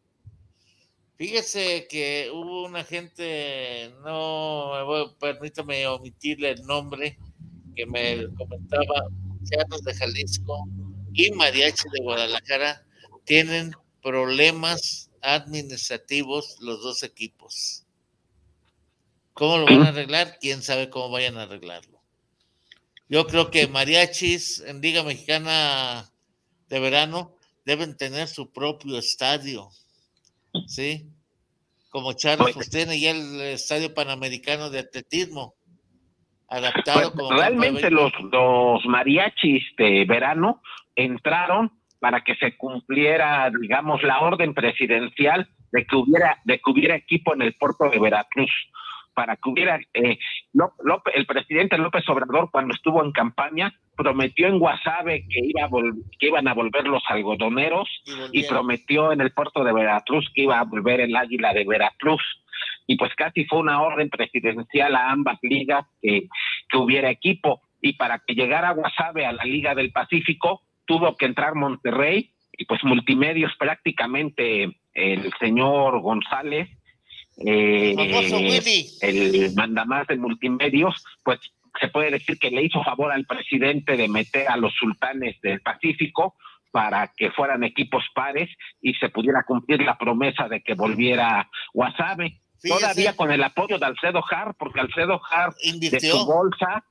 [1.18, 4.72] Fíjese que hubo una gente, no,
[5.20, 7.18] permítame omitirle el nombre,
[7.76, 9.08] que me comentaba,
[9.50, 10.68] Charros de Jalisco
[11.14, 12.84] y Mariachi de Guadalajara
[13.24, 13.72] tienen
[14.04, 17.86] problemas administrativos los dos equipos.
[19.34, 20.38] ¿Cómo lo van a arreglar?
[20.40, 22.02] ¿Quién sabe cómo vayan a arreglarlo?
[23.10, 26.12] Yo creo que mariachis en Liga Mexicana
[26.69, 27.34] de verano
[27.65, 29.69] deben tener su propio estadio.
[30.65, 31.06] ¿sí?
[31.89, 35.56] Como Charlos, pues tiene ya el Estadio Panamericano de Atletismo,
[36.49, 40.61] adaptado como campo de Realmente los, los mariachis de verano
[40.95, 46.95] entraron para que se cumpliera, digamos, la orden presidencial de que hubiera, de que hubiera
[46.95, 48.52] equipo en el puerto de Veracruz,
[49.18, 50.19] para que hubiera, eh,
[50.53, 55.69] López- el presidente López Obrador cuando estuvo en campaña prometió en Guasave que, iba a
[56.19, 57.89] que iban a volver los algodoneros
[58.31, 62.22] y prometió en el puerto de Veracruz que iba a volver el águila de Veracruz.
[62.85, 66.27] Y pues casi fue una orden presidencial a ambas ligas que,
[66.69, 67.61] que hubiera equipo.
[67.81, 72.65] Y para que llegara Guasave a la Liga del Pacífico, tuvo que entrar Monterrey y
[72.65, 76.69] pues multimedios prácticamente el señor González,
[77.45, 77.95] eh,
[79.01, 81.39] el mandamás de multimedios, pues
[81.80, 85.61] se puede decir que le hizo favor al presidente de meter a los sultanes del
[85.61, 86.35] Pacífico
[86.72, 88.49] para que fueran equipos pares
[88.81, 91.49] y se pudiera cumplir la promesa de que volviera.
[92.59, 92.80] Fíjese.
[92.80, 96.84] Todavía con el apoyo de Alfredo Har, porque Alfredo Har de su bolsa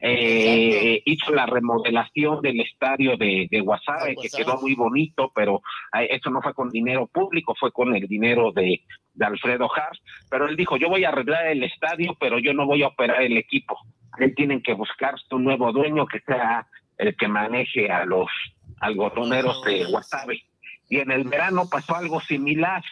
[0.00, 5.62] eh, hizo la remodelación del estadio de, de Guasave, que quedó muy bonito, pero
[5.96, 8.82] eh, eso no fue con dinero público, fue con el dinero de,
[9.14, 9.98] de Alfredo Har.
[10.30, 13.22] Pero él dijo, yo voy a arreglar el estadio, pero yo no voy a operar
[13.22, 13.78] el equipo.
[14.18, 16.66] Él tienen que buscarse un nuevo dueño que sea
[16.98, 18.28] el que maneje a los
[18.80, 20.42] algodoneros de Guasave.
[20.88, 22.82] Y en el verano pasó algo similar.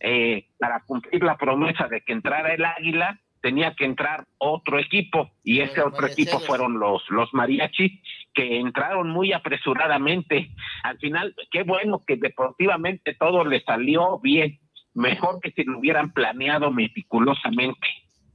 [0.00, 5.30] Eh, para cumplir la promesa de que entrara el águila, tenía que entrar otro equipo
[5.44, 8.00] y ese otro equipo fueron los los mariachis
[8.32, 10.50] que entraron muy apresuradamente.
[10.84, 14.58] Al final, qué bueno que deportivamente todo le salió bien,
[14.94, 17.86] mejor que si lo hubieran planeado meticulosamente.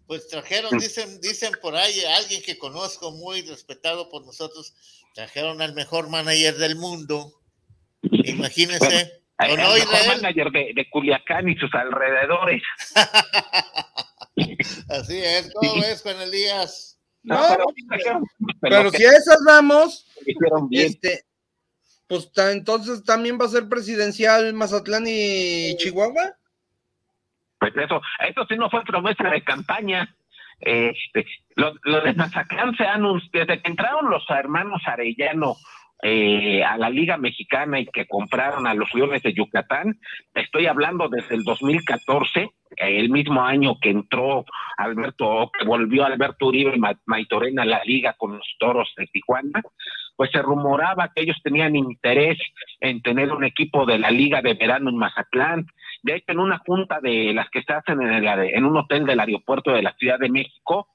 [0.07, 4.73] Pues trajeron, dicen, dicen por ahí, alguien que conozco muy respetado por nosotros,
[5.13, 7.33] trajeron al mejor manager del mundo.
[8.01, 9.11] Imagínense.
[9.39, 10.21] ¿O el no, mejor Israel?
[10.21, 12.63] manager de, de Culiacán y sus alrededores.
[14.89, 16.99] Así es, ¿cómo ves, Juan Elías?
[17.23, 17.41] No,
[17.89, 18.13] pero,
[18.61, 20.87] Pero si a esas vamos, hicieron bien.
[20.87, 21.25] este,
[22.07, 26.37] pues entonces también va a ser presidencial Mazatlán y Chihuahua.
[27.59, 30.07] Pues eso, eso sí no fue promesa de campaña.
[30.59, 31.25] Este,
[31.55, 35.55] lo, lo de Mazatlán se anunció desde que entraron los hermanos Arellano
[36.03, 39.99] eh, a la Liga Mexicana y que compraron a los Leones de Yucatán.
[40.33, 44.45] Estoy hablando desde el 2014, eh, el mismo año que entró
[44.77, 49.61] Alberto, que volvió Alberto Uribe Ma- Maitorena a la Liga con los Toros de Tijuana.
[50.15, 52.39] Pues se rumoraba que ellos tenían interés
[52.79, 55.67] en tener un equipo de la Liga de Verano en Mazatlán.
[56.03, 59.05] De hecho, en una junta de las que se hacen en, el, en un hotel
[59.05, 60.89] del aeropuerto de la Ciudad de México,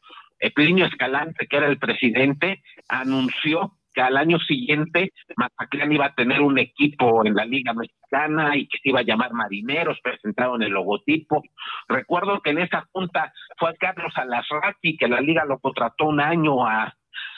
[0.54, 6.40] Plinio Escalante, que era el presidente, anunció que al año siguiente Mazatlán iba a tener
[6.40, 10.72] un equipo en la Liga Mexicana y que se iba a llamar Marineros, presentaron el
[10.72, 11.42] logotipo.
[11.88, 16.66] Recuerdo que en esa junta fue Carlos Alasraqui, que la Liga lo contrató un año
[16.66, 16.94] a,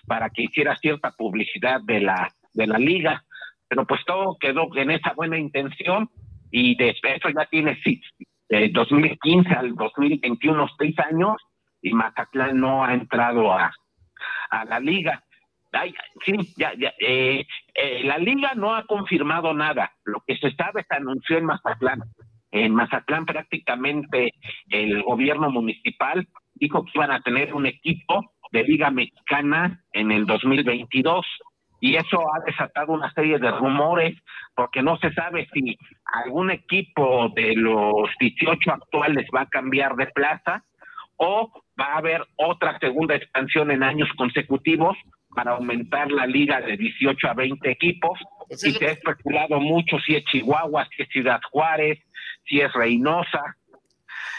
[0.06, 3.24] para que hiciera cierta publicidad de la, de la Liga,
[3.68, 6.08] pero pues todo quedó en esa buena intención
[6.56, 8.00] y de eso ya tiene sí,
[8.48, 11.34] de 2015 al 2021 seis años
[11.82, 13.72] y Mazatlán no ha entrado a,
[14.50, 15.24] a la liga.
[15.72, 15.92] Ay,
[16.24, 17.44] sí, ya, ya, eh,
[17.74, 19.90] eh, la liga no ha confirmado nada.
[20.04, 22.04] Lo que se sabe se anunció en Mazatlán.
[22.52, 24.32] En Mazatlán prácticamente
[24.68, 30.24] el gobierno municipal dijo que iban a tener un equipo de Liga Mexicana en el
[30.24, 31.26] 2022
[31.84, 34.16] y eso ha desatado una serie de rumores
[34.54, 35.78] porque no se sabe si
[36.24, 40.64] algún equipo de los 18 actuales va a cambiar de plaza
[41.16, 44.96] o va a haber otra segunda expansión en años consecutivos
[45.34, 50.14] para aumentar la liga de 18 a 20 equipos y se ha especulado mucho si
[50.14, 51.98] es Chihuahua, si es Ciudad Juárez,
[52.48, 53.58] si es Reynosa,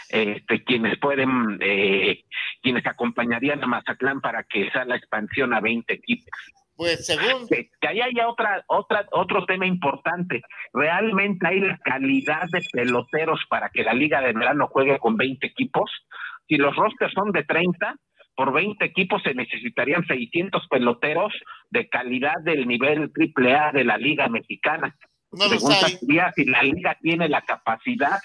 [0.08, 2.24] este, quienes pueden, eh,
[2.60, 6.56] quienes acompañarían a Mazatlán para que sea la expansión a 20 equipos.
[6.76, 7.48] Pues según.
[7.48, 10.42] Que, ahí haya otra, otra, otro tema importante.
[10.72, 15.46] ¿Realmente hay la calidad de peloteros para que la Liga de Verano juegue con 20
[15.46, 15.90] equipos?
[16.46, 17.96] Si los rosters son de 30,
[18.36, 21.32] por 20 equipos se necesitarían 600 peloteros
[21.70, 24.94] de calidad del nivel AAA de la Liga Mexicana.
[25.32, 28.18] No Pregunta sería si la Liga tiene la capacidad,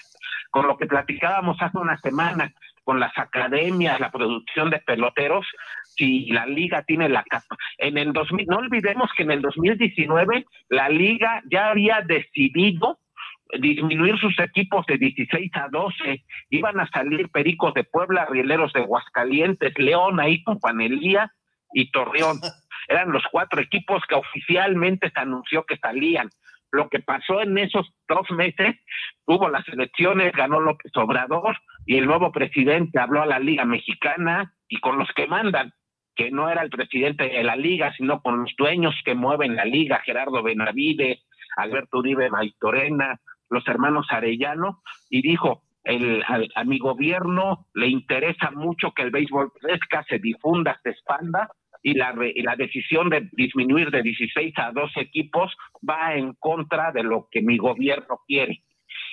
[0.50, 2.52] con lo que platicábamos hace una semana,
[2.84, 5.46] con las academias, la producción de peloteros,
[5.96, 7.56] si la liga tiene la capa.
[7.78, 12.98] En el 2000, no olvidemos que en el 2019 la liga ya había decidido
[13.58, 16.24] disminuir sus equipos de 16 a 12.
[16.50, 21.32] Iban a salir Pericos de Puebla, Rieleros de Aguascalientes, León ahí con Panelía
[21.72, 22.38] y Torreón.
[22.88, 26.30] Eran los cuatro equipos que oficialmente se anunció que salían.
[26.70, 28.76] Lo que pasó en esos dos meses,
[29.26, 34.54] hubo las elecciones, ganó López Obrador y el nuevo presidente habló a la Liga Mexicana
[34.68, 35.74] y con los que mandan
[36.14, 39.64] que no era el presidente de la liga, sino con los dueños que mueven la
[39.64, 41.24] liga, Gerardo Benavides,
[41.56, 43.20] Alberto Uribe Maitorena,
[43.50, 46.22] los hermanos Arellano, y dijo, el,
[46.54, 51.50] a mi gobierno le interesa mucho que el béisbol crezca, se difunda, se expanda,
[51.82, 55.54] y la, la decisión de disminuir de 16 a 12 equipos
[55.88, 58.62] va en contra de lo que mi gobierno quiere.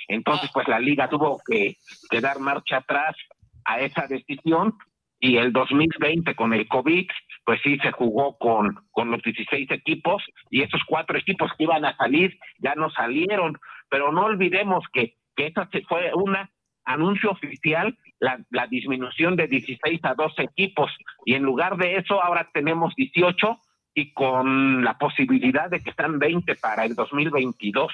[0.06, 1.76] Entonces, pues la liga tuvo que,
[2.08, 3.16] que dar marcha atrás
[3.64, 4.74] a esa decisión
[5.20, 7.06] y el 2020 con el COVID,
[7.44, 11.84] pues sí se jugó con, con los 16 equipos y esos cuatro equipos que iban
[11.84, 13.58] a salir ya no salieron,
[13.90, 16.50] pero no olvidemos que, que esa fue una
[16.84, 20.90] anuncio oficial la, la disminución de 16 a 12 equipos
[21.24, 23.58] y en lugar de eso ahora tenemos 18
[23.94, 27.92] y con la posibilidad de que están 20 para el 2022.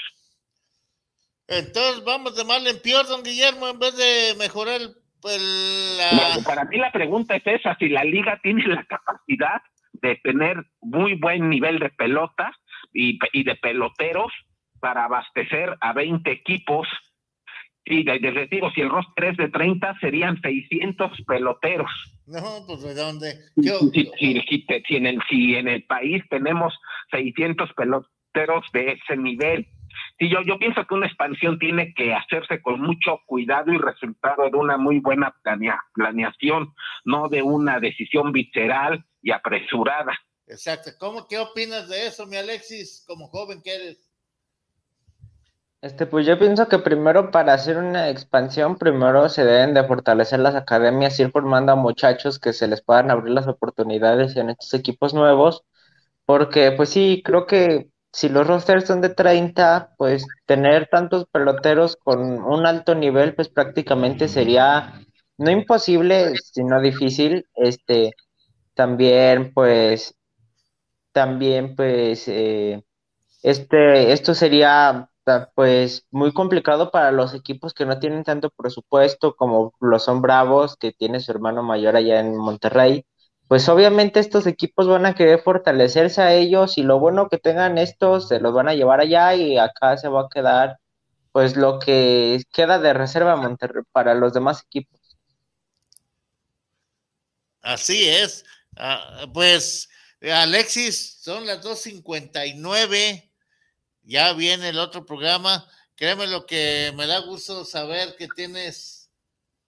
[1.49, 4.97] Entonces vamos de mal en peor, don Guillermo, en vez de mejorar el
[5.27, 9.61] pues para mí la pregunta es esa, si la liga tiene la capacidad
[9.95, 12.53] de tener muy buen nivel de pelota
[12.93, 14.33] y, de peloteros
[14.79, 16.87] para abastecer a 20 equipos.
[17.85, 21.91] Y de, de, digo, si el roster es de 30, serían 600 peloteros.
[22.27, 23.35] No, pues de dónde.
[23.57, 26.73] Si, si, en el, si en el país tenemos
[27.11, 29.67] 600 peloteros de ese nivel,
[30.19, 34.49] Sí, yo, yo pienso que una expansión tiene que hacerse con mucho cuidado y resultado
[34.51, 35.35] de una muy buena
[35.95, 36.75] planeación,
[37.05, 40.19] no de una decisión visceral y apresurada.
[40.47, 40.91] Exacto.
[40.99, 44.07] ¿Cómo, qué opinas de eso, mi Alexis, como joven que eres?
[45.83, 50.41] Este, pues yo pienso que primero para hacer una expansión, primero se deben de fortalecer
[50.41, 54.73] las academias, ir formando a muchachos que se les puedan abrir las oportunidades en estos
[54.75, 55.65] equipos nuevos,
[56.25, 61.97] porque pues sí, creo que si los rosters son de 30, pues tener tantos peloteros
[61.97, 64.95] con un alto nivel, pues prácticamente sería
[65.37, 67.47] no imposible, sino difícil.
[67.55, 68.13] Este,
[68.75, 70.17] también, pues,
[71.13, 72.83] también, pues, eh,
[73.43, 75.11] este, esto sería,
[75.55, 80.77] pues, muy complicado para los equipos que no tienen tanto presupuesto como los son Bravos,
[80.79, 83.05] que tiene su hermano mayor allá en Monterrey
[83.49, 87.79] pues obviamente estos equipos van a querer fortalecerse a ellos y lo bueno que tengan
[87.79, 90.79] estos se los van a llevar allá y acá se va a quedar
[91.33, 94.99] pues lo que queda de reserva Monterrey para los demás equipos.
[97.61, 98.45] Así es.
[98.77, 99.89] Ah, pues
[100.23, 103.31] Alexis, son las 2.59.
[104.03, 105.69] Ya viene el otro programa.
[105.95, 108.96] Créeme lo que me da gusto saber que tienes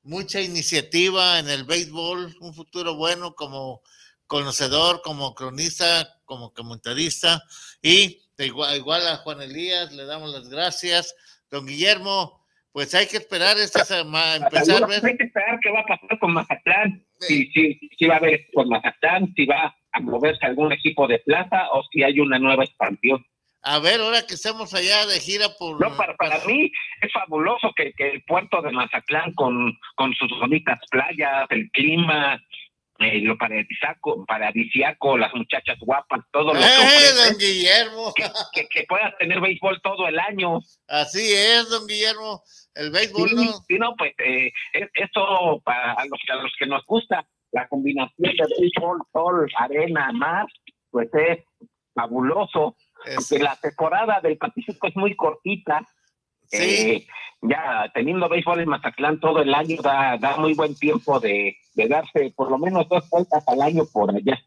[0.08, 3.82] mucha iniciativa en el béisbol, un futuro bueno como
[4.26, 7.42] conocedor, como cronista, como comentarista.
[7.82, 11.14] Y igual, igual a Juan Elías, le damos las gracias.
[11.50, 15.04] Don Guillermo, pues hay que esperar esta semana, empezar a ver.
[15.04, 17.04] Hay que esperar qué va a pasar con Mazatlán.
[17.20, 21.18] Si, si, si va a haber con Mazatlán, si va a moverse algún equipo de
[21.18, 23.24] plaza o si hay una nueva expansión.
[23.70, 25.78] A ver, ahora que estamos allá de gira por...
[25.78, 26.72] No, para, para mí
[27.02, 32.42] es fabuloso que, que, el puerto de Mazatlán con, con sus bonitas playas, el clima,
[32.98, 38.14] eh, lo paradisiaco, paradisiaco, las muchachas guapas, todo lo que ¡Eh, don Guillermo!
[38.54, 40.60] Que, que, puedas tener béisbol todo el año.
[40.86, 42.42] Así es, don Guillermo.
[42.74, 43.52] El béisbol no.
[43.68, 48.46] Sí, no, pues eh, eso para los, a los que nos gusta, la combinación de
[48.58, 50.46] béisbol, sol, arena, mar,
[50.90, 51.44] pues es
[51.98, 52.76] fabuloso.
[53.04, 55.86] Porque la temporada del Pacífico es muy cortita.
[56.50, 57.06] Eh,
[57.42, 61.88] ya teniendo béisbol en Mazatlán todo el año da, da muy buen tiempo de, de,
[61.88, 64.42] darse por lo menos dos vueltas al año por allá.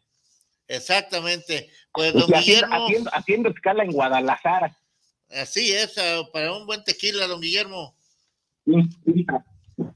[1.92, 2.88] Pues, pues don Guillermo.
[3.12, 4.76] Haciendo, escala en Guadalajara.
[5.30, 7.94] Así es, ah, para un buen tequila, don Guillermo.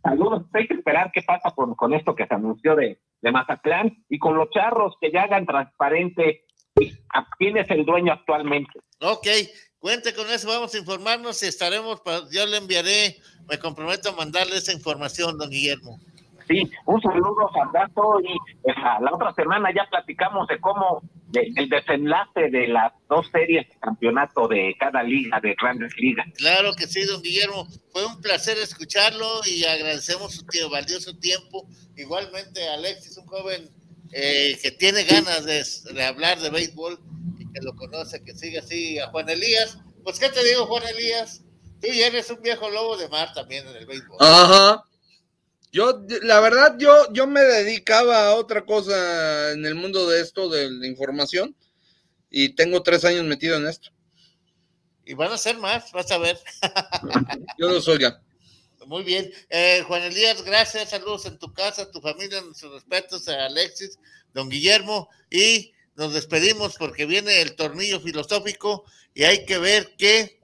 [0.03, 4.05] Saludos, hay que esperar qué pasa con, con esto que se anunció de, de Mazatlán
[4.09, 6.46] y con los charros que ya hagan transparente
[7.39, 8.81] quién es el dueño actualmente.
[9.01, 9.27] Ok,
[9.79, 12.01] cuente con eso, vamos a informarnos y estaremos,
[12.33, 13.17] yo le enviaré,
[13.49, 15.99] me comprometo a mandarle esa información, don Guillermo.
[16.49, 21.03] Sí, un saludo, Sandato, y la otra semana ya platicamos de cómo
[21.35, 26.25] el desenlace de las dos series de campeonato de cada liga, de grandes ligas.
[26.37, 31.67] Claro que sí, don Guillermo, fue un placer escucharlo y agradecemos su tío, valioso tiempo.
[31.97, 33.69] Igualmente, Alexis, un joven
[34.19, 36.99] eh, que tiene ganas de, hablar de béisbol
[37.39, 39.77] y que lo conoce, que sigue así a Juan Elías.
[40.05, 41.43] Pues, ¿qué te digo, Juan Elías?
[41.83, 44.17] Tú ya eres un viejo lobo de mar también en el béisbol.
[44.21, 44.83] Ajá.
[45.71, 50.49] Yo, la verdad, yo, yo me dedicaba a otra cosa en el mundo de esto,
[50.49, 51.55] de la información,
[52.31, 53.91] y tengo tres años metido en esto.
[55.05, 56.39] Y van a ser más, vas a ver.
[57.59, 58.19] yo lo soy ya.
[58.87, 59.33] Muy bien.
[59.51, 60.91] Eh, Juan Elías, gracias.
[60.91, 63.99] Saludos en tu casa, tu familia, nuestros respetos a Alexis,
[64.33, 65.09] don Guillermo.
[65.29, 70.41] Y nos despedimos porque viene el tornillo filosófico y hay que ver qué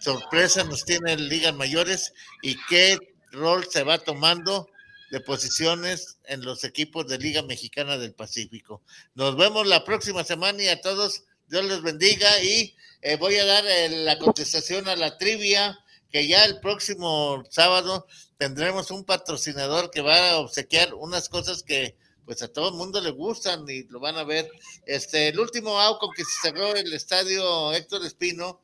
[0.00, 2.98] sorpresa nos tiene el Liga Mayores y qué
[3.32, 4.68] rol se va tomando
[5.10, 8.82] de posiciones en los equipos de Liga Mexicana del Pacífico.
[9.14, 13.44] Nos vemos la próxima semana y a todos Dios les bendiga y eh, voy a
[13.44, 15.78] dar eh, la contestación a la trivia
[16.12, 18.06] que ya el próximo sábado
[18.36, 23.00] tendremos un patrocinador que va a obsequiar unas cosas que pues a todo el mundo
[23.00, 24.48] le gustan y lo van a ver.
[24.86, 28.60] Este, el último auto que se cerró el estadio Héctor Espino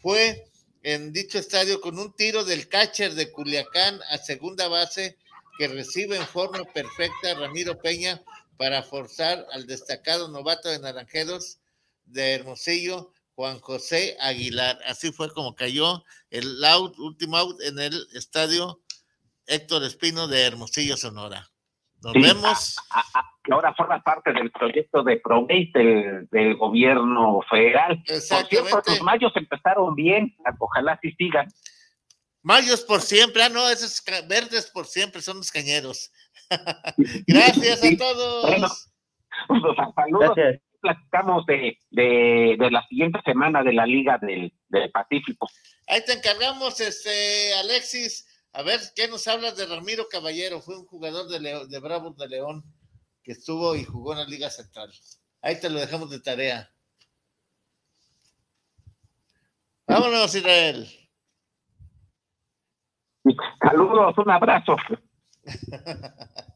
[0.00, 0.44] fue
[0.82, 5.16] en dicho estadio con un tiro del catcher de Culiacán a segunda base
[5.58, 8.22] que recibe en forma perfecta Ramiro Peña
[8.56, 11.58] para forzar al destacado novato de Naranjeros
[12.04, 14.78] de Hermosillo Juan José Aguilar.
[14.86, 18.82] Así fue como cayó el out, último out en el estadio
[19.46, 21.48] Héctor Espino de Hermosillo, Sonora.
[22.02, 22.76] Nos vemos.
[23.42, 28.02] que ahora forma parte del proyecto de Probate del, del, gobierno federal.
[28.08, 28.72] Exactamente.
[28.72, 31.48] Por los mayos empezaron bien, ojalá sí sigan.
[32.42, 36.12] Mayos por siempre, ah, no, esos verdes por siempre son los cañeros.
[37.26, 38.42] Gracias a todos.
[38.42, 38.68] Bueno,
[39.48, 39.62] pues,
[39.94, 40.34] saludos.
[40.36, 45.48] Gracias platicamos de, de, de, la siguiente semana de la Liga del, del, Pacífico.
[45.86, 48.26] Ahí te encargamos, este Alexis.
[48.52, 50.60] A ver, ¿qué nos hablas de Ramiro Caballero?
[50.60, 52.64] Fue un jugador de, de Bravos de León
[53.22, 54.90] que estuvo y jugó en la Liga Central.
[55.42, 56.70] Ahí te lo dejamos de tarea.
[59.86, 60.88] Vámonos, Israel.
[63.62, 64.76] Saludos, un abrazo.